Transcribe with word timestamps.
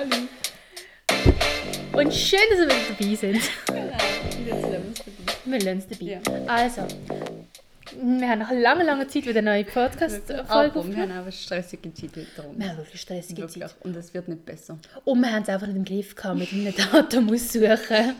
Sally. 0.00 0.28
Und 1.92 2.14
schön, 2.14 2.38
dass 2.50 2.58
wir 2.58 2.68
wieder 2.68 2.94
dabei 2.98 3.14
sind. 3.14 3.50
Genau, 3.66 3.98
wir 4.44 4.54
es 4.54 4.62
dabei. 4.62 4.80
Wir 5.44 5.60
lassen 5.60 5.78
es 5.78 5.88
dabei. 5.88 6.06
Ja. 6.06 6.46
Also, 6.46 6.86
wir 8.00 8.28
haben 8.28 8.38
nach 8.38 8.50
langer, 8.52 8.84
langer 8.84 9.08
Zeit 9.08 9.26
wieder 9.26 9.40
eine 9.40 9.50
neue 9.50 9.64
Podcast-Folge 9.64 10.48
Aber 10.48 10.74
wir 10.74 10.80
aufgenommen. 10.80 11.02
haben 11.02 11.18
auch 11.18 11.22
eine 11.22 11.32
stressige 11.32 11.92
Zeit 11.92 12.10
heute 12.16 12.42
rum. 12.42 12.54
Wir 12.56 12.68
haben 12.68 12.78
wirklich 12.78 13.00
stressige 13.00 13.42
Wirklich. 13.42 13.64
Zeit. 13.64 13.74
Und 13.80 13.96
es 13.96 14.14
wird 14.14 14.28
nicht 14.28 14.46
besser. 14.46 14.78
Und 15.04 15.20
wir 15.20 15.32
haben 15.32 15.42
es 15.42 15.48
einfach 15.48 15.66
nicht 15.66 15.76
im 15.76 15.84
Griff 15.84 16.14
gehabt 16.14 16.38
mit 16.38 16.52
einem 16.52 16.74
Datum 16.74 17.30
aussuchen. 17.30 18.14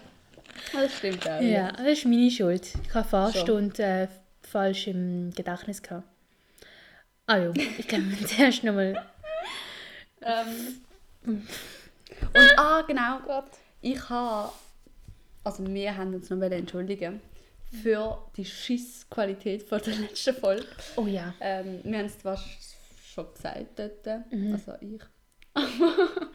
Das 0.72 0.96
stimmt 0.98 1.28
auch. 1.30 1.40
Ja, 1.40 1.72
das 1.72 1.86
ist 1.86 2.04
meine 2.04 2.30
Schuld. 2.30 2.66
Ich 2.86 2.94
habe 2.94 3.08
Fahrstunde 3.08 3.82
äh, 3.82 4.08
falsch 4.42 4.88
im 4.88 5.30
Gedächtnis 5.34 5.80
gehabt. 5.80 6.06
Ah 7.26 7.38
ja, 7.38 7.52
ich 7.78 7.86
glaube, 7.88 8.04
zuerst 8.26 8.64
nochmal... 8.64 9.02
Ähm, 10.22 10.82
und 11.36 12.58
ah, 12.58 12.82
genau. 12.86 13.44
Ich 13.80 14.08
habe, 14.08 14.52
also 15.44 15.66
wir 15.66 15.96
haben 15.96 16.14
uns 16.14 16.28
noch 16.30 16.40
entschuldigen 16.42 17.20
für 17.82 18.18
die 18.36 18.44
Schissqualität 18.44 19.62
von 19.62 19.80
der 19.82 19.94
letzten 19.96 20.34
Folge. 20.34 20.66
Oh 20.96 21.06
ja. 21.06 21.32
Ähm, 21.40 21.80
wir 21.84 21.98
haben 21.98 22.06
es 22.06 22.18
zwar 22.18 22.36
sch- 22.36 22.74
schon 23.14 23.32
gesagt 23.32 23.78
dort, 23.78 24.32
Mhm. 24.32 24.52
also 24.52 24.72
ich. 24.80 25.00
Aber 25.54 25.96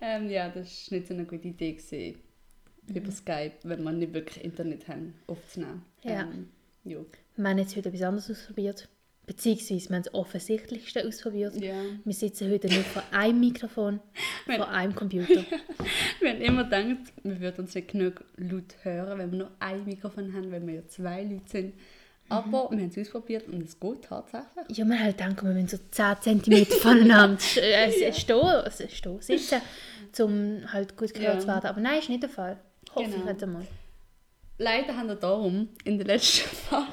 ähm, 0.00 0.30
ja, 0.30 0.48
das 0.48 0.90
war 0.90 0.98
nicht 0.98 1.08
so 1.08 1.14
eine 1.14 1.24
gute 1.24 1.48
Idee, 1.48 1.72
gewesen, 1.72 2.18
über 2.94 3.10
Skype, 3.10 3.52
wenn 3.64 3.82
wir 3.82 3.92
nicht 3.92 4.12
wirklich 4.14 4.44
Internet 4.44 4.86
haben, 4.88 5.14
aufzunehmen. 5.26 5.84
Ja. 6.02 6.20
Ähm, 6.22 6.50
ja. 6.84 6.98
Wir 7.36 7.48
haben 7.48 7.58
jetzt 7.58 7.74
heute 7.76 7.88
etwas 7.88 8.02
anderes 8.02 8.30
ausprobiert. 8.30 8.88
Beziehungsweise 9.26 9.88
wir 9.88 9.96
haben 9.96 10.02
das 10.04 10.14
Offensichtlichste 10.14 11.06
ausprobiert. 11.06 11.56
ja. 11.56 11.74
Wir 12.04 12.12
sitzen 12.14 12.50
heute 12.50 12.66
nicht 12.66 12.84
vor 12.86 13.02
einem 13.10 13.40
Mikrofon, 13.40 14.00
vor 14.56 14.68
einem 14.68 14.94
Computer. 14.94 15.44
Wir 16.20 16.30
haben 16.30 16.40
immer 16.40 16.64
gedacht, 16.64 17.12
wir 17.22 17.40
würden 17.40 17.60
uns 17.64 17.74
nicht 17.74 17.88
genug 17.88 18.24
laut 18.36 18.74
hören, 18.82 19.18
wenn 19.18 19.30
wir 19.32 19.38
nur 19.38 19.50
ein 19.60 19.84
Mikrofon 19.84 20.32
haben, 20.32 20.50
wenn 20.50 20.66
wir 20.66 20.74
ja 20.76 20.86
zwei 20.88 21.22
Leute 21.24 21.42
sind. 21.46 21.74
Aber 22.30 22.70
wir 22.70 22.78
haben 22.80 22.88
es 22.88 22.96
ausprobiert 22.98 23.46
und 23.48 23.62
es 23.62 23.78
geht 23.78 24.02
tatsächlich. 24.04 24.78
Ja, 24.78 24.84
man 24.86 24.98
halt 25.02 25.20
denken, 25.20 25.46
wir 25.46 25.52
müssen 25.54 25.68
so 25.68 25.78
10 26.22 26.42
cm 26.42 26.66
voneinander 26.80 27.38
äh, 27.56 28.12
stehen, 28.12 28.36
also 28.40 28.88
stehen, 28.88 29.20
sitzen, 29.20 29.60
um 30.20 30.72
halt 30.72 30.96
gut 30.96 31.12
gehört 31.12 31.34
Ja. 31.34 31.40
zu 31.40 31.46
werden. 31.48 31.66
Aber 31.66 31.80
nein, 31.80 31.98
ist 31.98 32.08
nicht 32.08 32.22
der 32.22 32.30
Fall. 32.30 32.58
Hoffe 32.94 33.10
Genau. 33.10 33.22
ich 33.24 33.30
jetzt 33.30 33.42
einmal. 33.42 33.66
Leider 34.58 34.96
haben 34.96 35.08
wir 35.08 35.16
darum 35.16 35.68
in 35.84 35.98
der 35.98 36.06
letzten 36.06 36.48
Folge 36.48 36.86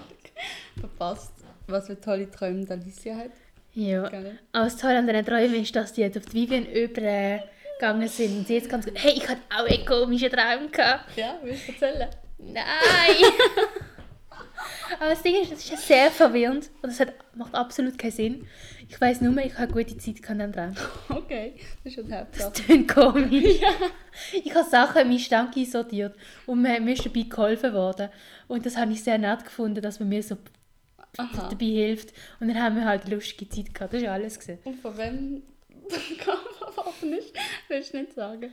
verpasst, 0.79 1.31
was 1.72 1.88
für 1.88 2.00
tolle 2.00 2.30
Träume 2.30 2.66
Alicia 2.69 3.16
hat. 3.16 3.31
Ja. 3.73 4.08
Gell? 4.09 4.38
Aber 4.52 4.66
das 4.66 4.77
Tolle 4.77 4.97
an 5.00 5.08
diesen 5.08 5.25
Träumen 5.25 5.55
ist, 5.61 5.75
dass 5.75 5.94
die 5.94 6.02
jetzt 6.02 6.17
auf 6.17 6.25
die 6.25 6.33
Vivian 6.33 6.66
übergegangen 6.66 8.08
sind 8.08 8.39
und 8.39 8.47
sie 8.47 8.55
jetzt 8.55 8.69
ganz 8.69 8.86
gut, 8.86 8.94
hey, 9.02 9.13
ich 9.16 9.28
hatte 9.28 9.41
auch 9.55 9.66
einen 9.66 9.86
komischen 9.86 10.30
Traum 10.30 10.72
gehabt. 10.72 11.16
Ja, 11.17 11.39
willst 11.44 11.67
du 11.67 11.72
erzählen? 11.73 12.09
Nein! 12.38 12.55
Aber 15.00 15.09
das 15.11 15.23
Ding 15.23 15.41
ist, 15.41 15.52
es 15.53 15.59
ist 15.63 15.69
ja 15.72 15.78
sehr 15.78 16.11
verwirrend 16.11 16.69
und 16.81 16.89
es 16.89 17.00
hat, 17.00 17.13
macht 17.33 17.55
absolut 17.55 17.97
keinen 17.97 18.11
Sinn. 18.11 18.47
Ich 18.89 19.00
weiß 19.00 19.22
nur, 19.22 19.35
ich 19.38 19.58
habe 19.58 19.72
gute 19.72 19.97
Zeit 19.97 20.16
an 20.30 20.38
diesem 20.38 20.52
Traum. 20.53 20.75
Okay, 21.09 21.53
das 21.83 21.85
ist 21.85 21.95
schon 21.95 22.03
die 22.06 22.11
Das 22.11 22.45
Hauptsache. 22.45 22.52
klingt 22.66 22.94
komisch. 22.94 23.59
Ich 24.33 24.53
habe 24.53 24.69
Sachen 24.69 25.03
in 25.03 25.08
meinen 25.08 25.19
Stank 25.19 25.56
einsortiert 25.56 26.13
und 26.45 26.62
mir 26.62 26.78
ist 26.91 27.06
dabei 27.06 27.22
geholfen 27.22 27.74
worden. 27.74 28.09
Und 28.50 28.66
das 28.66 28.75
habe 28.75 28.91
ich 28.91 29.01
sehr 29.01 29.18
nett 29.18 29.45
gefunden, 29.45 29.81
dass 29.81 30.01
man 30.01 30.09
mir 30.09 30.22
so 30.22 30.35
Aha. 31.17 31.49
dabei 31.49 31.66
hilft. 31.66 32.13
Und 32.39 32.47
dann 32.47 32.61
haben 32.61 32.75
wir 32.75 32.85
halt 32.85 33.07
lustige 33.07 33.49
Zeit 33.49 33.73
gehabt. 33.73 33.94
Das 33.94 34.03
war 34.03 34.11
alles. 34.13 34.39
Gewesen. 34.39 34.59
Und 34.63 34.79
von 34.79 34.97
wem 34.97 35.44
die 35.69 36.17
Kamera 36.17 36.88
offen 36.88 37.13
ist, 37.13 37.33
willst 37.67 37.94
du 37.94 38.01
nicht 38.01 38.13
sagen. 38.13 38.51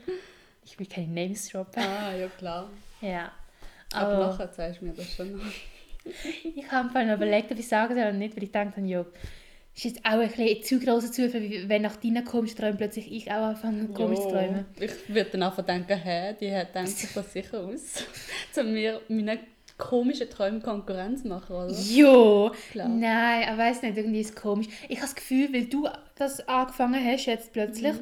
Ich 0.65 0.77
will 0.77 0.87
keine 0.87 1.07
Names 1.07 1.49
droppen. 1.49 1.81
Ah, 1.81 2.13
ja 2.13 2.27
klar. 2.27 2.69
Ja. 3.01 3.31
Aber 3.93 4.13
Aber 4.13 4.27
nachher 4.27 4.51
zeigst 4.51 4.81
du 4.81 4.85
mir 4.85 4.93
das 4.93 5.15
schon 5.15 5.37
noch. 5.37 5.43
ich 6.55 6.71
habe 6.71 7.05
mir 7.05 7.13
überlegt, 7.13 7.51
ob 7.51 7.57
ich 7.57 7.67
sagen 7.67 7.93
soll 7.93 8.03
oder 8.03 8.13
nicht, 8.13 8.35
weil 8.35 8.43
ich 8.43 8.51
dachte, 8.51 8.81
ja, 8.81 9.05
ist 9.75 9.85
jetzt 9.85 10.05
auch 10.05 10.19
ein 10.19 10.29
bisschen 10.29 10.63
zu 10.63 10.79
grosser 10.79 11.11
Zufall, 11.11 11.41
wie 11.41 11.69
wenn 11.69 11.81
nach 11.81 11.95
deinen 11.95 12.25
komischen 12.25 12.57
Träumen 12.57 12.77
plötzlich 12.77 13.11
ich 13.11 13.31
auch 13.31 13.47
anfange, 13.47 13.87
komisch 13.89 14.19
zu 14.19 14.29
träumen. 14.29 14.65
Ich 14.79 14.91
würde 15.07 15.29
dann 15.31 15.43
einfach 15.43 15.63
denken, 15.63 15.97
hä, 15.97 16.35
die 16.39 16.53
hat 16.53 16.75
denkt 16.75 16.89
sich 16.89 17.13
das 17.13 17.31
sicher 17.31 17.61
aus, 17.61 18.03
um 18.57 18.73
mir 18.73 19.01
meine 19.07 19.39
komischen 19.79 20.29
Träume 20.29 20.59
Konkurrenz 20.59 21.23
machen, 21.23 21.55
oder? 21.55 21.71
Jo, 21.71 22.51
Klar. 22.71 22.87
nein, 22.87 23.49
ich 23.51 23.57
weiß 23.57 23.81
nicht, 23.81 23.97
irgendwie 23.97 24.19
ist 24.19 24.35
es 24.35 24.35
komisch. 24.35 24.67
Ich 24.87 24.97
habe 24.97 25.07
das 25.07 25.15
Gefühl, 25.15 25.51
weil 25.51 25.65
du 25.65 25.87
das 26.15 26.47
angefangen 26.47 27.03
hast 27.03 27.25
jetzt 27.25 27.51
plötzlich, 27.53 27.95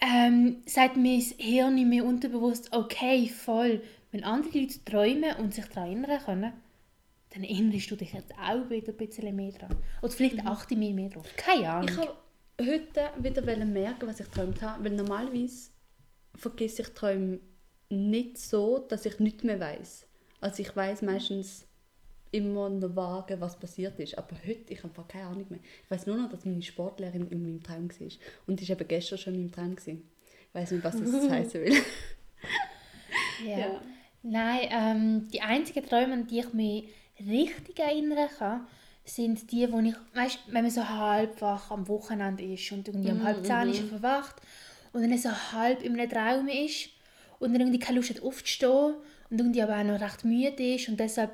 ähm, 0.00 0.62
sagt 0.64 0.96
mir 0.96 1.18
das 1.18 1.34
Hirn 1.36 1.74
nicht 1.74 1.88
mehr 1.88 2.04
unterbewusst, 2.04 2.72
okay, 2.72 3.28
voll. 3.28 3.82
Wenn 4.12 4.24
andere 4.24 4.60
Leute 4.60 4.82
träumen 4.84 5.36
und 5.36 5.52
sich 5.52 5.66
daran 5.66 6.04
erinnern 6.04 6.20
können, 6.24 6.52
dann 7.34 7.44
erinnerst 7.44 7.90
du 7.90 7.96
dich 7.96 8.14
jetzt 8.14 8.32
auch 8.34 8.70
wieder 8.70 8.92
ein 8.92 8.96
bisschen 8.96 9.36
mehr 9.36 9.52
dran. 9.52 9.76
Oder 10.00 10.12
vielleicht 10.12 10.46
achte 10.46 10.74
ich 10.74 10.80
mich 10.80 10.94
mehr 10.94 11.10
drauf. 11.10 11.26
Keine 11.36 11.70
Ahnung. 11.70 11.88
Ich 11.90 11.96
habe 11.98 12.14
heute 12.60 13.10
wieder 13.18 13.64
merken, 13.64 14.06
was 14.06 14.20
ich 14.20 14.26
geträumt 14.26 14.62
habe, 14.62 14.84
weil 14.84 14.92
normalerweise 14.92 15.70
vergesse 16.34 16.82
ich 16.82 16.88
Träume 16.88 17.40
nicht 17.90 18.38
so, 18.38 18.78
dass 18.78 19.04
ich 19.06 19.18
nichts 19.18 19.44
mehr 19.44 19.60
weiß. 19.60 20.05
Also 20.40 20.62
ich 20.62 20.74
weiß 20.74 21.02
meistens 21.02 21.66
immer 22.32 22.68
noch 22.68 22.94
vage, 22.94 23.40
was 23.40 23.58
passiert 23.58 23.98
ist. 23.98 24.18
Aber 24.18 24.36
heute, 24.46 24.72
ich 24.72 24.78
habe 24.78 24.88
einfach 24.88 25.08
keine 25.08 25.26
Ahnung 25.26 25.46
mehr. 25.48 25.60
Ich 25.84 25.90
weiß 25.90 26.06
nur 26.06 26.16
noch, 26.16 26.28
dass 26.28 26.44
meine 26.44 26.62
Sportlehrerin 26.62 27.28
in 27.28 27.42
meinem 27.42 27.62
Traum 27.62 27.88
war. 27.88 28.08
Und 28.46 28.60
die 28.60 28.68
war 28.68 28.76
eben 28.76 28.88
gestern 28.88 29.18
schon 29.18 29.34
in 29.34 29.40
meinem 29.42 29.52
Traum. 29.52 29.76
Gewesen. 29.76 30.10
Ich 30.48 30.54
weiß 30.54 30.70
nicht, 30.72 30.84
was 30.84 31.00
das 31.00 31.30
heißen 31.30 31.60
will. 31.62 31.82
Ja. 33.46 33.58
Ja. 33.58 33.80
Nein, 34.22 34.68
ähm, 34.70 35.28
die 35.32 35.40
einzigen 35.40 35.86
Träume, 35.86 36.14
an 36.14 36.26
die 36.26 36.40
ich 36.40 36.52
mich 36.52 36.88
richtig 37.20 37.78
erinnern 37.78 38.28
kann, 38.38 38.66
sind 39.04 39.52
die, 39.52 39.70
wo 39.70 39.78
ich, 39.78 39.94
weißt, 40.14 40.38
wenn 40.48 40.62
man 40.62 40.70
so 40.70 40.88
halb 40.88 41.40
wach 41.40 41.70
am 41.70 41.86
Wochenende 41.86 42.42
ist 42.42 42.72
und 42.72 42.88
irgendwie 42.88 43.12
um 43.12 43.22
halb 43.22 43.46
zehn 43.46 43.68
ist 43.68 43.80
er 43.80 43.86
verwacht 43.86 44.36
und 44.92 45.02
dann 45.02 45.16
so 45.16 45.30
halb 45.30 45.82
in 45.82 45.98
einem 45.98 46.10
Traum 46.10 46.48
ist 46.48 46.90
und 47.38 47.52
dann 47.52 47.60
irgendwie 47.60 47.78
keine 47.78 47.98
Lust 47.98 48.10
hat 48.10 48.22
aufzustehen 48.22 48.94
und 49.30 49.38
irgendwie 49.40 49.62
aber 49.62 49.78
auch 49.78 49.84
noch 49.84 50.00
recht 50.00 50.24
müde 50.24 50.74
ist 50.74 50.88
und 50.88 50.98
deshalb 51.00 51.30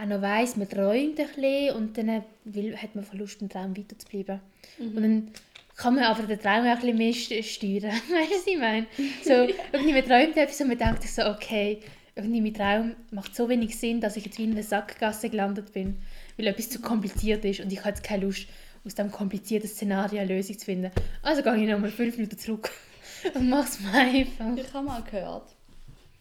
auch 0.00 0.06
noch 0.06 0.22
weiss, 0.22 0.56
man 0.56 0.68
träumt 0.68 1.18
ein 1.20 1.26
bisschen 1.26 1.76
und 1.76 1.98
dann 1.98 2.22
will, 2.44 2.76
hat 2.76 2.94
man 2.94 3.04
Lust, 3.12 3.42
im 3.42 3.48
Traum 3.48 3.76
weiterzubleiben. 3.76 4.40
Und 4.78 5.02
dann 5.02 5.28
kann 5.76 5.94
man 5.96 6.04
aber 6.04 6.22
den 6.22 6.38
Traum 6.40 6.64
auch 6.66 6.66
ein 6.66 6.80
bisschen 6.80 6.96
mehr 6.98 7.12
st- 7.12 7.42
steuern. 7.42 7.92
Weißt 8.08 8.30
du, 8.30 8.34
was 8.36 8.46
ich 8.46 8.58
meine? 8.58 8.86
So, 9.22 9.32
irgendwie 9.72 9.92
man 9.92 10.04
träumt 10.04 10.36
etwas 10.36 10.60
und 10.60 10.68
man 10.68 10.78
denkt 10.78 11.02
sich 11.02 11.12
so, 11.12 11.22
okay, 11.26 11.80
irgendwie 12.14 12.40
mein 12.40 12.54
Traum 12.54 12.94
macht 13.10 13.34
so 13.36 13.48
wenig 13.48 13.76
Sinn, 13.78 14.00
dass 14.00 14.16
ich 14.16 14.24
jetzt 14.26 14.38
wie 14.38 14.44
in 14.44 14.52
einer 14.52 14.62
Sackgasse 14.62 15.28
gelandet 15.30 15.72
bin, 15.72 15.98
weil 16.36 16.46
etwas 16.46 16.70
zu 16.70 16.80
kompliziert 16.80 17.44
ist 17.44 17.60
und 17.60 17.72
ich 17.72 17.78
habe 17.80 17.90
jetzt 17.90 18.02
keine 18.04 18.24
Lust, 18.26 18.46
aus 18.84 18.94
diesem 18.94 19.10
komplizierten 19.12 19.68
Szenario 19.68 20.20
eine 20.20 20.34
Lösung 20.34 20.58
zu 20.58 20.64
finden. 20.64 20.90
Also 21.22 21.42
gehe 21.42 21.56
ich 21.56 21.68
nochmal 21.70 21.90
fünf 21.90 22.16
Minuten 22.16 22.36
zurück 22.38 22.70
und 23.34 23.48
mache 23.48 23.68
es 23.68 23.78
mir 23.80 23.92
einfach. 23.92 24.56
Ich 24.56 24.74
habe 24.74 24.86
mal 24.86 25.02
gehört, 25.02 25.54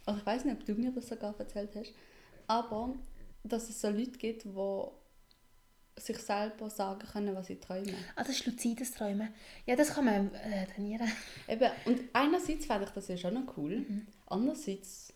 also 0.06 0.20
ich 0.20 0.26
weiß 0.26 0.46
nicht, 0.46 0.58
ob 0.58 0.66
du 0.66 0.74
mir 0.74 0.92
das 0.92 1.08
sogar 1.08 1.38
erzählt 1.38 1.76
hast, 1.76 1.94
aber 2.48 2.94
dass 3.44 3.70
es 3.70 3.82
so 3.82 3.90
Leute 3.90 4.12
gibt, 4.12 4.46
die 4.46 4.50
sich 5.98 6.18
selber 6.18 6.70
sagen 6.70 7.08
können, 7.12 7.36
was 7.36 7.48
sie 7.48 7.60
träumen. 7.60 7.96
Ah, 8.16 8.24
das 8.24 8.32
ist 8.32 8.46
luzides 8.46 8.92
Träumen. 8.92 9.30
Ja, 9.66 9.76
das 9.76 9.94
kann 9.94 10.06
man 10.06 10.34
äh, 10.34 10.66
trainieren. 10.68 11.12
Eben, 11.48 11.70
und 11.86 12.02
einerseits 12.14 12.66
fände 12.66 12.86
ich 12.86 12.92
das 12.92 13.08
ja 13.08 13.18
schon 13.18 13.34
noch 13.34 13.58
cool, 13.58 13.86
andererseits 14.28 15.14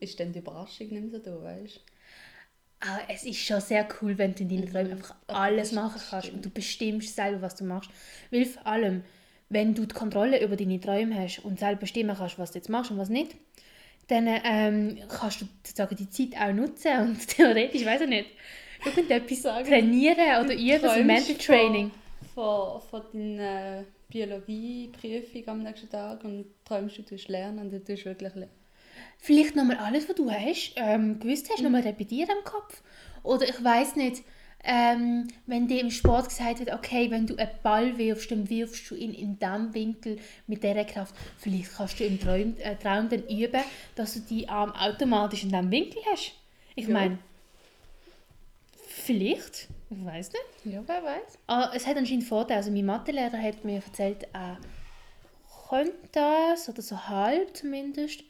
ist 0.00 0.18
dann 0.20 0.32
die 0.32 0.40
Überraschung 0.40 0.88
nicht 0.88 1.02
mehr 1.02 1.10
so 1.10 1.18
da, 1.18 1.42
weißt 1.42 1.76
du? 1.76 1.80
Ah, 2.80 3.00
es 3.08 3.24
ist 3.24 3.38
schon 3.38 3.60
sehr 3.60 3.88
cool, 4.00 4.16
wenn 4.18 4.34
du 4.34 4.44
in 4.44 4.48
deinen 4.50 4.70
Träumen 4.70 4.92
einfach 4.92 5.16
alles 5.26 5.72
machen 5.72 6.00
kannst 6.10 6.30
und 6.30 6.44
du 6.44 6.50
bestimmst 6.50 7.16
selber, 7.16 7.42
was 7.42 7.56
du 7.56 7.64
machst. 7.64 7.90
Weil 8.30 8.44
vor 8.44 8.64
allem, 8.66 9.02
wenn 9.48 9.74
du 9.74 9.84
die 9.84 9.94
Kontrolle 9.94 10.40
über 10.44 10.54
deine 10.54 10.78
Träume 10.78 11.18
hast 11.20 11.40
und 11.40 11.58
selber 11.58 11.80
bestimmen 11.80 12.16
kannst, 12.16 12.38
was 12.38 12.52
du 12.52 12.58
jetzt 12.58 12.68
machst 12.68 12.92
und 12.92 12.98
was 12.98 13.08
nicht, 13.08 13.34
dann 14.08 14.26
ähm, 14.26 14.98
kannst 15.08 15.42
du 15.42 15.46
sozusagen 15.62 15.96
die 15.96 16.10
Zeit 16.10 16.40
auch 16.40 16.52
nutzen 16.52 16.98
und 17.00 17.28
theoretisch, 17.36 17.84
weiß 17.84 18.02
ich 18.02 18.08
nicht, 18.08 18.30
irgendetwas 18.84 19.42
Sagen, 19.42 19.68
trainieren 19.68 20.44
oder 20.44 20.54
üben, 20.54 20.80
so 20.80 21.04
Mental 21.04 21.34
Training. 21.36 21.90
Von, 22.34 22.80
von 22.80 23.02
deiner 23.12 23.84
Biologieprüfung 24.08 25.48
am 25.48 25.62
nächsten 25.62 25.90
Tag 25.90 26.24
und 26.24 26.46
träumst 26.64 26.98
du, 26.98 27.02
du 27.02 27.16
lernen 27.28 27.58
und 27.58 27.70
du 27.70 27.84
tust 27.84 28.04
wirklich 28.06 28.34
lernen. 28.34 28.50
Vielleicht 29.18 29.56
nochmal 29.56 29.76
alles, 29.76 30.08
was 30.08 30.16
du 30.16 30.30
hast, 30.30 30.72
ähm, 30.76 31.20
gewusst 31.20 31.48
hast, 31.50 31.62
nochmal 31.62 31.82
repetieren 31.82 32.30
im 32.38 32.44
Kopf. 32.44 32.82
Oder 33.22 33.48
ich 33.48 33.62
weiß 33.62 33.96
nicht, 33.96 34.22
ähm, 34.64 35.28
wenn 35.46 35.68
dir 35.68 35.80
im 35.80 35.90
Sport 35.90 36.28
gesagt 36.28 36.58
wird, 36.58 36.72
okay, 36.72 37.10
wenn 37.10 37.26
du 37.26 37.36
einen 37.36 37.50
Ball 37.62 37.96
wirfst, 37.96 38.30
dann 38.30 38.48
wirfst 38.50 38.90
du 38.90 38.94
ihn 38.96 39.14
in 39.14 39.38
diesem 39.38 39.72
Winkel 39.72 40.18
mit 40.46 40.62
dieser 40.62 40.84
Kraft. 40.84 41.14
Vielleicht 41.38 41.74
kannst 41.76 41.98
du 42.00 42.04
im 42.04 42.18
Traum, 42.20 42.54
äh, 42.58 42.76
Traum 42.76 43.08
dann 43.08 43.22
üben, 43.28 43.62
dass 43.94 44.14
du 44.14 44.20
die 44.20 44.48
Arm 44.48 44.72
automatisch 44.72 45.44
in 45.44 45.50
diesem 45.50 45.70
Winkel 45.70 46.02
hast. 46.12 46.32
Ich 46.74 46.86
Ja. 46.86 46.92
meine, 46.94 47.18
vielleicht. 48.88 49.68
Ich 49.90 50.04
weiß 50.04 50.32
nicht. 50.32 50.74
Ja, 50.74 50.82
wer 50.86 51.02
weiß. 51.02 51.38
Aber 51.46 51.74
es 51.74 51.86
hat 51.86 51.96
anscheinend 51.96 52.24
Vorteile. 52.24 52.58
Also 52.58 52.70
mein 52.70 52.84
Mathelehrer 52.84 53.40
hat 53.40 53.64
mir 53.64 53.76
erzählt, 53.76 54.26
er 54.34 54.58
könnte 55.68 55.96
das, 56.12 56.68
oder 56.68 56.82
so 56.82 57.08
halb 57.08 57.56
zumindest. 57.56 58.22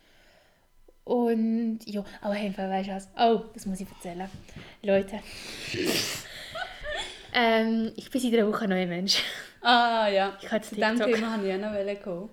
Und 1.09 1.79
ja, 1.87 2.05
aber 2.21 2.35
auf 2.35 2.39
jeden 2.39 2.53
Fall 2.53 2.69
weißt 2.69 2.91
du 2.91 2.93
was. 2.93 3.09
Oh, 3.19 3.45
das 3.55 3.65
muss 3.65 3.81
ich 3.81 3.89
erzählen. 3.89 4.29
Leute. 4.83 5.21
ähm, 7.33 7.93
ich 7.97 8.11
bin 8.11 8.21
seit 8.21 8.35
einer 8.35 8.47
Woche 8.47 8.65
ein 8.65 8.69
neuer 8.69 8.87
Mensch. 8.87 9.23
Ah, 9.63 10.07
ja. 10.09 10.37
Ich 10.39 10.49
habe 10.49 10.57
jetzt 10.57 10.69
Zu 10.69 10.75
diesem 10.75 10.97
TikTok. 10.97 11.15
Thema 11.15 11.33
habe 11.33 11.49
ich 11.49 11.55
auch 11.55 11.95
noch 11.97 12.03
kommen. 12.03 12.31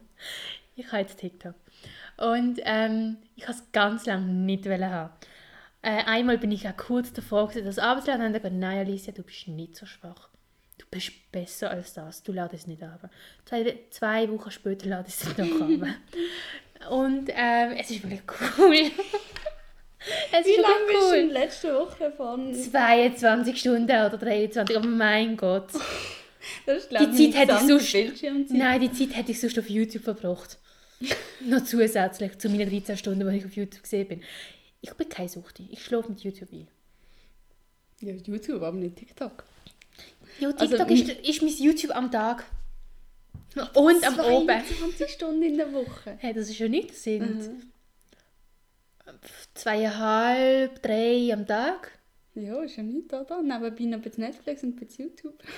Ich 0.75 0.87
habe 0.87 0.97
jetzt 0.97 1.17
TikTok. 1.17 1.55
Und 2.17 2.59
ähm, 2.65 3.15
ich 3.37 3.43
habe 3.43 3.53
es 3.53 3.71
ganz 3.71 4.05
lange 4.07 4.25
nicht 4.25 4.65
wollen 4.65 4.89
haben. 4.89 5.13
Äh, 5.81 6.03
einmal 6.03 6.37
bin 6.37 6.51
ich 6.51 6.67
auch 6.67 6.75
kurz 6.75 7.13
davor, 7.13 7.47
gewesen, 7.47 7.63
das 7.63 7.79
Arbeitsladen 7.79 8.25
und 8.25 8.33
gesagt, 8.33 8.55
nein 8.55 8.79
Alicia, 8.79 9.13
du 9.13 9.23
bist 9.23 9.47
nicht 9.47 9.77
so 9.77 9.85
schwach. 9.85 10.27
Du 10.77 10.85
bist 10.91 11.13
besser 11.31 11.69
als 11.69 11.93
das. 11.93 12.23
Du 12.23 12.33
ladest 12.33 12.63
es 12.63 12.67
nicht 12.67 12.83
ab. 12.83 13.09
Zwei, 13.45 13.79
zwei 13.89 14.29
Wochen 14.29 14.51
später 14.51 14.89
lade 14.89 15.07
ich 15.07 15.13
es 15.13 15.37
noch 15.37 15.61
ab. 15.61 15.69
Und 16.89 17.29
ähm, 17.33 17.71
es 17.79 17.89
ist 17.89 18.03
wirklich 18.03 18.21
cool. 18.59 18.75
es 20.31 20.45
Wie 20.45 20.51
ist 20.51 20.61
lange 20.61 20.75
wirklich 20.87 20.87
bist 20.87 21.01
du 21.01 21.07
cool. 21.07 21.15
in 21.15 21.29
letzte 21.29 21.73
Woche 21.75 22.11
von... 22.11 22.53
22 22.53 23.59
Stunden 23.59 23.83
oder 23.89 24.17
23, 24.17 24.77
oh 24.77 24.81
mein 24.81 25.35
Gott. 25.37 25.69
Das 26.67 26.83
ist, 26.83 26.91
Die 26.91 27.31
Zeit 27.31 27.41
hätte 27.41 27.53
ich 27.59 27.67
sonst- 27.67 27.91
Bildschirmzeit. 27.91 28.55
Nein, 28.57 28.79
die 28.81 28.91
Zeit 28.91 29.17
hätte 29.17 29.31
ich 29.31 29.41
sonst 29.41 29.57
auf 29.57 29.67
YouTube 29.67 30.03
verbracht. 30.03 30.59
Noch 31.41 31.63
zusätzlich 31.63 32.37
zu 32.37 32.49
meinen 32.49 32.69
13 32.69 32.97
Stunden, 32.97 33.27
die 33.27 33.37
ich 33.37 33.45
auf 33.45 33.55
YouTube 33.55 33.81
gesehen 33.81 34.07
bin. 34.07 34.21
Ich 34.81 34.93
bin 34.93 35.09
keine 35.09 35.27
Suchti. 35.27 35.67
Ich 35.71 35.83
schlafe 35.83 36.09
mit 36.09 36.21
YouTube 36.23 36.51
ein. 36.53 36.67
Ja, 38.01 38.13
YouTube, 38.13 38.61
aber 38.61 38.77
nicht 38.77 38.95
TikTok. 38.95 39.43
Ja, 40.39 40.49
Also, 40.49 40.67
TikTok 40.67 40.91
ist, 40.91 41.09
ist 41.09 41.41
mein 41.41 41.57
YouTube 41.57 41.95
am 41.95 42.11
Tag. 42.11 42.43
Und 43.73 44.03
am 44.05 44.19
Oben. 44.19 44.47
22 44.47 45.09
Stunden 45.09 45.43
in 45.43 45.57
der 45.57 45.71
Woche. 45.71 46.15
Hey, 46.19 46.33
das 46.33 46.49
ist 46.49 46.59
ja 46.59 46.67
nicht. 46.67 46.89
Das 46.91 47.03
sind 47.03 47.21
Mhm. 47.47 47.71
zweieinhalb, 49.53 50.81
drei 50.81 51.29
am 51.33 51.45
Tag. 51.47 51.91
Ja, 52.33 52.61
ist 52.63 52.75
ja 52.75 52.83
nicht, 52.83 53.13
oder? 53.13 53.41
Nebenbei 53.41 53.83
noch 53.85 53.97
ein 53.97 54.01
bisschen 54.01 54.23
Netflix 54.25 54.63
und 54.63 54.69
ein 54.69 54.75
bisschen 54.75 55.05
YouTube. 55.09 55.41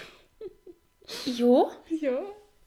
Ja, 1.25 1.71
Ja, 2.01 2.19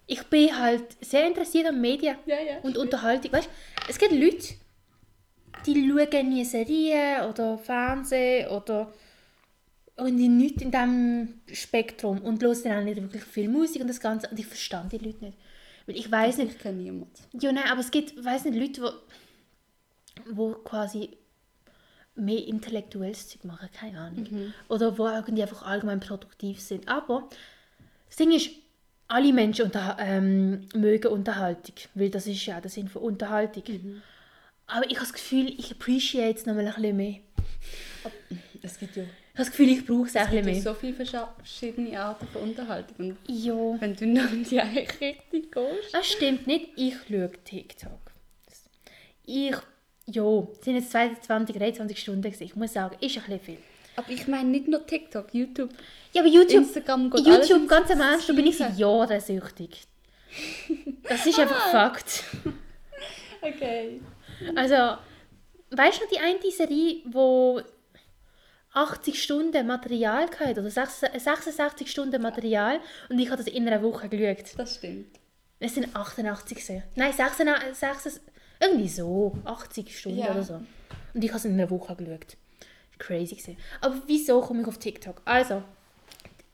ich 0.06 0.22
bin 0.24 0.58
halt 0.58 0.96
sehr 1.04 1.26
interessiert 1.26 1.66
an 1.66 1.78
Medien 1.78 2.16
ja, 2.24 2.40
ja. 2.40 2.58
und 2.62 2.78
Unterhaltung. 2.78 3.30
Weißt 3.32 3.50
es 3.86 3.98
gibt 3.98 4.12
Leute, 4.12 4.54
die 5.66 5.74
schauen 5.88 6.28
nie 6.30 6.42
Serien 6.46 7.26
oder 7.28 7.58
Fernsehen 7.58 8.48
oder 8.48 8.94
irgendwie 10.00 10.28
nichts 10.28 10.62
in 10.62 10.70
diesem 10.70 11.40
Spektrum 11.52 12.18
und 12.20 12.42
hören 12.42 12.58
dann 12.64 12.78
auch 12.80 12.84
nicht 12.84 13.00
wirklich 13.00 13.24
viel 13.24 13.48
Musik 13.48 13.82
und 13.82 13.88
das 13.88 14.00
Ganze. 14.00 14.28
Und 14.28 14.38
ich 14.38 14.46
verstand 14.46 14.92
die 14.92 14.98
Leute 14.98 15.24
nicht. 15.24 15.38
Weil 15.86 15.96
ich 15.96 16.10
weiß 16.10 16.38
nicht, 16.38 16.52
Ich 16.52 16.58
kenne 16.58 16.82
niemanden. 16.82 17.10
ja, 17.40 17.52
nein, 17.52 17.64
aber 17.70 17.80
es 17.80 17.90
gibt, 17.90 18.22
weiß 18.22 18.44
nicht, 18.46 18.58
Leute, 18.58 18.82
wo, 18.82 18.90
wo 20.30 20.52
quasi 20.54 21.16
mehr 22.14 22.46
intellektuelles 22.46 23.28
Zeug 23.28 23.44
machen, 23.44 23.68
keine 23.72 23.98
Ahnung. 23.98 24.52
Oder 24.68 24.98
wo 24.98 25.06
irgendwie 25.08 25.42
einfach 25.42 25.62
allgemein 25.62 26.00
produktiv 26.00 26.60
sind. 26.60 26.86
Aber 26.88 27.28
das 28.08 28.16
Ding 28.16 28.32
ist, 28.32 28.50
alle 29.08 29.32
Menschen 29.32 29.64
unter, 29.64 29.96
ähm, 29.98 30.68
mögen 30.74 31.08
Unterhaltung, 31.08 31.74
weil 31.94 32.10
das 32.10 32.26
ist 32.26 32.44
ja 32.46 32.60
der 32.60 32.70
Sinn 32.70 32.88
von 32.88 33.02
Unterhaltung. 33.02 33.64
Aber 34.66 34.84
ich 34.86 34.96
habe 34.96 35.06
das 35.06 35.12
Gefühl, 35.12 35.52
ich 35.58 35.72
appreciate 35.72 36.38
es 36.38 36.46
nochmal 36.46 36.68
ein 36.68 36.74
bisschen 36.74 36.96
mehr. 36.96 37.16
Es 38.62 38.78
gibt 38.78 38.94
ja, 38.96 39.02
Ich 39.32 39.38
habe 39.38 39.48
das 39.48 39.50
Gefühl, 39.50 39.68
ich 39.68 39.86
brauche 39.86 40.06
es 40.06 40.16
auch 40.16 40.28
ein 40.28 40.44
mehr. 40.44 40.60
so 40.60 40.74
viele 40.74 40.94
verschiedene 40.94 42.00
Arten 42.00 42.26
von 42.26 42.42
Unterhaltung. 42.42 43.16
Ja. 43.28 43.54
wenn 43.80 43.94
du 43.94 44.06
noch 44.06 44.32
in 44.32 44.42
die 44.42 44.60
eine 44.60 44.80
Richtung 44.80 45.50
gehst... 45.50 45.92
Das 45.94 46.06
stimmt 46.08 46.46
nicht, 46.46 46.70
ich 46.76 46.94
schaue 47.08 47.30
TikTok. 47.44 48.00
Ich, 49.24 49.54
ja, 50.06 50.46
es 50.58 50.64
sind 50.64 50.74
jetzt 50.74 50.90
22, 50.90 51.56
23 51.56 52.00
Stunden 52.00 52.22
gewesen. 52.22 52.42
Ich 52.42 52.56
muss 52.56 52.72
sagen, 52.72 52.96
ist 53.00 53.16
ein 53.16 53.22
bisschen 53.22 53.40
viel. 53.40 53.58
Aber 53.94 54.10
ich 54.10 54.26
meine 54.26 54.48
nicht 54.48 54.66
nur 54.66 54.84
TikTok, 54.84 55.32
YouTube, 55.32 55.70
Ja, 56.12 56.22
aber 56.22 56.30
YouTube, 56.30 56.62
Instagram 56.62 57.10
geht 57.10 57.26
YouTube 57.26 57.68
ganz 57.68 57.90
am 57.90 57.98
da 57.98 58.32
bin 58.32 58.46
ich 58.46 58.58
seit. 58.58 58.76
Jahren 58.76 59.20
süchtig. 59.20 59.82
Das 61.08 61.24
ist 61.26 61.38
einfach 61.38 61.70
Fakt. 61.70 62.24
Okay. 63.42 64.02
Also, 64.54 64.98
weißt 65.70 65.98
du 65.98 66.04
noch 66.04 66.10
die 66.12 66.18
eine 66.18 66.50
Serie, 66.50 66.96
wo 67.06 67.62
80 68.72 69.22
Stunden 69.22 69.66
Material 69.66 70.28
hatte, 70.38 70.60
oder 70.60 70.70
66 70.70 71.90
Stunden 71.90 72.22
Material 72.22 72.80
und 73.08 73.18
ich 73.18 73.30
habe 73.30 73.42
das 73.42 73.52
in 73.52 73.66
einer 73.66 73.82
Woche 73.82 74.08
geschaut. 74.08 74.52
Das 74.56 74.76
stimmt. 74.76 75.18
Es 75.58 75.74
sind 75.74 75.94
88 75.94 76.56
gewesen. 76.56 76.82
Nein, 76.94 77.12
86, 77.12 77.74
86, 77.76 78.22
irgendwie 78.60 78.88
so, 78.88 79.36
80 79.44 79.98
Stunden 79.98 80.18
Ja. 80.18 80.30
oder 80.30 80.42
so. 80.42 80.60
Und 81.14 81.24
ich 81.24 81.30
habe 81.30 81.38
es 81.38 81.44
in 81.44 81.52
einer 81.54 81.68
Woche 81.70 81.96
geschaut. 81.96 82.36
Crazy 82.98 83.34
gewesen. 83.34 83.56
Aber 83.80 83.96
wieso 84.06 84.40
komme 84.40 84.62
ich 84.62 84.68
auf 84.68 84.78
TikTok? 84.78 85.20
Also, 85.24 85.62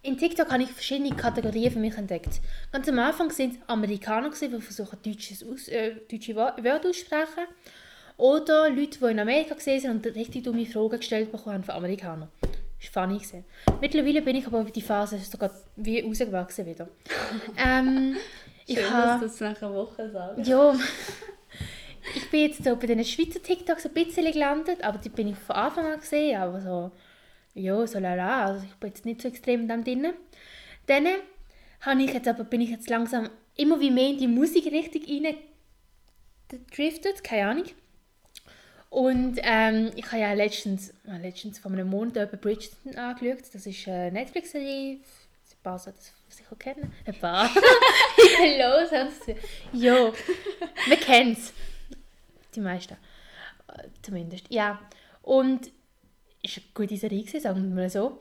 in 0.03 0.17
TikTok 0.17 0.51
habe 0.51 0.63
ich 0.63 0.71
verschiedene 0.71 1.15
Kategorien 1.15 1.73
für 1.73 1.81
mich 1.81 1.97
entdeckt. 1.97 2.41
Ganz 2.73 2.89
am 2.89 2.99
Anfang 3.01 3.31
sind 3.31 3.55
es 3.55 3.69
Amerikaner, 3.69 4.31
die 4.31 4.61
versuchen, 4.61 4.99
Deutsches 5.05 5.45
aus, 5.45 5.69
äh, 5.69 5.97
deutsche 6.11 6.35
Wörter 6.37 6.89
aussprechen. 6.89 7.47
Oder 8.17 8.71
Leute, 8.71 8.99
die 8.99 9.05
in 9.05 9.19
Amerika 9.19 9.55
gesehen 9.55 9.81
sind 9.81 10.07
und 10.07 10.15
richtig 10.15 10.45
dumme 10.45 10.65
Fragen 10.65 10.99
gestellt 10.99 11.31
bekommen 11.31 11.57
haben 11.57 11.65
von 11.65 11.75
Amerikanern. 11.75 12.29
Das 12.41 12.95
war 12.95 13.05
funny. 13.05 13.19
Gewesen. 13.19 13.45
Mittlerweile 13.81 14.23
bin 14.23 14.37
ich 14.37 14.47
aber 14.47 14.61
über 14.61 14.71
die 14.71 14.83
Phase 14.83 15.19
sogar 15.19 15.51
wie 15.77 16.01
rausgewachsen 16.01 16.67
wieder. 16.67 16.89
ähm, 17.57 18.17
ich 18.67 18.79
Schön, 18.79 18.91
habe... 18.91 19.07
dass 19.07 19.21
du 19.21 19.27
es 19.27 19.41
nach 19.41 19.63
einer 19.63 19.75
Woche 19.75 20.11
sagst. 20.11 20.47
Ja, 20.47 20.75
ich 22.15 22.31
bin 22.31 22.41
jetzt 22.41 22.65
so 22.65 22.77
bei 22.77 22.87
den 22.87 23.05
Schweizer 23.05 23.43
TikToks 23.43 23.87
ein 23.87 23.93
bisschen 23.93 24.31
gelandet, 24.33 24.83
aber 24.83 24.99
die 24.99 25.09
bin 25.09 25.29
ich 25.29 25.37
von 25.37 25.57
Anfang 25.57 25.87
an 25.87 26.01
gesehen, 26.01 26.41
aber 26.41 26.61
so, 26.61 26.91
ja, 27.55 27.87
so 27.87 27.99
lala, 27.99 28.47
also 28.47 28.65
ich 28.65 28.75
bin 28.77 28.89
jetzt 28.89 29.05
nicht 29.05 29.23
so 29.23 29.29
extrem 29.29 29.63
in 29.63 29.69
dem 29.69 29.85
drin. 29.85 30.13
Dann 30.87 31.07
habe 31.81 32.03
ich 32.03 32.13
jetzt 32.13 32.29
aber, 32.29 32.45
bin 32.45 32.61
ich 32.61 32.71
jetzt 32.71 32.89
langsam 32.89 33.29
immer 33.57 33.81
wie 33.81 33.91
mehr 33.91 34.11
in 34.11 34.19
die 34.19 34.29
Musikrichtung 34.29 35.03
rein 35.03 35.35
driftet, 36.71 37.25
keine 37.25 37.51
Ahnung. 37.51 37.65
Und 38.91 39.39
ähm, 39.43 39.91
ich 39.97 40.07
habe 40.07 40.21
ja 40.21 40.33
letztens, 40.33 40.91
äh, 41.09 41.19
letztens 41.21 41.59
vor 41.59 41.71
einem 41.73 41.89
Monat 41.89 42.17
etwa 42.17 42.37
Bridgerton 42.37 42.97
angeschaut. 42.97 43.45
Das 43.53 43.67
ist 43.67 43.89
eine 43.89 44.13
Netflix-Serie. 44.13 44.93
Ein 44.95 45.01
paar 45.63 45.79
sollten 45.79 45.99
es 46.29 46.37
sicher 46.37 46.57
kennen. 46.57 46.93
Ein 47.05 47.15
paar. 47.19 47.51
los. 48.59 48.91
sonst- 48.91 49.39
Ja, 49.73 50.13
man 50.89 51.01
kennt 51.01 51.39
es. 51.39 51.53
Die 52.55 52.61
meisten. 52.61 52.97
Zumindest. 54.03 54.47
Ja. 54.49 54.79
Und 55.23 55.71
es 56.43 56.57
war 56.57 56.63
eine 56.65 56.73
gute 56.75 56.97
Serie, 56.97 57.21
gewesen, 57.23 57.41
sagen 57.41 57.69
wir 57.69 57.75
mal 57.83 57.91
so. 57.91 58.21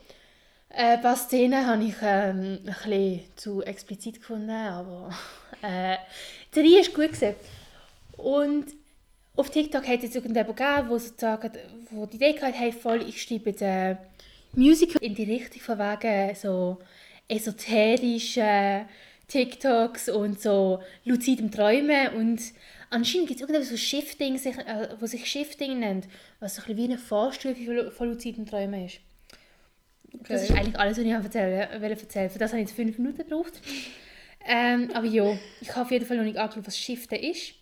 Äh, 0.70 0.96
ein 0.96 1.02
paar 1.02 1.16
Szenen 1.16 1.66
habe 1.68 1.84
ich 1.84 1.96
ähm, 2.02 2.60
ein 2.66 2.66
bisschen 2.66 3.22
zu 3.36 3.62
explizit 3.64 4.16
gefunden, 4.20 4.50
aber 4.50 5.12
äh, 5.62 5.98
die 6.50 6.56
Serie 6.56 6.82
ist 6.82 6.94
gut. 6.94 7.12
Gewesen. 7.14 7.36
Und 8.18 8.66
auf 9.36 9.50
TikTok 9.50 9.88
hat 9.88 9.98
es 9.98 10.04
jetzt 10.04 10.16
irgendjemand 10.16 10.58
gegeben, 10.58 10.90
wo 10.90 10.98
sozusagen 10.98 11.52
wo 11.92 12.06
die 12.06 12.16
Idee 12.18 12.40
hatte, 12.40 12.58
hey, 12.58 12.72
voll, 12.72 13.02
ich 13.08 13.22
schreibe 13.22 13.50
jetzt 13.52 13.64
ein 13.64 13.98
Musical 14.54 15.02
in 15.02 15.16
die 15.16 15.24
Richtung 15.24 15.62
von 15.62 15.78
wegen 15.80 16.36
so 16.36 16.78
esoterischen 17.28 18.86
TikToks 19.28 20.10
und 20.10 20.42
so 20.42 20.82
luzidem 21.04 21.52
Träumen 21.52 22.14
und 22.16 22.42
anscheinend 22.90 23.28
gibt 23.28 23.40
es 23.40 23.42
irgendetwas, 23.42 23.70
so 23.70 23.78
Shifting, 23.78 24.38
sich, 24.38 24.56
äh, 24.58 24.90
was 25.00 25.12
sich 25.12 25.26
Shifting 25.30 25.80
nennt, 25.80 26.08
was 26.40 26.56
so 26.56 26.62
ein 26.62 26.68
bisschen 26.68 26.78
wie 26.78 26.94
eine 26.94 26.98
Vorstufe 26.98 27.92
von, 27.92 28.10
luzidem 28.10 28.46
Träumen 28.46 28.86
ist. 28.86 29.00
Das 30.30 30.44
ist 30.44 30.52
Okay. 30.52 30.60
eigentlich 30.62 30.80
alles, 30.80 30.98
was 30.98 31.04
ich 31.04 31.12
erzählen 31.12 31.82
wollte. 31.82 32.02
erzählen. 32.02 32.30
Für 32.30 32.40
das 32.40 32.52
habe 32.52 32.62
ich 32.62 32.68
jetzt 32.70 32.76
fünf 32.76 32.98
Minuten 32.98 33.18
gebraucht. 33.18 33.54
Ähm, 34.48 34.92
aber 34.94 35.08
ja, 35.08 35.38
ich 35.60 35.70
habe 35.72 35.82
auf 35.82 35.92
jeden 35.92 36.06
Fall 36.06 36.18
noch 36.18 36.24
nicht 36.24 36.38
angeschaut, 36.38 36.68
was 36.68 36.78
Shiften 36.78 37.20
ist. 37.20 37.56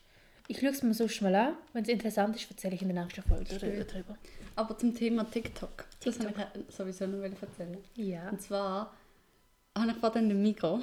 Ich 0.47 0.59
schaue 0.59 0.69
es 0.69 0.83
mir 0.83 0.93
sonst 0.93 1.21
mal 1.21 1.35
an. 1.35 1.55
Wenn 1.71 1.83
es 1.83 1.89
interessant 1.89 2.35
ist, 2.35 2.49
erzähle 2.49 2.75
ich 2.75 2.81
in 2.81 2.93
der 2.93 3.03
nächsten 3.03 3.23
Folge 3.23 3.85
darüber. 3.85 4.17
Aber 4.55 4.77
zum 4.77 4.93
Thema 4.93 5.23
TikTok. 5.29 5.85
Das 6.03 6.17
TikTok. 6.17 6.37
wollte 6.37 6.65
ich 6.67 6.75
sowieso 6.75 7.07
noch 7.07 7.23
erzählen. 7.23 7.77
Ja. 7.95 8.29
Und 8.29 8.41
zwar 8.41 8.93
habe 9.77 9.91
ich 9.91 9.97
vorhin 9.97 10.23
in 10.23 10.29
dem 10.29 10.41
Mikro 10.41 10.81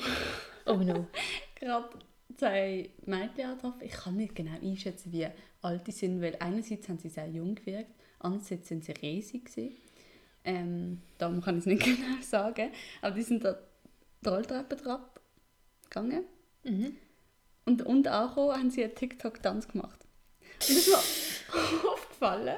Oh 0.67 0.77
no. 0.77 1.07
gerade 1.61 1.89
zwei 2.37 2.91
Mädchen 3.05 3.51
getroffen. 3.55 3.81
Ich 3.83 3.93
kann 3.93 4.17
nicht 4.17 4.35
genau 4.35 4.59
einschätzen, 4.61 5.13
wie 5.13 5.27
alt 5.63 5.87
die 5.87 5.93
sind, 5.93 6.21
weil 6.23 6.37
einerseits 6.41 6.89
haben 6.89 6.99
sie 6.99 7.09
sehr 7.09 7.29
jung 7.29 7.55
gewirkt, 7.55 7.91
andererseits 8.19 8.69
sind 8.69 8.85
sie 8.85 8.93
riesig 8.93 9.45
gewesen. 9.45 9.77
Ähm, 10.43 11.03
darum 11.19 11.43
kann 11.43 11.57
ich 11.57 11.61
es 11.61 11.67
nicht 11.67 11.83
genau 11.85 12.21
sagen. 12.23 12.71
Aber 13.03 13.15
die 13.15 13.23
sind 13.23 13.45
da 13.45 13.59
die 14.25 14.29
Rolltreppe 14.29 14.77
drauf 14.77 15.01
gegangen. 15.85 16.25
Und, 17.71 17.83
und 17.87 18.09
angekommen 18.09 18.53
haben 18.57 18.71
sie 18.71 18.83
einen 18.83 18.95
TikTok-Tanz 18.97 19.69
gemacht. 19.69 20.01
Und 20.69 20.77
das 20.77 20.91
war 20.91 20.99
aufgefallen. 20.99 21.81
aufgefallen. 21.93 22.57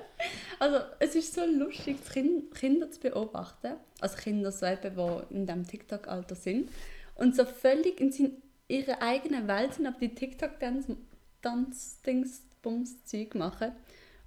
Also 0.58 0.78
es 1.00 1.14
ist 1.14 1.34
so 1.34 1.44
lustig, 1.44 1.98
kind, 2.12 2.54
Kinder 2.54 2.90
zu 2.90 2.98
beobachten. 3.00 3.74
Also 4.00 4.16
Kinder 4.16 4.50
selber, 4.50 4.88
die 5.30 5.34
in 5.34 5.46
diesem 5.46 5.66
TikTok-Alter 5.66 6.34
sind. 6.34 6.70
Und 7.16 7.36
so 7.36 7.44
völlig 7.44 8.00
in 8.00 8.10
sin- 8.10 8.40
ihrer 8.68 9.02
eigenen 9.02 9.46
Welt 9.48 9.74
sind, 9.74 9.86
aber 9.86 9.98
die 10.00 10.14
TikTok-Dance-Dings, 10.14 12.42
Bums-Zeug 12.62 13.34
machen. 13.34 13.72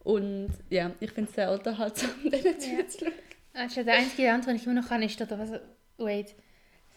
Und 0.03 0.49
ja, 0.69 0.91
ich 0.99 1.09
finde 1.11 1.29
es 1.29 1.35
sehr 1.35 1.51
unterhaltsam, 1.51 2.11
denen 2.23 2.59
zuzuschauen. 2.59 3.13
Also 3.53 3.81
der 3.83 3.95
einzige 3.95 4.31
Antwort, 4.31 4.49
den 4.51 4.55
ich 4.57 4.65
immer 4.65 4.75
noch 4.81 4.87
kann, 4.89 5.01
ist, 5.01 5.19
oder 5.19 5.39
was? 5.39 5.49
Wait. 5.97 6.35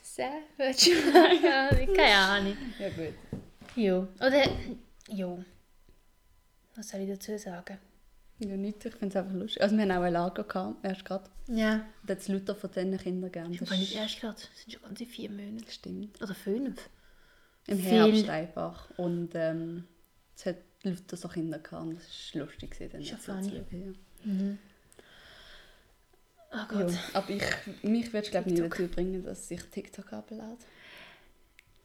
Savage? 0.03 0.91
ja, 1.43 1.69
keine 1.71 2.15
Ahnung. 2.17 2.57
Ja 2.79 2.89
gut. 2.91 3.15
Jo. 3.77 4.09
Oder, 4.21 4.45
jo. 5.09 5.45
Was 6.77 6.89
soll 6.91 7.01
ich 7.01 7.09
dazu 7.11 7.37
sagen? 7.39 7.79
Ja, 8.41 8.57
nicht, 8.57 8.85
ich 8.85 8.95
finde 8.95 9.09
es 9.09 9.17
einfach 9.17 9.35
lustig. 9.35 9.63
Also 9.63 9.77
wir 9.77 9.83
haben 9.83 9.91
auch 9.93 10.03
ein 10.03 10.13
Lager 10.13 10.45
gehabt, 10.45 10.85
erst 10.85 11.05
gerade. 11.05 11.29
Ja. 11.49 11.85
Hat 12.09 12.19
es 12.19 12.29
Luther 12.29 12.55
von 12.55 12.71
diesen 12.71 12.97
Kindern. 12.99 13.53
Ich 13.53 13.59
Das 13.59 13.71
meine, 13.71 13.81
nicht 13.83 13.97
erst 13.97 14.21
gerade. 14.21 14.35
Das 14.35 14.49
sind 14.63 14.73
schon 14.73 14.83
ganze 14.83 15.07
vier 15.07 15.31
Monate. 15.31 15.71
stimmt. 15.73 16.23
Oder 16.23 16.35
fünf. 16.35 16.89
Im 17.67 17.79
Viel. 17.79 17.89
Herbst 17.89 18.29
einfach. 18.29 18.91
Und 18.97 19.31
ähm, 19.35 19.85
es 20.37 20.47
hat 20.47 20.57
Luther 20.85 21.17
so 21.17 21.29
Kinder 21.29 21.59
gehabt 21.59 21.83
und 21.85 21.97
das 21.97 22.35
war 22.35 22.45
lustig. 22.47 22.77
dann 22.93 23.01
ja 23.01 23.17
so 23.17 23.33
funny. 23.33 23.43
zu 23.43 23.51
schauen, 23.51 24.59
Oh 26.51 26.57
Ja. 26.57 26.67
Gott. 26.69 26.91
Ja, 26.93 26.99
aber 27.15 27.31
ich, 27.31 27.43
mich 27.83 28.13
würde 28.13 28.31
glaube 28.31 28.49
ich 28.49 28.55
nie 28.55 28.69
dazu 28.69 28.87
bringen, 28.89 29.23
dass 29.25 29.51
ich 29.51 29.63
TikTok 29.65 30.13
ablade. 30.13 30.57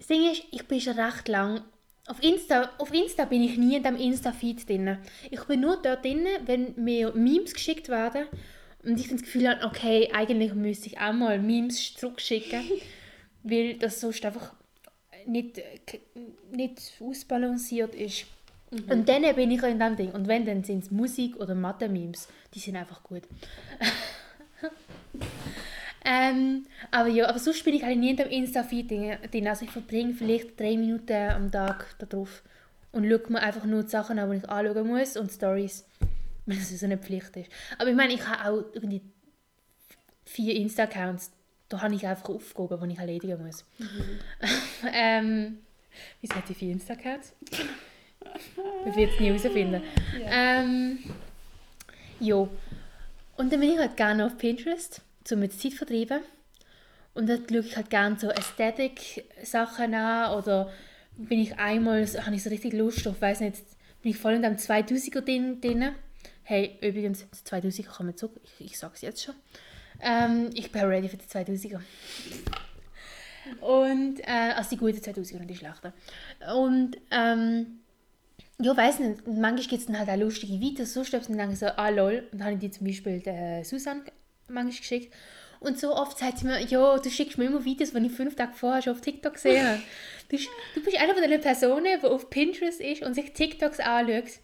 Das 0.04 0.10
Ding 0.10 0.30
ist, 0.30 0.44
ich 0.52 0.68
bin 0.68 0.82
schon 0.82 1.00
recht 1.00 1.30
lang. 1.30 1.62
Auf 2.08 2.22
Insta, 2.22 2.70
auf 2.78 2.94
Insta 2.94 3.24
bin 3.24 3.42
ich 3.42 3.58
nie 3.58 3.78
in 3.78 3.84
dem 3.84 3.96
Insta-Feed 3.96 4.68
drin. 4.68 4.98
Ich 5.32 5.42
bin 5.46 5.62
nur 5.62 5.82
dort 5.82 6.04
drin, 6.04 6.28
wenn 6.46 6.74
mir 6.76 7.14
Memes 7.14 7.54
geschickt 7.54 7.88
werden. 7.88 8.26
Und 8.84 9.00
ich 9.00 9.08
dann 9.08 9.16
das 9.16 9.26
Gefühl 9.26 9.48
habe, 9.48 9.66
okay, 9.66 10.10
eigentlich 10.14 10.54
müsste 10.56 10.88
ich 10.88 11.00
auch 11.00 11.14
mal 11.14 11.40
Memes 11.40 11.94
zurückschicken. 11.94 12.64
weil 13.44 13.76
das 13.76 14.02
sonst 14.02 14.26
einfach 14.26 14.54
nicht, 15.26 15.62
nicht 16.52 16.82
ausbalanciert 17.00 17.96
ist. 17.96 18.26
Und 18.72 19.08
dann 19.08 19.22
bin 19.36 19.52
ich 19.52 19.64
in 19.64 19.80
dem 19.80 19.96
Ding. 19.96 20.12
Und 20.12 20.28
wenn, 20.28 20.46
dann 20.46 20.66
sind 20.66 20.84
es 20.84 20.92
Musik- 20.92 21.38
oder 21.38 21.56
Mathe-Memes. 21.56 22.28
Die 22.54 22.60
sind 22.60 22.76
einfach 22.76 23.04
gut. 23.04 23.24
Ähm, 26.06 26.66
aber 26.92 27.10
ja, 27.10 27.30
aber 27.30 27.40
sonst 27.40 27.64
bin 27.64 27.76
ich 27.76 27.84
eigentlich 27.84 27.98
nie 27.98 28.10
in 28.12 28.18
dem 28.18 28.30
Insta-Feed 28.30 28.92
drin. 28.92 29.48
Also 29.48 29.66
ich 29.66 29.72
verbringe 29.72 30.14
vielleicht 30.14 30.60
drei 30.60 30.78
Minuten 30.78 31.14
am 31.14 31.52
Tag 31.52 31.96
darauf 32.00 32.44
und 32.92 33.10
schaue 33.10 33.32
mir 33.32 33.42
einfach 33.42 33.66
nur 33.66 33.84
die 33.84 33.90
Sachen 33.90 34.20
an, 34.20 34.32
die 34.32 34.38
ich 34.38 34.50
anschauen 34.50 34.88
muss 34.88 35.18
und 35.18 35.32
Stories, 35.32 35.86
wenn 36.46 36.58
das 36.58 36.78
so 36.78 36.86
eine 36.86 36.98
Pflicht 36.98 37.36
ist. 37.38 37.50
Aber 37.78 37.90
ich 37.90 37.96
meine, 37.96 38.14
ich 38.14 38.28
habe 38.28 38.50
auch 38.50 38.64
irgendwie 38.74 39.02
vier 40.26 40.56
Insta-Accounts. 40.56 41.32
Da 41.70 41.82
habe 41.82 41.96
ich 41.96 42.06
einfach 42.06 42.30
Aufgaben, 42.30 42.88
die 42.88 42.94
ich 42.94 43.00
erledigen 43.00 43.44
muss. 43.46 43.66
ähm, 44.94 45.60
wieso 46.22 46.36
hat 46.36 46.48
sie 46.48 46.54
vier 46.54 46.72
Insta-Accounts? 46.72 47.34
ich 48.86 48.96
will 48.96 49.10
es 49.10 49.20
nie 49.20 49.28
herausfinden. 49.28 49.82
Ähm, 50.26 51.00
ja. 52.20 52.48
Und 53.38 53.52
dann 53.52 53.60
bin 53.60 53.72
ich 53.72 53.78
halt 53.78 53.98
gerne 53.98 54.26
auf 54.26 54.38
Pinterest, 54.38 55.02
um 55.32 55.40
mir 55.40 55.48
die 55.48 55.58
Zeit 55.58 55.72
zu 55.72 55.78
vertreiben. 55.78 56.22
Und 57.14 57.28
dann 57.30 57.44
schaue 57.48 57.60
ich 57.60 57.76
halt 57.76 57.90
gerne 57.90 58.18
so 58.20 58.30
Ästhetik-Sachen 58.30 59.94
an 59.94 60.38
oder 60.38 60.72
bin 61.16 61.40
ich 61.40 61.58
einmal, 61.58 62.06
so- 62.08 62.26
habe 62.26 62.36
ich 62.36 62.44
so 62.44 62.50
richtig 62.50 62.74
Lust 62.74 63.08
auf, 63.08 63.22
weiß 63.22 63.42
nicht, 63.42 63.58
bin 64.02 64.12
ich 64.12 64.18
voll 64.18 64.34
in 64.34 64.42
dem 64.42 64.58
2000er 64.58 65.22
drin. 65.22 65.62
drin. 65.62 65.92
Hey, 66.44 66.78
übrigens, 66.82 67.26
das 67.30 67.46
2000er 67.46 67.88
kommen 67.88 68.18
zurück, 68.18 68.42
ich, 68.44 68.66
ich 68.66 68.78
sage 68.80 68.94
es 68.96 69.02
jetzt 69.02 69.24
schon. 69.24 69.36
Ähm, 70.02 70.50
ich 70.56 70.72
bin 70.72 70.82
ready 70.84 71.08
für 71.08 71.18
die 71.18 71.26
2000er. 71.26 71.80
Und, 73.62 74.20
äh, 74.22 74.54
also 74.56 74.70
die 74.72 74.78
guten 74.78 74.98
2000er 74.98 75.40
und 75.42 75.48
die 75.48 75.56
schlechten. 75.56 75.94
Und, 76.56 76.98
ähm, 77.12 77.80
ja, 78.60 78.76
weiß 78.76 79.00
nicht. 79.00 79.26
Und 79.28 79.40
manchmal 79.40 79.68
gibt 79.68 79.82
es 79.82 79.86
dann 79.86 80.00
halt 80.00 80.10
auch 80.10 80.18
lustige 80.18 80.60
Videos. 80.60 80.94
So 80.94 81.04
stöpst 81.04 81.30
dann 81.30 81.38
denke 81.38 81.54
ich 81.54 81.60
so, 81.60 81.68
ah 81.68 81.90
lol. 81.90 82.28
Und 82.32 82.40
dann 82.40 82.46
habe 82.48 82.54
ich 82.56 82.60
die 82.62 82.72
zum 82.72 82.88
Beispiel 82.88 83.20
der 83.20 83.64
Susanne 83.66 84.04
manchmal 84.54 84.80
geschickt. 84.80 85.14
Und 85.60 85.80
so 85.80 85.96
oft 85.96 86.18
sagt 86.18 86.40
sie 86.40 86.46
mir, 86.46 86.60
ja, 86.60 86.98
du 86.98 87.10
schickst 87.10 87.38
mir 87.38 87.46
immer 87.46 87.64
Videos, 87.64 87.94
die 87.94 88.06
ich 88.06 88.12
fünf 88.12 88.36
Tage 88.36 88.54
vorher 88.54 88.82
schon 88.82 88.94
auf 88.94 89.02
TikTok 89.02 89.34
gesehen 89.34 89.66
habe. 89.66 89.82
Du, 90.30 90.38
du 90.74 90.82
bist 90.84 90.98
eine 90.98 91.14
von 91.14 91.22
den 91.22 91.42
Personen, 91.42 92.00
die 92.02 92.08
auf 92.08 92.30
Pinterest 92.32 92.80
ist 92.80 93.04
und 93.04 93.14
sich 93.14 93.34
TikToks 93.34 93.80
anschaut 93.80 94.40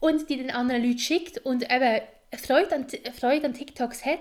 und 0.00 0.30
die 0.30 0.38
den 0.38 0.50
anderen 0.50 0.82
Leuten 0.82 1.00
schickt 1.00 1.38
und 1.38 1.64
eben 1.70 2.00
Freude 2.38 2.74
an, 2.74 2.86
Freude 3.12 3.46
an 3.46 3.52
TikToks 3.52 4.06
hat, 4.06 4.20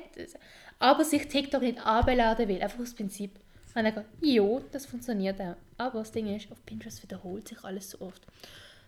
aber 0.80 1.06
sich 1.06 1.28
TikTok 1.28 1.62
nicht 1.62 1.80
anbeladen 1.86 2.48
will. 2.50 2.62
Einfach 2.62 2.80
aus 2.80 2.94
Prinzip. 2.94 3.32
Und 3.74 3.86
dann 3.86 4.06
ja, 4.20 4.44
das 4.72 4.86
funktioniert 4.86 5.40
auch. 5.40 5.56
Aber 5.78 6.00
das 6.00 6.12
Ding 6.12 6.36
ist, 6.36 6.52
auf 6.52 6.66
Pinterest 6.66 7.02
wiederholt 7.04 7.48
sich 7.48 7.64
alles 7.64 7.92
so 7.92 8.02
oft. 8.02 8.22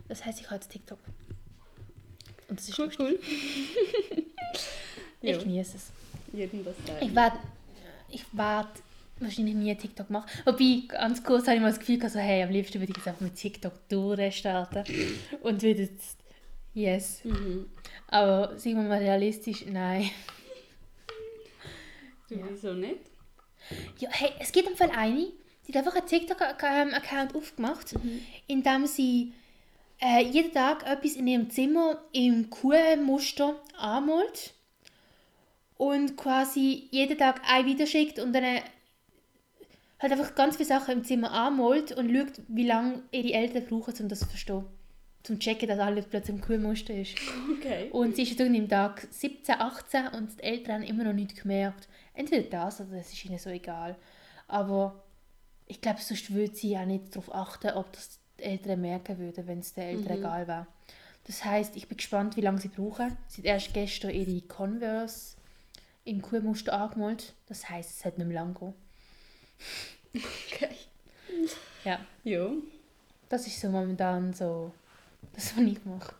Das 0.09 0.25
heißt, 0.25 0.41
ich 0.41 0.47
habe 0.47 0.55
jetzt 0.55 0.71
TikTok. 0.71 0.99
Und 2.49 2.59
das 2.59 2.67
ist 2.67 2.77
Cool, 2.77 2.91
cool. 2.99 3.19
Ich 5.21 5.39
genieße 5.39 5.77
es. 5.77 6.02
Jedem 6.33 6.65
das 6.65 6.75
Ich 6.79 6.87
sein. 6.87 7.15
werde 7.15 7.37
ich 8.09 8.25
werd 8.33 8.69
wahrscheinlich 9.19 9.55
nie 9.55 9.75
TikTok 9.75 10.09
machen. 10.09 10.29
Wobei, 10.45 10.83
ganz 10.87 11.23
kurz 11.23 11.47
habe 11.47 11.55
ich 11.55 11.61
mal 11.61 11.69
das 11.69 11.79
Gefühl, 11.79 11.97
gehabt, 11.97 12.13
so, 12.13 12.19
hey, 12.19 12.43
am 12.43 12.49
liebsten 12.49 12.79
würde 12.79 12.91
ich 12.91 12.97
jetzt 12.97 13.07
einfach 13.07 13.21
mit 13.21 13.35
TikTok 13.35 13.87
durchstarten. 13.89 14.83
Und 15.41 15.61
würde 15.61 15.83
jetzt, 15.83 16.17
yes. 16.73 17.23
Mhm. 17.23 17.69
Aber 18.07 18.57
sind 18.57 18.75
wir 18.75 18.83
mal 18.83 18.99
realistisch, 18.99 19.65
nein. 19.65 20.09
Du, 22.29 22.35
wieso 22.49 22.73
nicht? 22.73 22.99
Ja, 23.99 24.09
hey, 24.11 24.31
es 24.39 24.51
gibt 24.51 24.69
im 24.69 24.75
Fall 24.75 24.91
eine, 24.95 25.27
die 25.67 25.73
hat 25.73 25.77
einfach 25.77 25.95
einen 25.95 26.07
TikTok-Account 26.07 27.35
aufgemacht, 27.35 27.95
in 28.47 28.63
dem 28.63 28.85
sie 28.85 29.33
äh, 30.01 30.23
jeden 30.23 30.51
Tag 30.51 30.85
etwas 30.85 31.15
in 31.15 31.27
ihrem 31.27 31.49
Zimmer 31.49 32.03
im 32.11 32.49
Kuhmuster 32.49 33.55
anmalt 33.77 34.53
und 35.77 36.17
quasi 36.17 36.87
jeden 36.91 37.17
Tag 37.17 37.41
ein 37.47 37.65
Video 37.65 37.85
schickt 37.85 38.19
und 38.19 38.33
dann 38.33 38.43
äh, 38.43 38.61
halt 39.99 40.11
einfach 40.11 40.35
ganz 40.35 40.57
viele 40.57 40.67
Sachen 40.67 40.99
im 40.99 41.03
Zimmer 41.03 41.31
anmalt 41.31 41.91
und 41.93 42.13
schaut, 42.13 42.41
wie 42.47 42.67
lange 42.67 43.03
ihre 43.11 43.33
Eltern 43.33 43.65
brauchen, 43.65 43.93
um 44.01 44.09
das 44.09 44.19
zu 44.19 44.27
verstehen. 44.27 44.65
Zum 45.23 45.39
checken, 45.39 45.69
dass 45.69 45.79
alles 45.79 46.05
plötzlich 46.05 46.35
im 46.35 46.41
Kuhmuster 46.41 46.93
ist. 46.93 47.15
Okay. 47.57 47.89
Und 47.91 48.17
sie 48.17 48.23
ist 48.23 48.37
dann 48.37 48.53
im 48.53 48.67
Tag 48.67 49.07
17, 49.09 49.55
18 49.55 50.07
und 50.09 50.37
die 50.37 50.43
Eltern 50.43 50.81
haben 50.81 50.83
immer 50.83 51.05
noch 51.05 51.13
nichts 51.13 51.41
gemerkt. 51.41 51.87
Entweder 52.13 52.49
das 52.49 52.81
oder 52.81 52.97
das 52.97 53.13
ist 53.13 53.23
ihnen 53.23 53.39
so 53.39 53.49
egal. 53.49 53.95
Aber 54.49 55.01
ich 55.65 55.79
glaube, 55.79 56.01
sonst 56.01 56.33
würde 56.33 56.53
sie 56.53 56.77
auch 56.77 56.85
nicht 56.85 57.15
darauf 57.15 57.33
achten, 57.33 57.71
ob 57.71 57.93
das 57.93 58.19
die 58.37 58.43
Eltern 58.43 58.81
merken 58.81 59.17
würden, 59.17 59.47
wenn 59.47 59.59
es 59.59 59.73
den 59.73 59.83
Eltern 59.83 60.17
egal 60.17 60.47
wäre. 60.47 60.67
Das 61.25 61.45
heißt, 61.45 61.77
ich 61.77 61.87
bin 61.87 61.97
gespannt, 61.97 62.35
wie 62.35 62.41
lange 62.41 62.59
sie 62.59 62.67
brauchen. 62.67 63.17
Sie 63.27 63.41
hat 63.41 63.45
erst 63.45 63.73
gestern 63.73 64.11
ihre 64.11 64.41
Converse 64.41 65.37
im 66.05 66.21
Kuhmuster 66.21 66.73
angemalt. 66.73 67.33
Das 67.47 67.69
heißt, 67.69 67.89
es 67.99 68.05
hat 68.05 68.17
nicht 68.17 68.27
mehr 68.27 68.35
lang 68.43 68.53
gehen. 68.53 68.73
Okay. 70.51 70.69
Ja, 71.83 71.99
Ja. 72.23 72.49
das 73.29 73.47
ist 73.47 73.59
so 73.59 73.69
momentan 73.69 74.33
so 74.33 74.71
das, 75.33 75.55
was 75.57 75.63
ich 75.63 75.83
mache. 75.85 76.13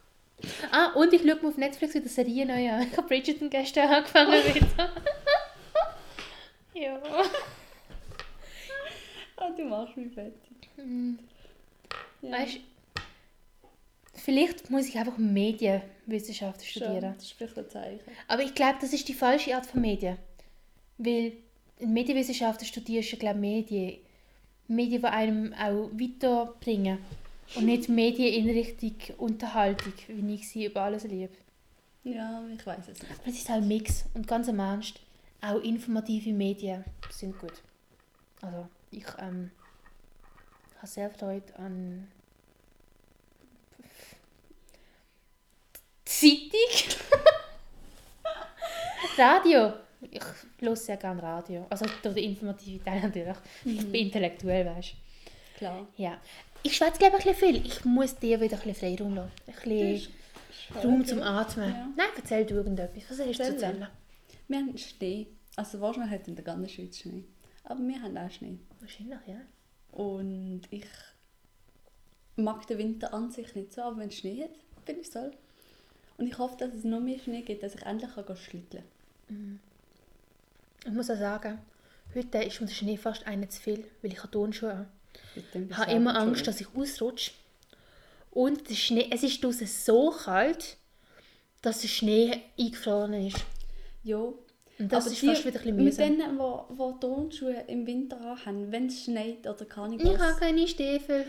Ah, 0.71 0.87
und 0.95 1.13
ich 1.13 1.21
schaue 1.21 1.35
mir 1.41 1.47
auf 1.47 1.57
Netflix 1.57 1.93
wieder 1.93 2.09
Serien 2.09 2.47
neu 2.49 2.69
an. 2.69 2.81
Ich 2.83 2.97
habe 2.97 3.07
Bridgerton 3.07 3.49
gestern 3.49 3.89
angefangen 3.89 4.31
wieder. 4.55 4.89
ja. 6.73 7.01
Ah, 9.37 9.49
du 9.55 9.63
machst 9.65 9.95
mich 9.97 10.13
fertig. 10.13 10.69
Ja. 12.21 12.31
Weißt 12.31 12.59
vielleicht 14.23 14.69
muss 14.69 14.87
ich 14.87 14.97
einfach 14.97 15.17
Medienwissenschaften 15.17 16.65
Schon, 16.65 16.83
studieren. 16.83 17.13
Das 17.15 17.23
ist 17.23 17.33
vielleicht 17.33 17.57
ein 17.57 17.69
Zeichen. 17.69 18.11
Aber 18.27 18.41
ich 18.41 18.55
glaube, 18.55 18.77
das 18.79 18.93
ist 18.93 19.07
die 19.07 19.13
falsche 19.13 19.55
Art 19.55 19.65
von 19.65 19.81
Medien. 19.81 20.17
Weil 20.97 21.33
in 21.79 21.93
Medienwissenschaften 21.93 22.65
studierst 22.65 23.11
du, 23.11 23.17
glaube 23.17 23.39
Medien. 23.39 23.99
Medien, 24.67 25.01
die 25.01 25.07
einem 25.07 25.53
auch 25.53 25.89
weiterbringen. 25.91 26.99
Und 27.55 27.65
nicht 27.65 27.89
Medien 27.89 28.33
in 28.33 28.49
Richtung 28.49 28.95
Unterhaltung, 29.17 29.93
wie 30.07 30.35
ich 30.35 30.47
sie 30.47 30.65
über 30.65 30.81
alles 30.81 31.03
liebe. 31.03 31.33
Ja, 32.05 32.41
ich 32.53 32.65
weiß 32.65 32.87
es 32.87 33.01
nicht. 33.01 33.11
Aber 33.11 33.27
es 33.27 33.35
ist 33.35 33.49
halt 33.49 33.63
ein 33.63 33.67
Mix. 33.67 34.05
Und 34.13 34.27
ganz 34.27 34.47
im 34.47 34.59
Ernst, 34.59 35.01
auch 35.41 35.59
informative 35.61 36.31
Medien 36.31 36.85
sind 37.09 37.37
gut. 37.37 37.61
Also, 38.41 38.67
ich 38.91 39.05
ähm, 39.19 39.51
habe 40.77 40.87
sehr 40.87 41.09
Freude 41.09 41.53
an 41.57 42.07
Zeitung. 46.19 46.99
Radio. 49.17 49.73
Ich 50.11 50.21
höre 50.59 50.75
sehr 50.75 50.97
gerne 50.97 51.21
Radio. 51.23 51.65
Also 51.69 51.85
durch 52.01 52.15
die 52.15 52.25
informative 52.25 52.83
Teil 52.83 53.01
natürlich. 53.01 53.37
Ich 53.65 53.77
bin 53.79 53.95
intellektuell, 54.07 54.65
weißt 54.65 54.93
du. 54.93 55.57
Klar. 55.57 55.87
Ja. 55.97 56.19
Ich 56.61 56.75
schwätze 56.75 56.99
glaube 56.99 57.17
ich 57.19 57.25
ein 57.25 57.33
bisschen 57.33 57.55
viel. 57.55 57.65
Ich 57.65 57.85
muss 57.85 58.15
dir 58.15 58.39
wieder 58.39 58.57
ein 58.57 58.63
bisschen 58.63 58.97
Freiraum 58.97 59.15
lassen. 59.15 59.31
Ein 59.47 59.53
bisschen, 59.53 60.13
Raum 60.83 61.05
zum 61.05 61.21
Atmen. 61.21 61.69
Ja. 61.69 61.89
Nein, 61.95 62.07
erzähl 62.15 62.45
du 62.45 62.55
irgendetwas. 62.55 63.03
Was 63.09 63.19
hast 63.19 63.27
du 63.27 63.33
zu 63.33 63.43
Erzähl. 63.43 63.63
erzählen? 63.63 63.87
Wir 64.47 64.57
haben 64.57 64.77
Schnee. 64.77 65.27
Also 65.55 65.81
wahrscheinlich 65.81 66.11
hat 66.11 66.27
in 66.27 66.35
der 66.35 66.45
ganzen 66.45 66.69
Schweiz 66.69 66.99
Schnee. 66.99 67.23
Aber 67.63 67.79
wir 67.81 68.01
haben 68.01 68.17
auch 68.17 68.31
Schnee. 68.31 68.59
Wahrscheinlich, 68.79 69.19
ja. 69.27 69.41
Und 69.91 70.61
ich 70.69 70.85
mag 72.35 72.65
den 72.67 72.77
Winter 72.77 73.13
an 73.13 73.29
sich 73.29 73.53
nicht 73.55 73.73
so, 73.73 73.81
aber 73.81 73.97
wenn 73.97 74.09
es 74.09 74.17
Schnee 74.17 74.43
hat, 74.43 74.85
bin 74.85 74.99
ich 74.99 75.09
toll. 75.09 75.31
Und 76.17 76.27
ich 76.27 76.37
hoffe, 76.37 76.55
dass 76.57 76.73
es 76.73 76.83
noch 76.83 76.99
mehr 76.99 77.19
Schnee 77.19 77.41
gibt, 77.41 77.63
dass 77.63 77.75
ich 77.75 77.81
endlich 77.83 78.15
kann 78.15 78.37
schlitteln 78.37 78.83
Ich 80.85 80.91
muss 80.91 81.09
auch 81.09 81.17
sagen, 81.17 81.59
heute 82.13 82.37
ist 82.39 82.59
der 82.59 82.67
Schnee 82.67 82.97
fast 82.97 83.25
einer 83.25 83.49
zu 83.49 83.61
viel, 83.61 83.85
weil 84.01 84.11
ich 84.11 84.19
habe 84.19 84.31
Turnschuhe 84.31 84.77
habe. 84.77 84.87
kann. 85.35 85.67
Ich 85.69 85.77
habe 85.77 85.91
immer 85.91 86.15
Angst, 86.17 86.45
dass 86.47 86.61
ich 86.61 86.67
ausrutsche. 86.75 87.31
Und 88.31 88.69
der 88.69 88.75
Schnee, 88.75 89.09
es 89.11 89.23
ist 89.23 89.43
draußen 89.43 89.67
so 89.67 90.11
kalt, 90.11 90.77
dass 91.61 91.81
der 91.81 91.87
Schnee 91.87 92.41
eingefroren 92.59 93.13
ist. 93.13 93.37
Ja. 94.03 94.17
Und 94.79 94.91
das 94.91 95.05
aber 95.05 95.13
ist 95.13 95.21
die, 95.21 95.27
fast 95.27 95.45
wieder 95.45 95.59
ein 95.59 95.63
bisschen 95.63 95.75
Mit 95.75 95.85
mühsam. 95.85 96.17
denen, 96.17 96.37
die, 96.37 96.93
die 96.93 96.99
Turnschuhe 96.99 97.63
im 97.67 97.85
Winter 97.85 98.19
haben, 98.45 98.71
wenn 98.71 98.87
es 98.87 99.03
schneit 99.03 99.47
oder 99.47 99.65
kann 99.65 99.93
ich 99.93 100.01
Ich 100.03 100.17
habe 100.17 100.39
keine 100.39 100.67
Stiefel. 100.67 101.25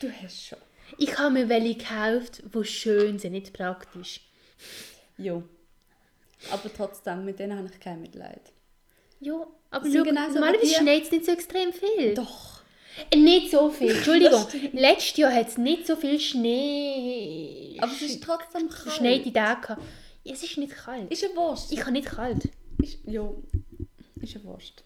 Du 0.00 0.10
hast 0.22 0.46
schon. 0.46 0.58
Ich 0.98 1.18
habe 1.18 1.30
mir 1.30 1.48
welche 1.48 1.74
gekauft, 1.76 2.42
die 2.54 2.64
schön 2.64 3.18
sind, 3.18 3.32
nicht 3.32 3.52
praktisch. 3.52 4.20
Ja. 5.18 5.42
Aber 6.50 6.70
trotzdem, 6.74 7.24
mit 7.24 7.38
denen 7.38 7.58
habe 7.58 7.68
ich 7.72 7.80
kein 7.80 8.00
Mitleid. 8.00 8.52
Ja, 9.20 9.46
aber 9.70 9.86
schau, 9.90 10.02
genauso 10.02 10.34
normalerweise 10.34 10.62
wie 10.62 10.68
die- 10.68 10.74
schneit 10.74 11.02
es 11.04 11.10
nicht 11.10 11.24
so 11.26 11.32
extrem 11.32 11.72
viel. 11.72 12.14
Doch. 12.14 12.60
Nicht 13.14 13.50
so 13.50 13.70
viel, 13.70 13.90
Entschuldigung. 13.96 14.46
Letztes 14.72 15.16
Jahr 15.16 15.32
hat 15.32 15.48
es 15.48 15.58
nicht 15.58 15.86
so 15.86 15.96
viel 15.96 16.18
Schnee... 16.20 17.76
Aber 17.80 17.92
es 17.92 18.02
ist 18.02 18.22
trotzdem 18.22 18.68
kalt. 18.68 18.80
verschneite 18.82 19.32
Tage 19.32 19.60
gehabt. 19.60 19.82
Ja, 20.24 20.32
Es 20.32 20.42
ist 20.42 20.56
nicht 20.58 20.72
kalt. 20.74 21.10
Ist 21.10 21.24
eine 21.24 21.36
Wurst. 21.36 21.72
Ich 21.72 21.80
habe 21.80 21.92
nicht 21.92 22.06
kalt. 22.08 22.48
Ist, 22.82 22.98
ja. 23.06 23.28
Ist 24.20 24.34
eine 24.36 24.44
Wurst. 24.44 24.82